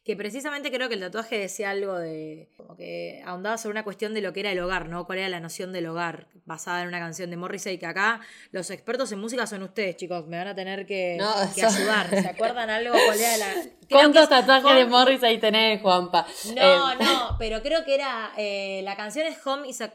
que 0.07 0.15
precisamente 0.15 0.71
creo 0.71 0.87
que 0.87 0.95
el 0.95 1.01
tatuaje 1.01 1.37
decía 1.37 1.71
algo 1.71 1.99
de, 1.99 2.47
como 2.55 2.77
que 2.77 3.21
ahondaba 3.25 3.57
sobre 3.57 3.73
una 3.73 3.83
cuestión 3.83 4.13
de 4.13 4.21
lo 4.21 4.31
que 4.31 4.39
era 4.39 4.53
el 4.53 4.59
hogar, 4.61 4.87
¿no? 4.87 5.05
¿Cuál 5.05 5.19
era 5.19 5.27
la 5.27 5.41
noción 5.41 5.73
del 5.73 5.85
hogar? 5.85 6.27
Basada 6.45 6.81
en 6.81 6.87
una 6.87 6.99
canción 6.99 7.29
de 7.29 7.35
Morrissey, 7.35 7.77
que 7.77 7.87
acá 7.87 8.21
los 8.51 8.71
expertos 8.71 9.11
en 9.11 9.19
música 9.19 9.45
son 9.45 9.63
ustedes, 9.63 9.97
chicos, 9.97 10.25
me 10.25 10.37
van 10.37 10.47
a 10.47 10.55
tener 10.55 10.85
que, 10.85 11.19
ayudar. 11.21 12.09
¿Se 12.09 12.25
acuerdan 12.25 12.69
algo? 12.69 12.93
¿Cuál 13.05 13.19
era 13.19 13.37
la...? 13.37 13.53
¿Cuántos 13.89 14.29
tatuajes 14.29 14.75
de 14.75 14.85
Morrissey 14.85 15.39
tenés, 15.39 15.81
Juanpa? 15.81 16.25
No, 16.55 16.91
eh, 16.93 16.95
no, 17.01 17.35
pero 17.37 17.61
creo 17.61 17.83
que 17.83 17.95
era, 17.95 18.31
eh, 18.37 18.81
la 18.83 18.95
canción 18.95 19.27
es 19.27 19.45
Home 19.45 19.67
is 19.67 19.81
a 19.81 19.91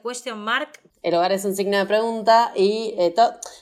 El 1.02 1.14
hogar 1.14 1.32
es 1.32 1.44
un 1.44 1.56
signo 1.56 1.78
de 1.78 1.86
pregunta 1.86 2.52
y 2.54 2.94
eh, 2.98 3.14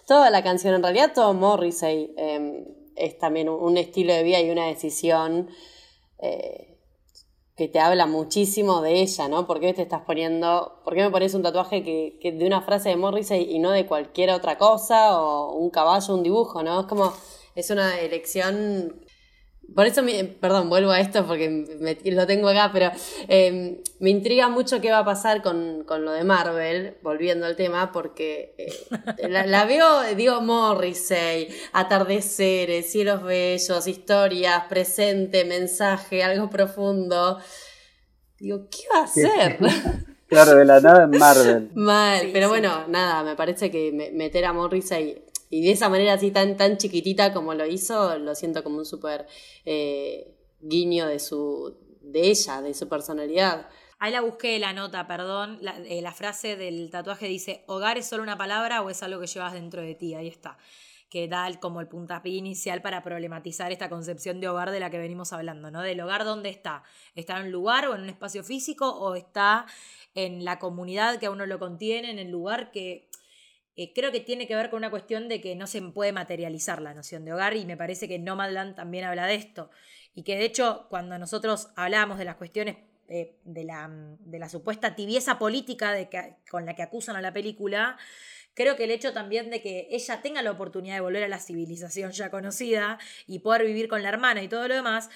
toda 0.07 0.31
la 0.31 0.43
canción, 0.43 0.75
en 0.75 0.83
realidad 0.83 1.13
todo 1.15 1.33
Morrissey 1.35 2.13
em, 2.17 2.65
es 2.97 3.19
también 3.19 3.49
un 3.49 3.77
estilo 3.77 4.13
de 4.13 4.23
vida 4.23 4.41
y 4.41 4.51
una 4.51 4.67
decisión 4.67 5.49
eh, 6.19 6.79
que 7.57 7.69
te 7.69 7.79
habla 7.79 8.07
muchísimo 8.07 8.81
de 8.81 9.03
ella, 9.03 9.29
¿no? 9.29 9.47
¿Por 9.47 9.61
qué 9.61 9.75
te 9.75 9.83
estás 9.83 10.03
poniendo, 10.07 10.81
por 10.85 10.95
qué 10.95 11.03
me 11.03 11.11
pones 11.11 11.35
un 11.35 11.43
tatuaje 11.43 11.83
que, 11.83 12.19
que 12.21 12.33
de 12.33 12.47
una 12.47 12.63
frase 12.63 12.89
de 12.89 12.97
Morrissey 12.97 13.55
y 13.55 13.59
no 13.59 13.71
de 13.71 13.87
cualquier 13.87 14.31
otra 14.31 14.57
cosa, 14.57 15.21
o 15.21 15.53
un 15.53 15.71
caballo, 15.71 16.15
un 16.15 16.23
dibujo, 16.23 16.63
¿no? 16.63 16.81
Es 16.81 16.87
como, 16.87 17.13
es 17.55 17.71
una 17.71 18.01
elección 18.01 19.05
por 19.75 19.87
eso, 19.87 20.03
perdón, 20.41 20.69
vuelvo 20.69 20.91
a 20.91 21.01
esto 21.01 21.27
porque 21.27 21.99
lo 22.05 22.27
tengo 22.27 22.49
acá, 22.49 22.71
pero 22.73 22.91
em, 23.29 23.79
me 24.01 24.11
intriga 24.11 24.49
mucho 24.49 24.81
qué 24.81 24.91
va 24.91 24.99
a 24.99 25.05
pasar 25.05 25.43
con, 25.43 25.87
lo 25.87 26.13
de 26.13 26.25
Marvel, 26.25 26.97
volviendo 27.03 27.47
al 27.47 27.57
tema, 27.57 27.93
porque 27.93 28.55
eh, 28.59 29.29
la, 29.29 29.65
veo, 29.67 30.03
digo, 30.17 30.41
Morrissey, 30.41 31.49
atardeceres, 31.73 32.91
cielos 32.91 33.23
bellos, 33.23 33.87
historias, 33.87 34.65
presente, 34.69 35.45
mensaje, 35.45 36.25
algo 36.25 36.51
profundo. 36.51 37.39
Digo, 38.39 38.67
¿qué 38.71 38.83
va 38.93 39.01
a 39.01 39.05
hacer? 39.05 39.59
claro, 40.27 40.57
de 40.57 40.65
la 40.65 40.81
nada 40.81 41.05
en 41.05 41.11
Marvel. 41.11 41.71
Mal, 41.75 42.31
pero 42.33 42.49
bueno, 42.49 42.87
nada, 42.89 43.23
me 43.23 43.37
parece 43.37 43.71
que 43.71 44.11
meter 44.15 44.47
a 44.47 44.53
Morrissey 44.53 45.30
y 45.51 45.63
de 45.63 45.73
esa 45.73 45.89
manera 45.89 46.15
así 46.15 46.31
tan, 46.31 46.57
tan 46.57 46.79
chiquitita 46.79 47.35
como 47.35 47.55
lo 47.55 47.67
hizo, 47.67 48.17
lo 48.19 48.35
siento 48.37 48.63
como 48.63 48.79
un 48.79 48.87
súper 48.87 49.27
eh, 49.65 50.33
guiño 50.61 51.07
de 51.07 51.19
su 51.19 51.77
de 52.01 52.31
ella, 52.31 52.63
de 52.63 52.73
su 52.73 52.89
personalidad. 52.89 53.69
Ahí 53.99 54.13
la 54.13 54.23
busqué 54.23 54.59
la 54.59 54.73
nota, 54.73 55.07
perdón. 55.07 55.59
La, 55.61 55.77
eh, 55.79 56.01
la, 56.01 56.13
frase 56.13 56.57
del 56.57 56.89
tatuaje 56.91 57.27
dice: 57.27 57.65
¿Hogar 57.67 57.99
es 57.99 58.09
solo 58.09 58.23
una 58.23 58.39
palabra 58.39 58.81
o 58.81 58.89
es 58.89 59.03
algo 59.03 59.21
que 59.21 59.27
llevas 59.27 59.53
dentro 59.53 59.83
de 59.83 59.95
ti? 59.95 60.15
Ahí 60.15 60.29
está. 60.29 60.57
Que 61.11 61.27
da 61.27 61.51
como 61.59 61.81
el 61.81 61.89
puntapié 61.89 62.37
inicial 62.37 62.81
para 62.81 63.03
problematizar 63.03 63.73
esta 63.73 63.91
concepción 63.91 64.41
de 64.41 64.49
hogar 64.49 64.71
de 64.71 64.79
la 64.81 64.91
que 64.91 64.99
venimos 64.99 65.33
hablando, 65.33 65.71
¿no? 65.71 65.83
Del 65.83 66.01
hogar, 66.01 66.25
¿dónde 66.25 66.49
está? 66.49 66.85
¿Está 67.17 67.39
en 67.39 67.47
un 67.47 67.53
lugar 67.53 67.89
o 67.89 67.97
en 67.97 68.03
un 68.03 68.09
espacio 68.09 68.45
físico 68.45 68.89
o 68.89 69.17
está 69.17 69.67
en 70.15 70.45
la 70.45 70.59
comunidad 70.61 71.19
que 71.19 71.27
a 71.27 71.31
uno 71.31 71.45
lo 71.47 71.59
contiene, 71.59 72.11
en 72.11 72.21
el 72.21 72.31
lugar 72.31 72.71
que 72.71 73.10
eh, 73.83 73.95
creo 73.95 74.13
que 74.13 74.21
tiene 74.21 74.47
que 74.47 74.55
ver 74.55 74.69
con 74.69 74.77
una 74.77 74.91
cuestión 74.91 75.27
de 75.31 75.41
que 75.41 75.57
no 75.57 75.67
se 75.67 75.81
puede 75.81 76.13
materializar 76.13 76.83
la 76.83 76.93
noción 76.93 77.25
de 77.25 77.33
hogar 77.33 77.57
y 77.57 77.65
me 77.65 77.79
parece 77.79 78.09
que 78.09 78.19
Nomadland 78.19 78.77
también 78.77 79.05
habla 79.05 79.25
de 79.25 79.37
esto. 79.37 79.71
Y 80.15 80.23
que 80.23 80.37
de 80.37 80.45
hecho 80.45 80.85
cuando 80.91 81.19
nosotros 81.19 81.71
hablábamos 81.77 82.19
de 82.19 82.27
las 82.27 82.37
cuestiones 82.37 82.77
eh, 83.09 83.39
de, 83.45 83.65
la, 83.65 83.89
de, 83.91 84.39
la, 84.39 84.51
supuesta 84.51 84.95
tibieza 84.95 85.39
política 85.39 85.95
con 86.51 86.67
la 86.67 86.75
que 86.75 86.83
acusan 86.83 87.17
a 87.17 87.23
la 87.23 87.33
película, 87.33 87.97
creo 88.53 88.77
que 88.77 88.85
el 88.85 88.91
hecho 88.91 89.15
también 89.15 89.49
de 89.49 89.63
que 89.63 89.89
ella 89.91 90.21
tenga 90.21 90.43
la 90.43 90.51
oportunidad 90.51 90.97
de 90.97 91.01
volver 91.01 91.25
a 91.25 91.29
la 91.29 91.39
civilización 91.39 92.13
ya 92.13 92.31
conocida 92.31 92.99
y 93.27 93.39
poder 93.39 93.65
vivir 93.65 93.89
con 93.89 94.03
la 94.03 94.11
hermana 94.11 94.43
y 94.43 94.49
todo 94.49 94.69
lo 94.69 94.75
demás, 94.75 95.09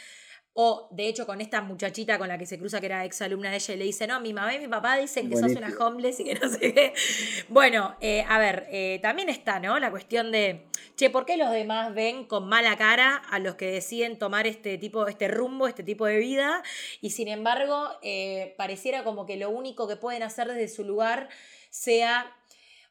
o, 0.56 0.86
de 0.92 1.08
hecho, 1.08 1.26
con 1.26 1.40
esta 1.40 1.60
muchachita 1.62 2.16
con 2.16 2.28
la 2.28 2.38
que 2.38 2.46
se 2.46 2.60
cruza, 2.60 2.78
que 2.78 2.86
era 2.86 3.04
ex 3.04 3.20
alumna 3.22 3.50
de 3.50 3.56
ella, 3.56 3.74
y 3.74 3.76
le 3.76 3.84
dice, 3.86 4.06
no, 4.06 4.20
mi 4.20 4.32
mamá 4.32 4.54
y 4.54 4.60
mi 4.60 4.68
papá 4.68 4.96
dicen 4.96 5.28
que 5.28 5.36
sos 5.36 5.50
una 5.50 5.74
homeless 5.76 6.20
y 6.20 6.24
que 6.24 6.34
no 6.36 6.48
sé 6.48 6.72
qué. 6.72 6.94
Bueno, 7.48 7.96
eh, 8.00 8.24
a 8.28 8.38
ver, 8.38 8.68
eh, 8.70 9.00
también 9.02 9.28
está, 9.28 9.58
¿no? 9.58 9.80
La 9.80 9.90
cuestión 9.90 10.30
de, 10.30 10.66
che, 10.94 11.10
¿por 11.10 11.26
qué 11.26 11.36
los 11.36 11.50
demás 11.50 11.92
ven 11.92 12.24
con 12.24 12.48
mala 12.48 12.76
cara 12.76 13.16
a 13.16 13.40
los 13.40 13.56
que 13.56 13.66
deciden 13.66 14.16
tomar 14.16 14.46
este 14.46 14.78
tipo, 14.78 15.08
este 15.08 15.26
rumbo, 15.26 15.66
este 15.66 15.82
tipo 15.82 16.06
de 16.06 16.18
vida? 16.18 16.62
Y 17.00 17.10
sin 17.10 17.26
embargo, 17.26 17.88
eh, 18.02 18.54
pareciera 18.56 19.02
como 19.02 19.26
que 19.26 19.36
lo 19.36 19.50
único 19.50 19.88
que 19.88 19.96
pueden 19.96 20.22
hacer 20.22 20.46
desde 20.46 20.68
su 20.68 20.84
lugar 20.84 21.28
sea 21.70 22.32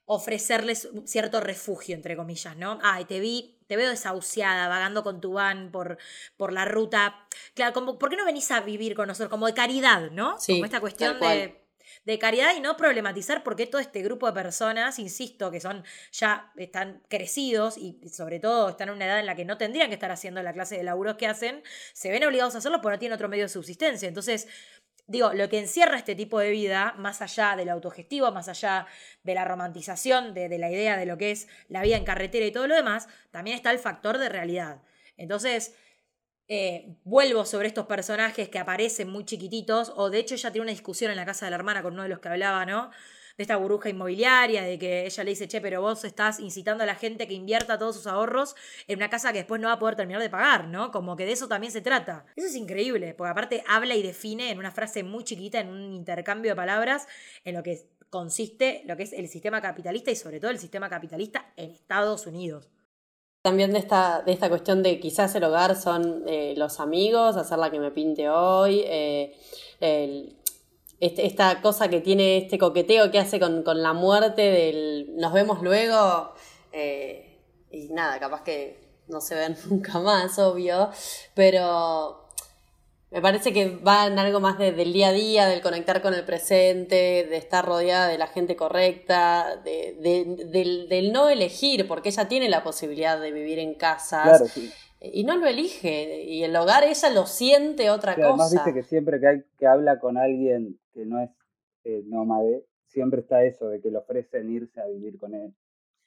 ofrecerles 0.06 0.90
cierto 1.06 1.40
refugio, 1.40 1.96
entre 1.96 2.18
comillas, 2.18 2.58
¿no? 2.58 2.80
Ay, 2.84 3.06
te 3.06 3.22
vi, 3.22 3.56
te 3.74 3.78
veo 3.78 3.90
desahuciada, 3.90 4.68
vagando 4.68 5.02
con 5.02 5.20
tu 5.20 5.34
van 5.34 5.72
por, 5.72 5.98
por 6.38 6.54
la 6.54 6.64
ruta. 6.64 7.28
Claro, 7.56 7.74
como, 7.74 7.98
¿por 7.98 8.12
qué 8.12 8.16
no 8.16 8.24
venís 8.24 8.52
a 8.52 8.62
vivir 8.62 8.94
con 8.94 9.08
nosotros? 9.08 9.32
Como 9.32 9.48
de 9.48 9.56
caridad, 9.56 10.12
¿no? 10.12 10.40
Sí, 10.40 10.54
como 10.54 10.66
esta 10.66 10.80
cuestión 10.80 11.20
de, 11.20 11.60
de 12.06 12.20
caridad 12.20 12.56
y 12.56 12.60
no 12.60 12.78
problematizar 12.78 13.44
porque 13.44 13.66
todo 13.66 13.82
este 13.82 14.04
grupo 14.04 14.28
de 14.28 14.34
personas, 14.34 15.00
insisto, 15.00 15.50
que 15.50 15.60
son 15.60 15.84
ya 16.12 16.52
están 16.56 17.02
crecidos 17.08 17.80
y 17.80 17.98
sobre 18.10 18.40
todo 18.40 18.70
están 18.70 18.90
en 18.90 18.96
una 18.96 19.06
edad 19.06 19.20
en 19.20 19.26
la 19.26 19.36
que 19.36 19.44
no 19.44 19.58
tendrían 19.58 19.88
que 19.88 19.96
estar 19.96 20.12
haciendo 20.12 20.44
la 20.44 20.54
clase 20.54 20.78
de 20.78 20.84
laburos 20.84 21.16
que 21.16 21.26
hacen, 21.26 21.64
se 21.94 22.12
ven 22.12 22.24
obligados 22.24 22.54
a 22.54 22.60
hacerlo 22.60 22.80
porque 22.80 22.98
no 22.98 23.00
tienen 23.00 23.16
otro 23.16 23.28
medio 23.28 23.46
de 23.46 23.50
subsistencia. 23.50 24.08
Entonces, 24.08 24.48
digo, 25.08 25.34
lo 25.34 25.50
que 25.50 25.60
encierra 25.60 25.98
este 25.98 26.16
tipo 26.16 26.40
de 26.40 26.52
vida, 26.52 26.94
más 26.98 27.22
allá 27.22 27.56
del 27.56 27.70
autogestivo, 27.70 28.32
más 28.32 28.48
allá 28.48 28.88
de 29.24 29.36
la 29.36 29.46
romantización, 29.46 30.34
de, 30.34 30.58
la 30.58 30.72
idea 30.72 30.98
de 30.98 31.06
lo 31.06 31.18
que 31.18 31.32
es 31.32 31.48
la 31.68 31.82
vida 31.82 31.98
en 31.98 32.06
carretera 32.06 32.46
y 32.46 32.52
todo 32.52 32.68
lo 32.68 32.76
demás, 32.76 33.08
también 33.32 33.56
está 33.56 33.72
el 33.72 33.80
factor 33.80 34.18
de 34.18 34.30
realidad. 34.30 34.82
Entonces, 35.18 35.76
eh, 36.48 36.98
vuelvo 37.04 37.46
sobre 37.46 37.68
estos 37.68 37.86
personajes 37.86 38.50
que 38.50 38.60
aparecen 38.60 39.10
muy 39.10 39.26
chiquititos, 39.26 39.92
o 39.96 40.10
de 40.10 40.20
hecho 40.20 40.36
ella 40.36 40.52
tiene 40.52 40.64
una 40.64 40.72
discusión 40.72 41.12
en 41.12 41.18
la 41.18 41.26
casa 41.26 41.46
de 41.46 41.52
la 41.52 41.58
hermana 41.58 41.84
con 41.84 41.94
uno 41.94 42.04
de 42.04 42.10
los 42.10 42.20
que 42.20 42.30
hablaba, 42.30 42.66
¿no? 42.66 42.92
De 43.38 43.44
esta 43.44 43.58
burbuja 43.58 43.90
inmobiliaria, 43.90 44.64
de 44.64 44.78
que 44.78 45.06
ella 45.06 45.24
le 45.24 45.30
dice, 45.32 45.48
che, 45.48 45.60
pero 45.62 45.82
vos 45.82 46.04
estás 46.04 46.40
incitando 46.40 46.84
a 46.84 46.88
la 46.88 46.96
gente 46.96 47.28
que 47.28 47.34
invierta 47.34 47.78
todos 47.80 47.96
sus 47.96 48.08
ahorros 48.08 48.56
en 48.88 49.00
una 49.00 49.10
casa 49.10 49.32
que 49.32 49.40
después 49.40 49.60
no 49.60 49.68
va 49.68 49.74
a 49.74 49.80
poder 49.80 49.96
terminar 49.96 50.22
de 50.22 50.30
pagar, 50.30 50.68
¿no? 50.68 50.92
Como 50.92 51.16
que 51.16 51.26
de 51.26 51.32
eso 51.32 51.48
también 51.48 51.72
se 51.72 51.82
trata. 51.82 52.26
Eso 52.36 52.48
es 52.48 52.56
increíble, 52.56 53.14
porque 53.16 53.32
aparte 53.32 53.64
habla 53.68 53.96
y 53.96 54.04
define 54.04 54.52
en 54.52 54.60
una 54.60 54.72
frase 54.72 55.04
muy 55.04 55.24
chiquita, 55.24 55.60
en 55.60 55.70
un 55.70 55.94
intercambio 55.94 56.52
de 56.52 56.56
palabras, 56.56 57.08
en 57.44 57.56
lo 57.56 57.64
que 57.64 57.88
consiste 58.10 58.84
lo 58.86 58.96
que 58.96 59.04
es 59.04 59.14
el 59.14 59.28
sistema 59.28 59.60
capitalista 59.60 60.12
y 60.12 60.16
sobre 60.16 60.40
todo 60.40 60.52
el 60.52 60.60
sistema 60.60 60.88
capitalista 60.88 61.52
en 61.58 61.72
Estados 61.72 62.28
Unidos. 62.28 62.70
También 63.42 63.74
de 63.74 63.80
esta, 63.80 64.22
de 64.22 64.32
esta 64.32 64.48
cuestión 64.50 64.84
de 64.84 65.00
quizás 65.00 65.34
el 65.34 65.44
hogar 65.44 65.76
son 65.76 66.24
eh, 66.28 66.54
los 66.56 66.80
amigos, 66.80 67.36
hacer 67.36 67.58
la 67.58 67.72
que 67.72 67.80
me 67.80 67.90
pinte 67.90 68.30
hoy, 68.30 68.84
eh, 68.86 69.36
el, 69.82 70.38
este, 71.06 71.26
esta 71.26 71.62
cosa 71.62 71.90
que 71.90 72.00
tiene 72.00 72.38
este 72.38 72.58
coqueteo 72.58 73.12
que 73.12 73.20
hace 73.20 73.38
con, 73.38 73.64
la 73.66 73.92
muerte 73.92 74.42
del 74.42 75.18
nos 75.18 75.34
vemos 75.34 75.62
luego 75.62 76.34
eh, 76.72 77.42
y 77.72 77.90
nada, 77.90 78.20
capaz 78.20 78.44
que 78.44 78.80
no 79.10 79.20
se 79.20 79.36
ven 79.36 79.58
nunca 79.70 80.00
más, 80.00 80.40
obvio, 80.40 80.92
pero 81.34 82.30
me 83.12 83.22
parece 83.22 83.52
que 83.52 83.76
va 83.76 84.08
en 84.08 84.18
algo 84.18 84.40
más 84.40 84.58
del 84.58 84.94
día 84.94 85.10
a 85.10 85.12
día, 85.12 85.46
del 85.48 85.62
conectar 85.62 86.02
con 86.02 86.14
el 86.14 86.24
presente, 86.24 87.28
de 87.30 87.36
estar 87.36 87.66
rodeada 87.66 88.08
de 88.08 88.18
la 88.18 88.28
gente 88.28 88.56
correcta, 88.56 89.58
de, 89.58 89.98
del, 90.88 91.12
no 91.12 91.28
elegir, 91.28 91.86
porque 91.86 92.10
ella 92.10 92.30
tiene 92.30 92.48
la 92.48 92.64
posibilidad 92.64 93.20
de 93.20 93.32
vivir 93.32 93.60
en 93.60 93.76
casas. 93.76 94.42
Y 95.12 95.24
no 95.24 95.38
lo 95.38 95.48
elige. 95.48 96.24
Y 96.24 96.44
el 96.44 96.56
hogar 96.56 96.84
ella 96.84 97.10
lo 97.10 97.26
siente 97.26 97.90
otra 97.90 98.16
cosa. 98.16 98.28
Además, 98.28 98.52
viste 98.52 98.74
que 98.74 98.84
siempre 98.84 99.20
que, 99.20 99.28
hay, 99.28 99.44
que 99.58 99.68
habla 99.68 100.00
con 100.00 100.18
alguien 100.18 100.80
que 100.94 101.06
no 101.06 101.20
es 101.20 101.30
eh, 101.84 102.04
nómade, 102.06 102.66
siempre 102.88 103.22
está 103.22 103.44
eso 103.44 103.68
de 103.68 103.82
que 103.82 103.92
le 103.92 103.98
ofrecen 103.98 104.50
irse 104.52 104.80
a 104.80 104.88
vivir 104.88 105.18
con 105.18 105.34
él. 105.34 105.54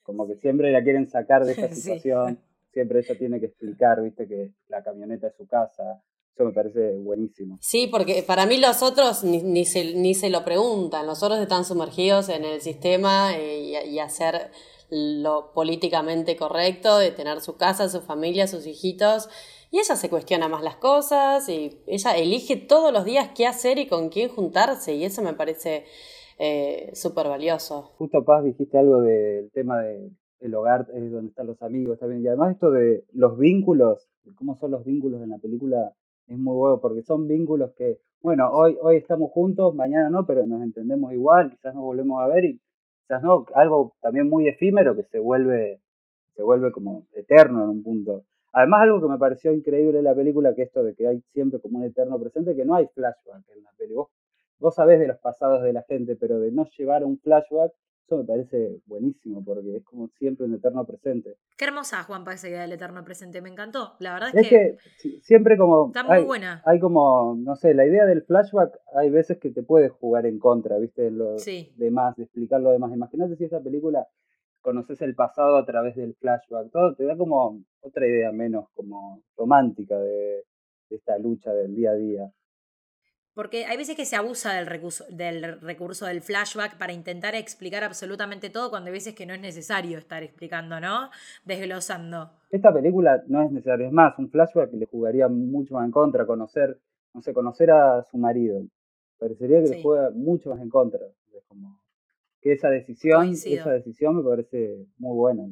Como 0.02 0.26
que 0.26 0.36
siempre 0.36 0.70
la 0.70 0.82
quieren 0.82 1.08
sacar 1.08 1.44
de 1.44 1.52
esa 1.52 1.68
situación. 1.74 2.38
Siempre 2.72 3.00
ella 3.00 3.18
tiene 3.18 3.40
que 3.40 3.46
explicar, 3.46 4.02
viste, 4.02 4.26
que 4.26 4.52
la 4.68 4.82
camioneta 4.82 5.28
es 5.28 5.34
su 5.36 5.46
casa, 5.46 6.02
eso 6.36 6.44
me 6.44 6.52
parece 6.52 6.98
buenísimo. 6.98 7.58
Sí, 7.62 7.88
porque 7.90 8.22
para 8.22 8.44
mí 8.44 8.58
los 8.58 8.82
otros 8.82 9.24
ni, 9.24 9.42
ni, 9.42 9.64
se, 9.64 9.94
ni 9.94 10.14
se 10.14 10.28
lo 10.28 10.44
preguntan, 10.44 11.06
los 11.06 11.22
otros 11.22 11.40
están 11.40 11.64
sumergidos 11.64 12.28
en 12.28 12.44
el 12.44 12.60
sistema 12.60 13.34
eh, 13.38 13.60
y, 13.60 13.94
y, 13.94 13.98
hacer 13.98 14.50
lo 14.90 15.52
políticamente 15.52 16.36
correcto, 16.36 16.98
de 16.98 17.10
tener 17.10 17.40
su 17.40 17.56
casa, 17.56 17.88
su 17.88 18.00
familia, 18.00 18.46
sus 18.46 18.66
hijitos. 18.66 19.28
Y 19.70 19.78
ella 19.78 19.96
se 19.96 20.08
cuestiona 20.08 20.48
más 20.48 20.62
las 20.62 20.76
cosas 20.76 21.48
y 21.48 21.82
ella 21.86 22.16
elige 22.16 22.56
todos 22.56 22.92
los 22.92 23.04
días 23.04 23.30
qué 23.34 23.46
hacer 23.46 23.78
y 23.78 23.88
con 23.88 24.08
quién 24.08 24.28
juntarse 24.28 24.94
y 24.94 25.04
eso 25.04 25.22
me 25.22 25.34
parece 25.34 25.84
eh, 26.38 26.90
súper 26.94 27.28
valioso. 27.28 27.92
Justo 27.98 28.24
Paz 28.24 28.44
dijiste 28.44 28.78
algo 28.78 29.00
del 29.00 29.50
tema 29.50 29.80
del 29.80 30.12
el 30.40 30.54
hogar, 30.54 30.86
es 30.94 31.10
donde 31.10 31.30
están 31.30 31.46
los 31.46 31.60
amigos 31.62 31.98
también. 31.98 32.22
Y 32.22 32.28
además 32.28 32.52
esto 32.52 32.70
de 32.70 33.04
los 33.12 33.38
vínculos, 33.38 34.08
cómo 34.36 34.56
son 34.56 34.70
los 34.70 34.84
vínculos 34.84 35.22
en 35.22 35.30
la 35.30 35.38
película, 35.38 35.92
es 36.26 36.38
muy 36.38 36.54
bueno 36.54 36.80
porque 36.80 37.02
son 37.02 37.26
vínculos 37.26 37.72
que, 37.76 37.98
bueno, 38.20 38.50
hoy, 38.50 38.76
hoy 38.82 38.96
estamos 38.96 39.30
juntos, 39.30 39.74
mañana 39.74 40.10
no, 40.10 40.26
pero 40.26 40.46
nos 40.46 40.62
entendemos 40.62 41.12
igual, 41.12 41.50
quizás 41.50 41.74
nos 41.74 41.84
volvemos 41.84 42.20
a 42.20 42.26
ver 42.26 42.44
y 42.44 42.60
quizás 43.06 43.22
algo 43.54 43.94
también 44.00 44.28
muy 44.28 44.48
efímero 44.48 44.96
que 44.96 45.04
se 45.04 45.18
vuelve, 45.18 45.80
se 46.34 46.42
vuelve 46.42 46.72
como 46.72 47.06
eterno 47.12 47.64
en 47.64 47.70
un 47.70 47.82
punto. 47.82 48.24
Además, 48.52 48.82
algo 48.82 49.00
que 49.00 49.08
me 49.08 49.18
pareció 49.18 49.52
increíble 49.52 49.98
en 49.98 50.04
la 50.04 50.14
película, 50.14 50.54
que 50.54 50.62
esto 50.62 50.82
de 50.82 50.94
que 50.94 51.06
hay 51.06 51.20
siempre 51.32 51.60
como 51.60 51.78
un 51.78 51.84
eterno 51.84 52.18
presente, 52.18 52.56
que 52.56 52.64
no 52.64 52.74
hay 52.74 52.86
flashback 52.94 53.44
en 53.54 53.62
la 53.62 53.70
película. 53.76 54.02
Vos, 54.02 54.08
vos 54.58 54.74
sabés 54.74 54.98
de 54.98 55.06
los 55.06 55.18
pasados 55.18 55.62
de 55.62 55.72
la 55.72 55.82
gente, 55.82 56.16
pero 56.16 56.40
de 56.40 56.50
no 56.50 56.64
llevar 56.76 57.04
un 57.04 57.18
flashback 57.18 57.72
eso 58.06 58.18
me 58.18 58.24
parece 58.24 58.80
buenísimo 58.86 59.44
porque 59.44 59.78
es 59.78 59.84
como 59.84 60.08
siempre 60.18 60.46
un 60.46 60.54
eterno 60.54 60.84
presente. 60.86 61.36
Qué 61.56 61.64
hermosa, 61.64 62.04
Juanpa, 62.04 62.32
esa 62.32 62.48
idea 62.48 62.60
del 62.60 62.72
eterno 62.72 63.04
presente. 63.04 63.42
Me 63.42 63.48
encantó. 63.48 63.94
La 63.98 64.14
verdad 64.14 64.30
es, 64.32 64.42
es 64.42 64.48
que, 64.48 64.76
que, 65.02 65.20
siempre 65.22 65.56
como. 65.56 65.88
Está 65.88 66.04
muy 66.04 66.18
hay, 66.18 66.24
buena. 66.24 66.62
Hay 66.64 66.78
como, 66.78 67.34
no 67.36 67.56
sé, 67.56 67.74
la 67.74 67.84
idea 67.84 68.04
del 68.06 68.22
flashback 68.22 68.78
hay 68.94 69.10
veces 69.10 69.38
que 69.38 69.50
te 69.50 69.64
puede 69.64 69.88
jugar 69.88 70.24
en 70.26 70.38
contra, 70.38 70.78
¿viste? 70.78 71.10
Lo 71.10 71.38
sí. 71.38 71.72
demás, 71.76 72.14
de 72.16 72.24
explicar 72.24 72.60
lo 72.60 72.70
demás. 72.70 72.92
Imagínate 72.94 73.36
si 73.36 73.44
esa 73.44 73.60
película 73.60 74.06
conoces 74.60 75.00
el 75.02 75.14
pasado 75.16 75.56
a 75.56 75.66
través 75.66 75.96
del 75.96 76.14
flashback. 76.14 76.70
Todo 76.70 76.94
te 76.94 77.04
da 77.04 77.16
como 77.16 77.60
otra 77.80 78.06
idea 78.06 78.30
menos 78.30 78.68
como 78.74 79.22
romántica 79.36 79.98
de, 79.98 80.44
de 80.90 80.96
esta 80.96 81.18
lucha 81.18 81.52
del 81.52 81.74
día 81.74 81.90
a 81.90 81.94
día. 81.94 82.30
Porque 83.36 83.66
hay 83.66 83.76
veces 83.76 83.96
que 83.96 84.06
se 84.06 84.16
abusa 84.16 84.54
del 84.54 84.66
recurso, 84.66 85.04
del 85.10 85.60
recurso 85.60 86.06
del 86.06 86.22
flashback 86.22 86.78
para 86.78 86.94
intentar 86.94 87.34
explicar 87.34 87.84
absolutamente 87.84 88.48
todo 88.48 88.70
cuando 88.70 88.86
hay 88.88 88.94
veces 88.94 89.14
que 89.14 89.26
no 89.26 89.34
es 89.34 89.40
necesario 89.42 89.98
estar 89.98 90.22
explicando, 90.22 90.80
¿no? 90.80 91.10
Desglosando. 91.44 92.30
Esta 92.50 92.72
película 92.72 93.22
no 93.28 93.42
es 93.42 93.52
necesario, 93.52 93.88
es 93.88 93.92
más, 93.92 94.18
un 94.18 94.30
flashback 94.30 94.72
le 94.72 94.86
jugaría 94.86 95.28
mucho 95.28 95.74
más 95.74 95.84
en 95.84 95.90
contra, 95.90 96.24
conocer, 96.24 96.80
no 97.12 97.20
sé, 97.20 97.34
conocer 97.34 97.70
a 97.70 98.02
su 98.04 98.16
marido. 98.16 98.62
Parecería 99.18 99.60
que 99.60 99.66
sí. 99.66 99.74
le 99.74 99.82
juega 99.82 100.08
mucho 100.14 100.48
más 100.48 100.62
en 100.62 100.70
contra. 100.70 101.04
Es 101.34 101.44
como 101.46 101.78
que 102.40 102.52
esa 102.54 102.70
decisión, 102.70 103.18
Coincido. 103.18 103.60
esa 103.60 103.72
decisión 103.72 104.16
me 104.16 104.22
parece 104.22 104.86
muy 104.96 105.14
buena. 105.14 105.42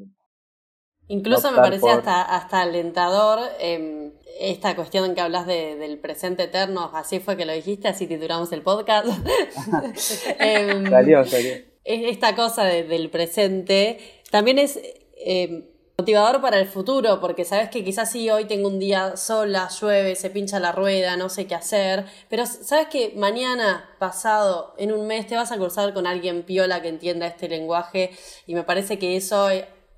Incluso 1.08 1.52
me 1.52 1.58
parece 1.58 1.90
hasta, 1.90 2.22
hasta 2.22 2.62
alentador 2.62 3.40
eh, 3.60 4.12
esta 4.40 4.74
cuestión 4.74 5.04
en 5.04 5.14
que 5.14 5.20
hablas 5.20 5.46
de, 5.46 5.76
del 5.76 5.98
presente 5.98 6.44
eterno, 6.44 6.90
así 6.94 7.20
fue 7.20 7.36
que 7.36 7.44
lo 7.44 7.52
dijiste, 7.52 7.88
así 7.88 8.06
titulamos 8.06 8.52
el 8.52 8.62
podcast. 8.62 9.06
eh, 10.40 10.84
salió, 10.88 11.24
salió. 11.24 11.54
Esta 11.84 12.34
cosa 12.34 12.64
de, 12.64 12.84
del 12.84 13.10
presente 13.10 13.98
también 14.30 14.58
es 14.58 14.80
eh, 15.18 15.70
motivador 15.98 16.40
para 16.40 16.58
el 16.58 16.66
futuro, 16.66 17.20
porque 17.20 17.44
sabes 17.44 17.68
que 17.68 17.84
quizás 17.84 18.10
si 18.10 18.30
hoy 18.30 18.46
tengo 18.46 18.68
un 18.68 18.78
día 18.78 19.16
sola, 19.16 19.68
llueve, 19.68 20.16
se 20.16 20.30
pincha 20.30 20.58
la 20.58 20.72
rueda, 20.72 21.16
no 21.16 21.28
sé 21.28 21.46
qué 21.46 21.54
hacer, 21.54 22.06
pero 22.28 22.46
sabes 22.46 22.88
que 22.88 23.12
mañana, 23.16 23.90
pasado, 23.98 24.74
en 24.78 24.92
un 24.92 25.06
mes 25.06 25.26
te 25.26 25.36
vas 25.36 25.52
a 25.52 25.56
cruzar 25.56 25.94
con 25.94 26.06
alguien 26.06 26.42
piola 26.42 26.82
que 26.82 26.88
entienda 26.88 27.26
este 27.26 27.48
lenguaje 27.48 28.10
y 28.46 28.54
me 28.54 28.64
parece 28.64 28.98
que 28.98 29.16
eso 29.16 29.48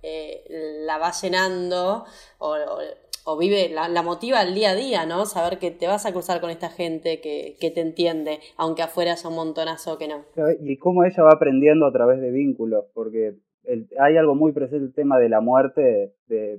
eh, 0.03 0.44
la 0.84 0.99
va 0.99 1.11
llenando 1.12 2.05
o, 2.38 2.49
o, 2.49 2.78
o 3.24 3.36
vive, 3.36 3.68
la, 3.68 3.88
la, 3.88 4.03
motiva 4.03 4.40
al 4.40 4.55
día 4.55 4.70
a 4.70 4.74
día, 4.76 5.05
¿no? 5.05 5.26
Saber 5.26 5.59
que 5.59 5.72
te 5.72 5.88
vas 5.88 6.07
a 6.07 6.12
cruzar 6.12 6.40
con 6.40 6.51
esta 6.51 6.68
gente 6.68 7.20
que, 7.20 7.57
que 7.61 7.70
te 7.72 7.80
entiende, 7.80 8.38
aunque 8.57 8.82
afuera 8.82 9.12
haya 9.12 9.28
un 9.28 9.34
montonazo 9.34 9.99
que 9.99 10.07
no. 10.07 10.24
Y 10.61 10.78
cómo 10.78 11.03
ella 11.03 11.24
va 11.24 11.32
aprendiendo 11.32 11.86
a 11.86 11.92
través 11.92 12.20
de 12.20 12.30
vínculos, 12.30 12.84
porque 12.94 13.34
el, 13.64 13.88
hay 13.99 14.16
algo 14.16 14.36
muy 14.36 14.53
presente 14.53 14.84
el 14.84 14.94
tema 14.94 15.18
de 15.18 15.28
la 15.28 15.40
muerte 15.40 16.14
de 16.28 16.59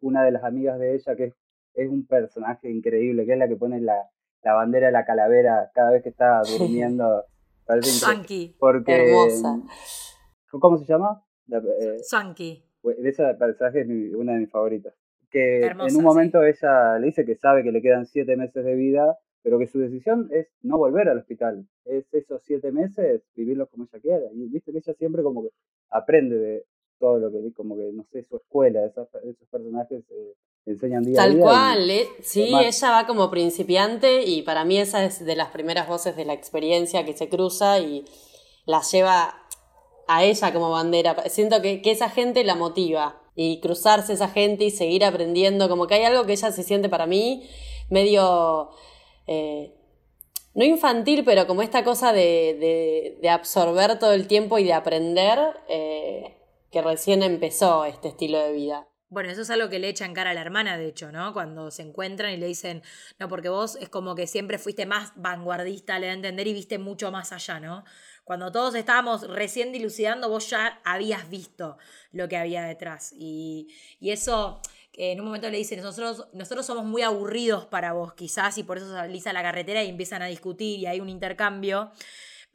una 0.00 0.24
de 0.24 0.30
las 0.30 0.44
amigas 0.44 0.78
de 0.78 0.94
ella 0.94 1.16
que 1.16 1.24
es, 1.24 1.34
es 1.74 1.88
un 1.88 2.06
personaje 2.06 2.70
increíble, 2.70 3.26
que 3.26 3.32
es 3.32 3.38
la 3.38 3.48
que 3.48 3.56
pone 3.56 3.80
la, 3.80 4.08
la 4.44 4.54
bandera 4.54 4.86
de 4.86 4.92
la 4.92 5.04
calavera 5.04 5.70
cada 5.74 5.90
vez 5.90 6.02
que 6.02 6.10
está 6.10 6.42
durmiendo. 6.58 7.24
Sanky. 7.82 8.56
Porque, 8.58 9.08
Hermosa. 9.08 9.62
¿Cómo 10.50 10.76
se 10.78 10.84
llama? 10.84 11.24
Eh, 11.50 11.98
Sanky. 12.92 13.08
Ese 13.08 13.34
personaje 13.34 13.80
es 13.80 13.86
mi, 13.86 14.14
una 14.14 14.34
de 14.34 14.40
mis 14.40 14.50
favoritas. 14.50 14.94
Que 15.30 15.60
Hermosa, 15.60 15.90
en 15.90 15.96
un 15.96 16.04
momento 16.04 16.40
sí. 16.42 16.48
ella 16.48 16.98
le 16.98 17.06
dice 17.06 17.24
que 17.24 17.36
sabe 17.36 17.62
que 17.62 17.72
le 17.72 17.82
quedan 17.82 18.06
siete 18.06 18.36
meses 18.36 18.64
de 18.64 18.74
vida, 18.74 19.18
pero 19.42 19.58
que 19.58 19.66
su 19.66 19.78
decisión 19.78 20.28
es 20.32 20.48
no 20.62 20.78
volver 20.78 21.08
al 21.08 21.18
hospital. 21.18 21.66
Es 21.84 22.04
esos 22.12 22.42
siete 22.44 22.72
meses 22.72 23.22
vivirlos 23.34 23.68
como 23.68 23.84
ella 23.84 24.00
quiera. 24.00 24.26
Y 24.32 24.48
viste 24.48 24.72
que 24.72 24.78
ella 24.78 24.94
siempre 24.94 25.22
como 25.22 25.42
que 25.42 25.50
aprende 25.90 26.36
de 26.36 26.64
todo 26.98 27.18
lo 27.18 27.30
que, 27.30 27.52
como 27.52 27.76
que, 27.76 27.90
no 27.92 28.04
sé, 28.04 28.24
su 28.24 28.36
escuela, 28.36 28.84
esos, 28.84 29.08
esos 29.24 29.48
personajes 29.48 30.04
eh, 30.10 30.34
enseñan 30.66 31.02
día 31.02 31.16
Tal 31.16 31.30
a 31.30 31.34
día. 31.34 31.42
cual, 31.42 31.90
y, 31.90 31.92
eh, 31.92 32.08
sí, 32.20 32.52
ella 32.54 32.90
va 32.90 33.06
como 33.06 33.30
principiante 33.30 34.22
y 34.22 34.42
para 34.42 34.64
mí 34.64 34.78
esa 34.78 35.04
es 35.04 35.24
de 35.24 35.36
las 35.36 35.50
primeras 35.50 35.88
voces 35.88 36.16
de 36.16 36.24
la 36.24 36.32
experiencia 36.32 37.04
que 37.04 37.12
se 37.12 37.28
cruza 37.28 37.78
y 37.80 38.04
la 38.66 38.80
lleva 38.80 39.34
a 40.08 40.24
ella 40.24 40.52
como 40.52 40.70
bandera. 40.70 41.28
Siento 41.28 41.60
que, 41.62 41.82
que 41.82 41.90
esa 41.90 42.08
gente 42.10 42.44
la 42.44 42.54
motiva 42.54 43.20
y 43.36 43.60
cruzarse 43.60 44.12
esa 44.12 44.28
gente 44.28 44.64
y 44.64 44.70
seguir 44.70 45.04
aprendiendo, 45.04 45.68
como 45.68 45.86
que 45.86 45.94
hay 45.94 46.04
algo 46.04 46.24
que 46.24 46.32
ella 46.32 46.52
se 46.52 46.62
siente 46.62 46.88
para 46.88 47.06
mí 47.06 47.48
medio, 47.90 48.70
eh, 49.26 49.74
no 50.54 50.64
infantil, 50.64 51.24
pero 51.24 51.46
como 51.46 51.62
esta 51.62 51.84
cosa 51.84 52.12
de, 52.12 53.16
de, 53.20 53.28
absorber 53.28 53.98
todo 53.98 54.12
el 54.12 54.26
tiempo 54.28 54.58
y 54.58 54.64
de 54.64 54.72
aprender, 54.72 55.38
eh, 55.68 56.36
que 56.70 56.82
recién 56.82 57.22
empezó 57.22 57.84
este 57.84 58.08
estilo 58.08 58.38
de 58.38 58.52
vida. 58.52 58.88
Bueno, 59.14 59.30
eso 59.30 59.42
es 59.42 59.50
algo 59.50 59.68
que 59.68 59.78
le 59.78 59.88
echa 59.88 60.06
en 60.06 60.12
cara 60.12 60.30
a 60.30 60.34
la 60.34 60.40
hermana, 60.40 60.76
de 60.76 60.88
hecho, 60.88 61.12
¿no? 61.12 61.32
Cuando 61.32 61.70
se 61.70 61.82
encuentran 61.82 62.32
y 62.32 62.36
le 62.36 62.46
dicen, 62.46 62.82
no, 63.20 63.28
porque 63.28 63.48
vos 63.48 63.76
es 63.80 63.88
como 63.88 64.16
que 64.16 64.26
siempre 64.26 64.58
fuiste 64.58 64.86
más 64.86 65.12
vanguardista, 65.14 66.00
le 66.00 66.06
da 66.06 66.12
a 66.14 66.16
entender, 66.16 66.48
y 66.48 66.52
viste 66.52 66.78
mucho 66.78 67.12
más 67.12 67.30
allá, 67.30 67.60
¿no? 67.60 67.84
Cuando 68.24 68.50
todos 68.50 68.74
estábamos 68.74 69.28
recién 69.28 69.70
dilucidando, 69.70 70.28
vos 70.28 70.50
ya 70.50 70.80
habías 70.84 71.30
visto 71.30 71.78
lo 72.10 72.28
que 72.28 72.36
había 72.36 72.64
detrás. 72.64 73.12
Y, 73.16 73.68
y 74.00 74.10
eso, 74.10 74.60
en 74.94 75.20
un 75.20 75.26
momento 75.26 75.48
le 75.48 75.58
dicen, 75.58 75.80
nosotros, 75.80 76.26
nosotros 76.32 76.66
somos 76.66 76.84
muy 76.84 77.02
aburridos 77.02 77.66
para 77.66 77.92
vos, 77.92 78.14
quizás, 78.14 78.58
y 78.58 78.64
por 78.64 78.78
eso 78.78 78.90
salís 78.90 79.28
a 79.28 79.32
la 79.32 79.42
carretera 79.42 79.84
y 79.84 79.90
empiezan 79.90 80.22
a 80.22 80.26
discutir 80.26 80.80
y 80.80 80.86
hay 80.86 80.98
un 80.98 81.08
intercambio. 81.08 81.92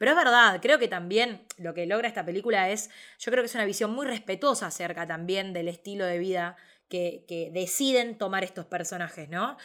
Pero 0.00 0.12
es 0.12 0.16
verdad, 0.16 0.60
creo 0.62 0.78
que 0.78 0.88
también 0.88 1.42
lo 1.58 1.74
que 1.74 1.84
logra 1.84 2.08
esta 2.08 2.24
película 2.24 2.70
es, 2.70 2.88
yo 3.18 3.30
creo 3.30 3.42
que 3.42 3.48
es 3.48 3.54
una 3.54 3.66
visión 3.66 3.92
muy 3.92 4.06
respetuosa 4.06 4.68
acerca 4.68 5.06
también 5.06 5.52
del 5.52 5.68
estilo 5.68 6.06
de 6.06 6.18
vida 6.18 6.56
que, 6.88 7.26
que 7.28 7.50
deciden 7.52 8.16
tomar 8.16 8.42
estos 8.42 8.64
personajes, 8.64 9.28
¿no? 9.28 9.58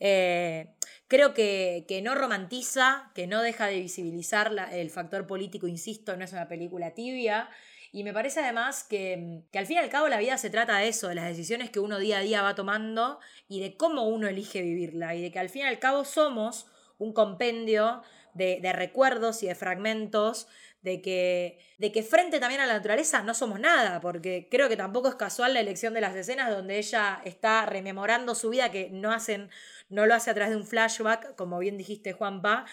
Eh, 0.00 0.68
creo 1.08 1.34
que, 1.34 1.84
que, 1.86 2.00
no 2.00 2.14
romantiza, 2.14 3.10
que 3.14 3.26
no 3.26 3.42
deja 3.42 3.66
de 3.66 3.80
visibilizar 3.80 4.50
el 4.72 4.88
factor 4.88 5.26
político, 5.26 5.66
insisto, 5.66 6.16
no 6.16 6.24
es 6.24 6.32
una 6.32 6.48
película 6.48 6.94
tibia. 6.94 7.50
Y 7.92 8.02
me 8.02 8.14
parece 8.14 8.40
además 8.40 8.84
que, 8.84 9.42
que, 9.52 9.58
al 9.58 9.66
fin 9.66 9.76
y 9.76 9.80
al 9.80 9.90
cabo 9.90 10.08
la 10.08 10.20
vida 10.20 10.38
se 10.38 10.48
trata 10.48 10.78
de 10.78 10.88
eso, 10.88 11.08
de 11.08 11.16
las 11.16 11.28
decisiones 11.28 11.68
que 11.68 11.80
uno 11.80 11.98
día 11.98 12.16
a 12.16 12.22
día 12.22 12.40
va 12.40 12.54
tomando 12.54 13.20
y 13.46 13.60
de 13.60 13.76
cómo 13.76 14.08
uno 14.08 14.26
elige 14.26 14.62
vivirla. 14.62 15.14
Y 15.14 15.20
de 15.20 15.30
que 15.30 15.38
al 15.38 15.50
fin 15.50 15.62
y 15.62 15.66
al 15.66 15.78
cabo 15.78 16.06
somos 16.06 16.66
un 16.96 17.12
compendio 17.12 18.02
de, 18.34 18.72
recuerdos 18.72 19.42
y 19.42 19.46
de 19.46 19.54
fragmentos 19.54 20.48
de 20.82 21.00
que, 21.00 21.58
de 21.78 21.92
que 21.92 22.02
frente 22.02 22.40
también 22.40 22.60
a 22.60 22.66
la 22.66 22.74
naturaleza 22.74 23.22
no 23.22 23.34
somos 23.34 23.60
nada, 23.60 24.00
porque 24.00 24.48
creo 24.50 24.68
que 24.68 24.76
tampoco 24.76 25.08
es 25.08 25.14
casual 25.14 25.54
la 25.54 25.60
elección 25.60 25.94
de 25.94 26.00
las 26.00 26.14
escenas 26.16 26.50
donde 26.50 26.78
ella 26.78 27.20
está 27.24 27.66
rememorando 27.66 28.34
su 28.34 28.50
vida, 28.50 28.70
que 28.70 28.90
no, 28.90 29.12
hacen, 29.12 29.48
no 29.88 30.06
lo 30.06 30.14
hace 30.14 30.30
a 30.30 30.34
través 30.34 30.50
de 30.50 30.56
un 30.56 30.66
flashback, 30.66 31.36
como 31.36 31.60
bien 31.60 31.78
dijiste 31.78 32.12
Juanpa, 32.12 32.64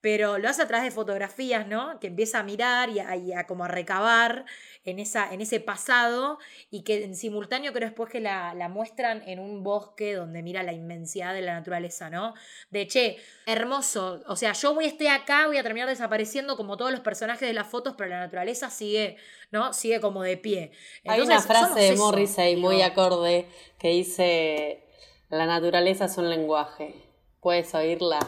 pero 0.00 0.38
lo 0.38 0.48
hace 0.48 0.62
a 0.62 0.68
través 0.68 0.84
de 0.84 0.90
fotografías, 0.92 1.66
¿no? 1.66 1.98
Que 2.00 2.06
empieza 2.06 2.38
a 2.38 2.42
mirar 2.42 2.88
y 2.90 3.00
a, 3.00 3.46
como 3.46 3.64
a 3.64 3.68
recabar 3.68 4.44
en, 4.90 4.98
esa, 4.98 5.32
en 5.32 5.40
ese 5.40 5.60
pasado 5.60 6.38
y 6.70 6.82
que 6.82 7.04
en 7.04 7.14
simultáneo 7.14 7.72
creo 7.72 7.88
después 7.88 8.10
que 8.10 8.20
la, 8.20 8.54
la, 8.54 8.68
muestran 8.68 9.22
en 9.26 9.38
un 9.38 9.62
bosque 9.62 10.14
donde 10.14 10.42
mira 10.42 10.62
la 10.62 10.72
inmensidad 10.72 11.34
de 11.34 11.42
la 11.42 11.54
naturaleza, 11.54 12.10
¿no? 12.10 12.34
De, 12.70 12.86
che, 12.86 13.16
hermoso, 13.46 14.22
o 14.26 14.36
sea, 14.36 14.52
yo 14.52 14.74
voy 14.74 14.86
a 14.86 14.88
estar 14.88 15.20
acá, 15.20 15.46
voy 15.46 15.56
a 15.56 15.62
terminar 15.62 15.88
desapareciendo 15.88 16.56
como 16.56 16.76
todos 16.76 16.90
los 16.90 17.00
personajes 17.00 17.46
de 17.46 17.54
las 17.54 17.66
fotos, 17.66 17.94
pero 17.96 18.10
la 18.10 18.20
naturaleza 18.20 18.70
sigue, 18.70 19.16
¿no? 19.50 19.72
Sigue 19.72 20.00
como 20.00 20.22
de 20.22 20.36
pie. 20.36 20.72
Hay 21.06 21.20
una 21.20 21.40
frase 21.40 21.80
de 21.80 21.96
Morris 21.96 22.38
ahí 22.38 22.56
muy 22.56 22.82
acorde 22.82 23.46
que 23.78 23.88
dice, 23.88 24.84
la 25.30 25.46
naturaleza 25.46 26.06
es 26.06 26.18
un 26.18 26.28
lenguaje, 26.28 26.94
puedes 27.40 27.74
oírla 27.74 28.18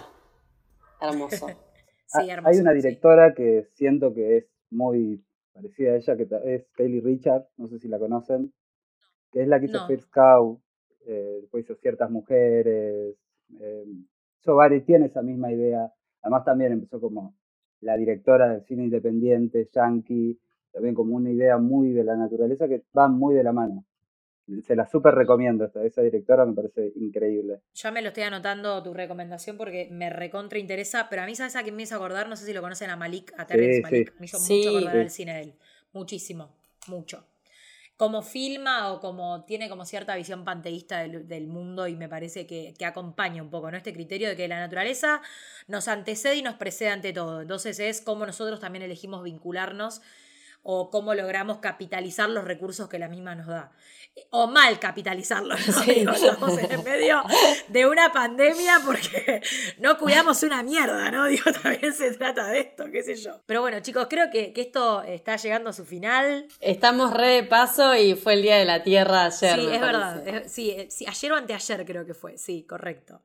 Hermoso. 1.01 1.47
sí, 2.07 2.31
hermoso. 2.31 2.49
Hay 2.49 2.59
una 2.59 2.73
directora 2.73 3.35
que 3.35 3.69
siento 3.75 4.13
que 4.15 4.39
es 4.39 4.45
muy 4.71 5.25
parecida 5.53 5.93
a 5.93 5.97
ella, 5.97 6.17
que 6.17 6.29
es 6.45 6.67
Kaylee 6.73 7.01
Richard, 7.01 7.47
no 7.57 7.67
sé 7.69 7.79
si 7.79 7.89
la 7.89 7.99
conocen, 7.99 8.53
que 9.31 9.43
es 9.43 9.49
la 9.49 9.61
que 9.61 9.67
hizo 9.67 9.87
First 9.87 10.11
Cow, 10.11 10.61
eh, 11.07 11.39
después 11.43 11.65
hizo 11.65 11.75
Ciertas 11.77 12.11
Mujeres. 12.11 13.17
Eh, 13.61 13.85
tiene 14.87 15.07
esa 15.07 15.23
misma 15.23 15.53
idea. 15.53 15.93
Además 16.23 16.45
también 16.45 16.73
empezó 16.73 17.01
como 17.01 17.35
la 17.81 17.97
directora 17.97 18.49
del 18.49 18.65
cine 18.65 18.85
independiente, 18.85 19.69
yankee, 19.73 20.39
también 20.73 20.95
como 20.95 21.17
una 21.17 21.31
idea 21.31 21.59
muy 21.59 21.93
de 21.93 22.05
la 22.05 22.17
naturaleza 22.17 22.69
que 22.69 22.85
van 22.93 23.19
muy 23.19 23.35
de 23.35 23.45
la 23.45 23.53
mano 23.53 23.85
se 24.67 24.77
la 24.77 24.87
súper 24.87 25.15
recomiendo, 25.15 25.65
esta, 25.65 25.85
esa 25.85 26.03
directora 26.03 26.45
me 26.45 26.55
parece 26.55 26.93
increíble. 26.97 27.61
Ya 27.75 27.91
me 27.91 28.03
lo 28.03 28.09
estoy 28.09 28.25
anotando 28.25 28.83
tu 28.83 28.93
recomendación 28.93 29.57
porque 29.57 29.89
me 29.91 30.11
recontra 30.11 30.59
interesa, 30.59 31.09
pero 31.09 31.23
a 31.23 31.27
mí 31.27 31.35
sabes 31.35 31.57
a 31.57 31.63
quién 31.63 31.77
me 31.77 31.83
hizo 31.83 31.97
acordar, 31.97 32.29
no 32.29 32.37
sé 32.37 32.47
si 32.47 32.53
lo 32.53 32.61
conocen 32.61 32.91
a 32.91 32.97
Malik, 32.97 33.33
a 33.37 33.47
Terrence 33.47 33.81
Malik, 33.83 34.15
me 34.19 34.27
hizo 34.27 34.39
mucho 34.39 34.71
acordar 34.71 34.97
el 34.97 35.11
cine 35.11 35.35
de 35.35 35.41
él, 35.43 35.55
muchísimo, 35.93 36.57
mucho. 36.89 37.27
Como 37.97 38.23
filma 38.23 38.93
o 38.93 39.01
como 39.01 39.45
tiene 39.45 39.69
como 39.69 39.85
cierta 39.85 40.17
visión 40.17 40.43
panteísta 40.43 41.07
del, 41.07 41.47
mundo 41.47 41.87
y 41.87 41.97
me 41.97 42.09
parece 42.09 42.47
que, 42.47 42.73
que, 42.79 42.87
acompaña 42.87 43.43
un 43.43 43.51
poco 43.51 43.71
¿no? 43.71 43.77
este 43.77 43.93
criterio 43.93 44.31
de 44.31 44.37
que 44.37 44.49
la 44.49 44.59
naturaleza 44.59 45.21
nos 45.69 45.87
antecede 45.87 46.37
y 46.37 46.43
nos 46.43 46.55
precede 46.55 46.89
ante 46.89 47.13
todo. 47.13 47.43
Entonces 47.43 47.79
es 47.79 48.01
como 48.01 48.25
nosotros 48.25 48.59
también 48.59 48.83
elegimos 48.83 49.23
vincularnos 49.23 50.01
o 50.63 50.91
cómo 50.91 51.15
logramos 51.15 51.59
capitalizar 51.59 52.29
los 52.29 52.45
recursos 52.45 52.89
que 52.89 52.99
la 52.99 53.09
misma 53.09 53.35
nos 53.35 53.47
da 53.47 53.73
o 54.31 54.47
mal 54.47 54.79
capitalizarlo. 54.79 55.55
estamos 55.55 56.59
en 56.59 56.73
el 56.73 56.83
medio 56.83 57.23
de 57.69 57.87
una 57.87 58.13
pandemia 58.13 58.81
porque 58.85 59.41
no 59.79 59.97
cuidamos 59.99 60.43
una 60.43 60.63
mierda, 60.63 61.11
¿no? 61.11 61.27
Digo, 61.27 61.51
también 61.63 61.93
se 61.93 62.13
trata 62.13 62.49
de 62.49 62.61
esto, 62.61 62.85
qué 62.93 63.03
sé 63.03 63.17
yo. 63.17 63.41
Pero 63.47 63.61
bueno, 63.61 63.81
chicos, 63.81 64.07
creo 64.09 64.31
que, 64.31 64.53
esto 64.57 65.03
está 65.03 65.37
llegando 65.37 65.71
a 65.71 65.73
su 65.73 65.85
final. 65.85 66.47
Estamos 66.61 67.15
re 67.15 67.29
de 67.29 67.45
paso 67.45 67.95
y 67.97 68.15
fue 68.15 68.35
el 68.35 68.43
Día 68.43 68.57
de 68.57 68.67
la 68.67 68.83
Tierra 68.83 69.25
ayer. 69.25 69.59
Sí, 69.59 69.67
es 69.67 69.81
verdad. 69.81 70.43
sí, 70.47 70.87
sí, 70.91 71.07
ayer 71.09 71.33
o 71.33 71.37
anteayer 71.37 71.87
creo 71.87 72.05
que 72.05 72.15
fue. 72.15 72.37
Sí, 72.37 72.65
correcto. 72.65 73.23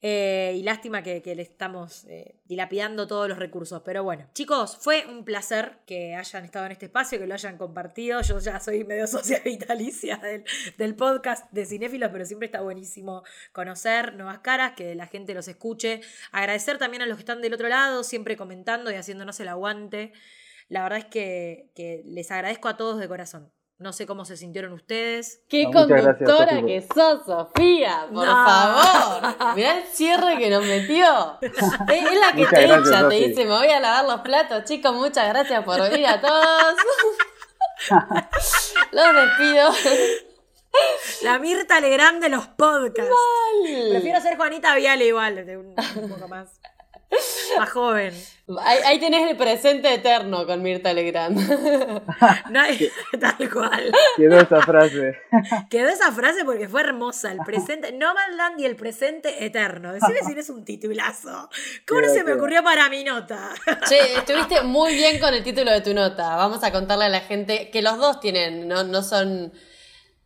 Eh, 0.00 0.54
y 0.56 0.62
lástima 0.62 1.02
que, 1.02 1.20
le 1.34 1.42
estamos 1.42 2.04
eh, 2.04 2.36
dilapidando 2.44 3.06
todos 3.08 3.28
los 3.28 3.38
recursos. 3.38 3.82
Pero 3.84 4.04
bueno, 4.04 4.28
chicos, 4.32 4.76
fue 4.80 5.04
un 5.06 5.24
placer 5.24 5.78
que 5.86 6.14
hayan 6.14 6.44
estado 6.44 6.66
en 6.66 6.72
este 6.72 6.86
espacio, 6.86 7.18
que 7.18 7.26
lo 7.26 7.34
hayan 7.34 7.58
compartido. 7.58 8.20
Yo 8.22 8.38
ya 8.38 8.60
soy 8.60 8.84
medio 8.84 9.06
socia 9.06 9.40
vitalicia 9.44 10.18
del, 10.18 10.44
del 10.76 10.94
podcast 10.94 11.50
de 11.52 11.66
Cinéfilos, 11.66 12.10
pero 12.12 12.24
siempre 12.24 12.46
está 12.46 12.60
buenísimo 12.60 13.24
conocer 13.52 14.14
nuevas 14.14 14.38
caras, 14.38 14.74
que 14.76 14.94
la 14.94 15.06
gente 15.06 15.34
los 15.34 15.48
escuche. 15.48 16.00
Agradecer 16.30 16.78
también 16.78 17.02
a 17.02 17.06
los 17.06 17.16
que 17.16 17.22
están 17.22 17.42
del 17.42 17.54
otro 17.54 17.68
lado, 17.68 18.04
siempre 18.04 18.36
comentando 18.36 18.92
y 18.92 18.94
haciéndonos 18.94 19.40
el 19.40 19.48
aguante. 19.48 20.12
La 20.68 20.82
verdad 20.82 20.98
es 21.00 21.06
que, 21.06 21.70
que 21.74 22.02
les 22.04 22.30
agradezco 22.30 22.68
a 22.68 22.76
todos 22.76 23.00
de 23.00 23.08
corazón. 23.08 23.50
No 23.78 23.92
sé 23.92 24.06
cómo 24.06 24.24
se 24.24 24.36
sintieron 24.36 24.72
ustedes. 24.72 25.40
Qué 25.48 25.70
conductora 25.72 26.60
que 26.66 26.84
sos, 26.92 27.24
Sofía, 27.24 28.08
por 28.12 28.26
favor. 28.26 29.54
Mirá 29.54 29.78
el 29.78 29.84
cierre 29.84 30.36
que 30.36 30.50
nos 30.50 30.64
metió. 30.64 31.38
Es, 31.40 32.18
la 32.18 32.32
que 32.34 32.44
te 32.46 32.64
echa, 32.64 33.08
te 33.08 33.14
dice, 33.14 33.44
me 33.44 33.52
voy 33.52 33.68
a 33.68 33.78
lavar 33.78 34.04
los 34.04 34.20
platos. 34.22 34.64
Chicos, 34.64 34.92
muchas 34.94 35.28
gracias 35.28 35.62
por 35.64 35.80
venir 35.80 36.08
a 36.08 36.20
todos. 36.20 36.74
los 38.90 39.14
despido. 39.14 39.70
La 41.22 41.38
Mirta 41.38 41.78
Legrand 41.78 42.20
de 42.20 42.30
los 42.30 42.48
podcasts. 42.48 43.14
Prefiero 43.90 44.20
ser 44.20 44.36
Juanita 44.36 44.74
Viale 44.74 45.06
igual, 45.06 45.46
de 45.46 45.56
un 45.56 45.76
poco 46.08 46.26
más. 46.26 46.60
Más 47.58 47.70
joven. 47.70 48.14
Ahí, 48.60 48.98
tenés 48.98 49.30
el 49.30 49.36
presente 49.36 49.92
eterno 49.92 50.46
con 50.46 50.62
Mirta 50.62 50.92
Legrand. 50.92 51.38
No 52.50 52.62
tal 53.20 53.50
cual. 53.50 53.92
Quedó 54.16 54.40
esa 54.40 54.60
frase. 54.62 55.18
Quedó 55.70 55.88
esa 55.88 56.12
frase 56.12 56.44
porque 56.44 56.68
fue 56.68 56.80
hermosa. 56.80 57.32
El 57.32 57.38
presente, 57.38 57.92
No 57.92 58.14
Land 58.14 58.60
y 58.60 58.64
el 58.64 58.76
presente 58.76 59.44
eterno. 59.44 59.92
Decime 59.92 60.20
si 60.24 60.38
es 60.38 60.50
un 60.50 60.64
titulazo. 60.64 61.50
¿Cómo 61.86 62.00
no 62.00 62.08
se 62.08 62.24
me 62.24 62.32
ocurrió 62.32 62.62
para 62.62 62.88
mi 62.88 63.04
nota? 63.04 63.50
Che, 63.86 64.18
estuviste 64.18 64.62
muy 64.62 64.94
bien 64.94 65.20
con 65.20 65.34
el 65.34 65.42
título 65.42 65.70
de 65.70 65.80
tu 65.80 65.92
nota. 65.92 66.36
Vamos 66.36 66.64
a 66.64 66.72
contarle 66.72 67.04
a 67.04 67.10
la 67.10 67.20
gente 67.20 67.70
que 67.70 67.82
los 67.82 67.98
dos 67.98 68.20
tienen, 68.20 68.66
no, 68.66 68.84
no 68.84 69.02
son 69.02 69.52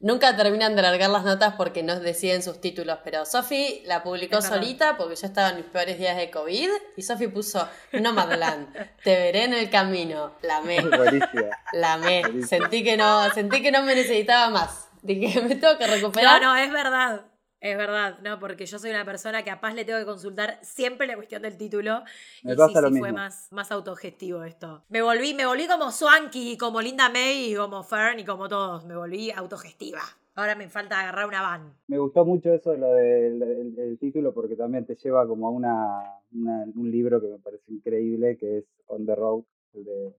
Nunca 0.03 0.37
terminan 0.37 0.75
de 0.75 0.83
largar 0.83 1.11
las 1.11 1.23
notas 1.23 1.55
porque 1.57 1.85
no 1.85 1.99
deciden 2.01 2.43
sus 2.43 2.61
títulos, 2.61 2.99
pero 3.05 3.25
Sofi 3.25 3.83
la 3.87 4.03
publicó 4.03 4.43
solita 4.43 4.97
porque 4.97 5.15
yo 5.15 5.27
estaba 5.29 5.51
en 5.51 5.57
mis 5.57 5.65
peores 5.67 5.97
días 5.97 6.17
de 6.17 6.29
COVID 6.29 6.69
y 6.97 7.03
Sofi 7.03 7.29
puso 7.29 7.69
Nomadland, 7.93 8.67
te 9.05 9.17
veré 9.17 9.45
en 9.45 9.55
el 9.55 9.71
camino. 9.71 10.33
La 10.43 10.57
amé. 10.57 10.79
La 11.73 11.93
amé. 11.95 12.23
Sentí 12.49 12.83
que 12.83 12.97
no, 12.97 13.31
sentí 13.31 13.63
que 13.63 13.71
no 13.71 13.85
me 13.85 13.95
necesitaba 13.95 14.51
más. 14.51 14.89
Dije, 15.03 15.41
me 15.41 15.55
tengo 15.55 15.79
que 15.79 15.87
recuperar. 15.87 16.43
No, 16.43 16.49
no, 16.49 16.57
es 16.57 16.73
verdad. 16.73 17.23
Es 17.63 17.77
verdad, 17.77 18.19
no, 18.25 18.41
porque 18.41 18.67
yo 18.67 18.77
soy 18.81 18.91
una 18.91 19.05
persona 19.05 19.45
que 19.45 19.51
a 19.51 19.61
Paz 19.61 19.77
le 19.77 19.85
tengo 19.85 20.01
que 20.01 20.05
consultar 20.05 20.59
siempre 20.63 21.07
la 21.07 21.15
cuestión 21.15 21.43
del 21.43 21.57
título. 21.57 22.03
y 22.43 22.49
sí, 22.49 22.57
sí 22.57 22.99
fue 22.99 23.13
más, 23.13 23.53
más 23.53 23.71
autogestivo 23.71 24.43
esto. 24.43 24.83
Me 24.89 25.01
volví, 25.01 25.33
me 25.33 25.47
volví 25.47 25.69
como 25.69 25.93
Swanky, 25.93 26.57
como 26.59 26.83
Linda 26.83 27.09
May, 27.09 27.53
y 27.53 27.55
como 27.55 27.85
Fern 27.85 28.19
y 28.19 28.25
como 28.25 28.49
todos. 28.49 28.85
Me 28.85 28.97
volví 28.97 29.31
autogestiva. 29.31 30.01
Ahora 30.35 30.57
me 30.57 30.69
falta 30.69 30.99
agarrar 30.99 31.29
una 31.29 31.41
van. 31.41 31.73
Me 31.87 31.99
gustó 31.99 32.25
mucho 32.25 32.53
eso 32.53 32.73
de 32.73 32.79
lo 32.79 32.93
del 32.95 33.97
título 34.01 34.35
porque 34.35 34.57
también 34.57 34.85
te 34.85 34.97
lleva 34.97 35.25
como 35.29 35.47
a 35.47 35.51
una, 35.51 36.03
un 36.33 36.91
libro 36.91 37.21
que 37.21 37.29
me 37.29 37.39
parece 37.39 37.71
increíble, 37.73 38.37
que 38.39 38.59
es 38.59 38.65
On 38.87 39.07
the 39.07 39.15
Road, 39.15 39.45
el 39.75 39.85
de, 39.85 40.15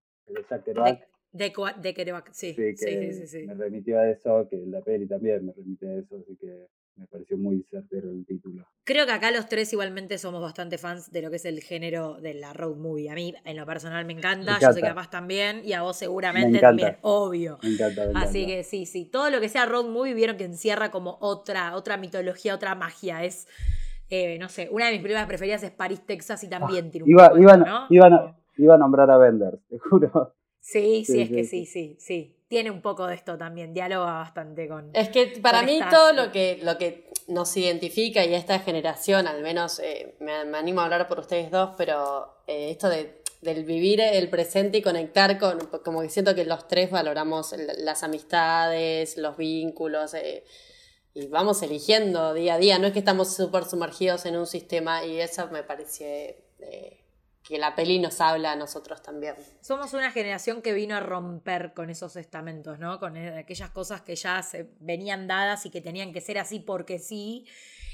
Jack 0.50 0.64
Kerouac. 0.64 1.10
De, 1.34 1.52
de, 1.82 1.94
Kerouac, 1.94 2.32
sí. 2.32 2.54
Sí, 2.54 2.78
sí, 2.78 3.28
sí, 3.28 3.48
Me 3.48 3.54
remitió 3.56 4.00
a 4.00 4.10
eso, 4.10 4.48
que 4.48 4.64
la 4.66 4.80
peli 4.80 5.08
también 5.08 5.46
me 5.46 5.52
remite 5.52 5.90
a 5.90 5.96
eso, 5.96 6.16
así 6.16 6.38
que 6.38 6.68
me 6.96 7.08
pareció 7.08 7.38
muy 7.38 7.66
certero 7.70 8.10
el 8.10 8.26
título. 8.26 8.66
Creo 8.84 9.06
que 9.06 9.12
acá 9.12 9.32
los 9.32 9.48
tres 9.48 9.72
igualmente 9.74 10.18
somos 10.18 10.42
bastante 10.42 10.78
fans 10.78 11.12
de 11.12 11.22
lo 11.22 11.30
que 11.30 11.38
es 11.38 11.46
el 11.46 11.62
género 11.62 12.20
de 12.20 12.34
la 12.34 12.54
road 12.54 12.76
movie. 12.76 13.10
A 13.10 13.16
mí, 13.16 13.34
en 13.46 13.58
lo 13.58 13.66
personal, 13.66 14.06
me 14.06 14.14
encanta. 14.14 14.60
Yo 14.60 14.74
sé 14.74 14.82
que 14.82 14.88
a 14.88 14.96
Paz 14.96 15.10
también. 15.10 15.62
Y 15.64 15.74
a 15.74 15.82
vos 15.82 15.98
seguramente 15.98 16.60
también, 16.60 16.98
obvio. 17.02 17.60
Me 17.64 17.70
encanta, 17.70 18.04
Así 18.16 18.46
que 18.46 18.64
sí, 18.64 18.86
sí. 18.86 19.06
Todo 19.06 19.30
lo 19.30 19.40
que 19.40 19.50
sea 19.50 19.66
road 19.66 19.86
movie 19.86 20.14
vieron 20.14 20.38
que 20.38 20.46
encierra 20.46 20.92
como 20.92 21.18
otra, 21.22 21.76
otra 21.76 21.98
mitología, 21.98 22.54
otra 22.54 22.76
magia. 22.76 23.24
Es, 23.24 23.48
eh, 24.10 24.38
no 24.38 24.50
sé, 24.50 24.68
una 24.72 24.88
de 24.88 24.94
mis 24.94 25.02
primeras 25.02 25.28
preferidas 25.28 25.64
es 25.64 25.72
París, 25.72 26.06
Texas 26.06 26.44
y 26.44 26.50
también 26.50 26.88
ah, 26.88 26.92
tiene 26.92 27.06
un 27.06 27.10
iba, 27.10 27.32
iba, 27.40 27.88
iba, 28.58 28.76
a 28.76 28.78
nombrar 28.78 29.10
a 29.10 29.18
Bender, 29.18 29.60
te 29.70 29.80
juro. 29.80 30.36
Sí, 30.60 31.04
sí, 31.06 31.22
es 31.22 31.30
que 31.30 31.44
sí, 31.44 31.66
sí, 31.66 31.96
sí. 32.00 32.38
Tiene 32.54 32.70
un 32.70 32.84
poco 32.84 33.08
de 33.08 33.16
esto 33.16 33.36
también, 33.36 33.74
dialoga 33.74 34.14
bastante 34.14 34.68
con. 34.68 34.92
Es 34.94 35.10
que 35.10 35.40
para 35.42 35.64
mí 35.64 35.80
todo 35.90 36.14
lo 36.14 36.32
que, 36.32 36.60
lo 36.62 36.78
que 36.78 37.10
nos 37.28 37.58
identifica 37.58 38.24
y 38.24 38.36
esta 38.36 38.60
generación, 38.60 39.26
al 39.26 39.42
menos 39.42 39.80
eh, 39.80 40.14
me, 40.20 40.34
animo 40.56 40.82
a 40.82 40.84
hablar 40.84 41.08
por 41.08 41.20
ustedes 41.20 41.50
dos, 41.50 41.72
pero 41.76 42.44
eh, 42.46 42.70
esto 42.70 42.90
de, 42.90 43.24
del 43.42 43.66
vivir 43.66 44.02
el 44.02 44.30
presente 44.30 44.78
y 44.78 44.82
conectar 44.84 45.40
con, 45.40 45.62
como 45.84 46.04
que 46.04 46.10
siento 46.10 46.36
que 46.36 46.46
los 46.46 46.68
tres 46.68 46.92
valoramos 46.92 47.56
las 47.80 48.04
amistades, 48.04 49.18
los 49.18 49.36
vínculos. 49.36 50.14
Eh, 50.14 50.44
y 51.16 51.26
vamos 51.30 51.64
eligiendo 51.64 52.36
día 52.36 52.54
a 52.54 52.58
día, 52.60 52.78
no 52.78 52.86
es 52.86 52.94
que 52.94 53.00
estamos 53.00 53.36
súper 53.36 53.66
sumergidos 53.66 54.28
en 54.28 54.38
un 54.38 54.46
sistema 54.46 55.04
y 55.04 55.20
eso 55.20 55.48
me 55.48 55.64
pareció 55.64 56.06
que 57.44 57.58
la 57.58 57.76
peli 57.76 58.00
nos 58.00 58.22
habla 58.22 58.54
a 58.54 58.56
nosotros 58.56 59.02
también. 59.02 59.36
Somos 59.62 59.94
una 59.94 60.12
generación 60.12 60.62
que 60.62 60.74
vino 60.74 60.96
a 60.96 61.02
romper 61.02 61.74
con 61.74 61.90
esos 61.90 62.16
estamentos, 62.16 62.80
¿no? 62.80 63.00
Con 63.00 63.18
aquellas 63.18 63.70
cosas 63.70 64.02
que 64.02 64.16
ya 64.16 64.42
se 64.42 64.70
venían 64.80 65.28
dadas 65.28 65.66
y 65.66 65.70
que 65.70 65.82
tenían 65.82 66.14
que 66.14 66.22
ser 66.22 66.40
así 66.40 66.60
porque 66.60 67.00
sí. 67.00 67.46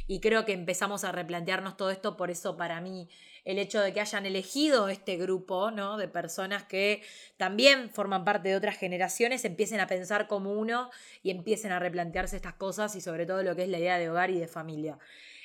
y 0.08 0.20
creo 0.20 0.46
que 0.46 0.54
empezamos 0.54 1.04
a 1.04 1.12
replantearnos 1.12 1.78
todo 1.78 1.90
esto, 1.90 2.16
por 2.16 2.30
eso 2.30 2.58
para 2.58 2.80
mí 2.82 3.10
el 3.46 3.58
hecho 3.58 3.82
de 3.82 3.94
que 3.94 4.02
hayan 4.02 4.26
elegido 4.26 4.90
este 4.90 5.18
grupo 5.18 5.72
¿no? 5.72 5.98
de 5.98 6.08
personas 6.08 6.64
que 6.64 7.02
también 7.38 7.90
forman 7.90 8.24
parte 8.24 8.50
de 8.50 8.56
otras 8.56 8.78
generaciones, 8.78 9.46
empiecen 9.46 9.80
a 9.80 9.88
pensar 9.88 10.28
como 10.28 10.54
uno 10.54 10.92
y 11.24 11.32
empiecen 11.32 11.72
a 11.72 11.80
replantearse 11.80 12.36
estas 12.36 12.54
cosas 12.54 12.96
y 12.96 13.02
sobre 13.02 13.26
todo 13.26 13.44
lo 13.44 13.56
que 13.56 13.64
es 13.64 13.70
la 13.70 13.80
idea 13.80 13.98
de 13.98 14.10
hogar 14.10 14.30
y 14.30 14.40
de 14.40 14.48
familia. 14.48 15.00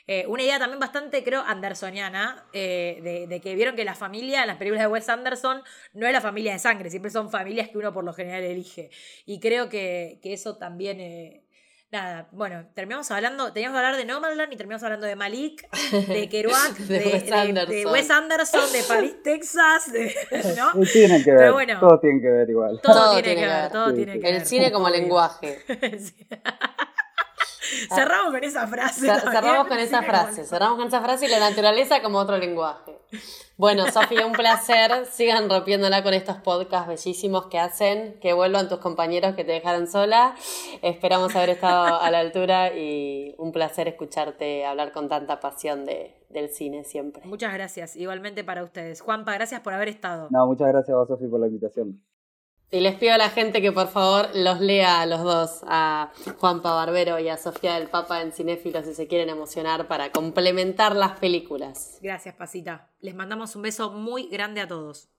Eh, 0.06 0.26
una 0.28 0.42
idea 0.42 0.58
también 0.58 0.78
bastante, 0.78 1.24
creo, 1.24 1.40
andersoniana, 1.40 2.46
eh, 2.52 3.26
de, 3.28 3.40
que 3.40 3.54
vieron 3.54 3.74
que 3.74 3.84
la 3.84 3.94
familia 3.94 4.42
en 4.42 4.48
las 4.48 4.58
películas 4.58 4.82
de 4.82 4.88
Wes 4.88 5.08
Anderson 5.08 5.62
no 5.94 6.06
es 6.06 6.12
la 6.12 6.20
familia 6.20 6.52
de 6.52 6.58
sangre, 6.58 6.90
siempre 6.90 7.10
son 7.10 7.30
familias 7.30 7.70
que 7.70 7.78
uno 7.78 7.92
por 7.92 8.04
lo 8.04 8.12
general 8.12 8.42
elige. 8.42 8.90
Y 9.24 9.40
creo 9.40 9.68
que, 9.68 10.20
eso 10.22 10.56
también... 10.56 11.00
Eh, 11.00 11.40
nada, 11.90 12.28
bueno, 12.32 12.66
terminamos 12.74 13.08
hablando, 13.12 13.52
teníamos 13.52 13.76
que 13.76 13.86
hablar 13.86 13.96
de 13.96 14.04
Nomadland 14.04 14.52
y 14.52 14.56
terminamos 14.56 14.82
hablando 14.82 15.06
de 15.06 15.14
Malik, 15.14 15.70
de 16.08 16.28
Kerouac, 16.30 16.76
de, 16.76 17.86
Wes 17.86 18.10
Anderson, 18.10 18.72
de 18.72 18.82
Paris, 18.82 19.14
Texas, 19.22 19.92
¿no? 20.56 20.82
Tienen 20.92 21.22
que 21.22 21.30
ver, 21.30 21.78
todo 21.78 22.00
tiene 22.00 22.20
que 22.20 22.30
ver 22.30 22.50
igual. 22.50 22.80
Todo, 22.82 23.12
tiene, 23.12 23.36
que 23.36 23.46
ver, 23.46 23.70
todo 23.70 23.94
tiene 23.94 24.12
que 24.14 24.18
ver. 24.18 24.34
El 24.34 24.44
cine 24.44 24.72
como 24.72 24.90
lenguaje. 24.90 25.60
cerramos 27.94 28.32
con 28.32 28.44
esa 28.44 28.66
frase. 28.66 29.06
cerramos 29.06 29.68
con 29.68 29.78
esa 29.78 30.02
frase, 30.02 30.44
cerramos 30.44 30.78
con 30.78 30.88
esa 30.88 31.00
frase 31.00 31.26
y 31.26 31.28
la 31.28 31.40
naturaleza 31.40 32.02
como 32.02 32.18
otro 32.18 32.38
lenguaje. 32.38 32.98
Bueno, 33.56 33.84
Sofía, 33.92 34.26
un 34.26 34.32
placer. 34.32 35.06
Sigan 35.06 35.48
rompiéndola 35.48 36.02
con 36.02 36.14
estos 36.14 36.36
podcasts 36.36 36.88
bellísimos 36.88 37.46
que 37.46 37.58
hacen. 37.58 38.18
Que 38.20 38.32
vuelvan 38.32 38.68
tus 38.68 38.78
compañeros 38.78 39.34
que 39.34 39.44
te 39.44 39.52
dejaron 39.52 39.86
sola. 39.86 40.34
Esperamos 40.82 41.34
haber 41.36 41.50
estado 41.50 42.00
a 42.00 42.10
la 42.10 42.18
altura 42.18 42.74
y 42.74 43.34
un 43.38 43.52
placer 43.52 43.88
escucharte 43.88 44.64
hablar 44.66 44.92
con 44.92 45.08
tanta 45.08 45.40
pasión 45.40 45.84
de, 45.84 46.14
del 46.30 46.50
cine 46.50 46.84
siempre. 46.84 47.22
Muchas 47.26 47.52
gracias. 47.54 47.96
Igualmente 47.96 48.44
para 48.44 48.64
ustedes. 48.64 49.00
Juanpa, 49.00 49.34
gracias 49.34 49.60
por 49.60 49.72
haber 49.72 49.88
estado. 49.88 50.28
No, 50.30 50.46
muchas 50.46 50.68
gracias 50.68 50.96
a 50.96 51.06
Sofía 51.06 51.28
por 51.28 51.40
la 51.40 51.46
invitación. 51.46 52.00
Y 52.74 52.80
les 52.80 52.96
pido 52.96 53.14
a 53.14 53.18
la 53.18 53.30
gente 53.30 53.62
que 53.62 53.70
por 53.70 53.86
favor 53.86 54.30
los 54.34 54.60
lea 54.60 55.00
a 55.00 55.06
los 55.06 55.22
dos, 55.22 55.60
a 55.68 56.10
Juanpa 56.40 56.74
Barbero 56.74 57.20
y 57.20 57.28
a 57.28 57.36
Sofía 57.36 57.74
del 57.74 57.88
Papa 57.88 58.20
en 58.20 58.32
Cinéfilos 58.32 58.84
si 58.84 58.94
se 58.94 59.06
quieren 59.06 59.28
emocionar 59.28 59.86
para 59.86 60.10
complementar 60.10 60.96
las 60.96 61.12
películas. 61.20 62.00
Gracias, 62.02 62.34
Pasita. 62.34 62.90
Les 62.98 63.14
mandamos 63.14 63.54
un 63.54 63.62
beso 63.62 63.92
muy 63.92 64.26
grande 64.26 64.60
a 64.60 64.66
todos. 64.66 65.13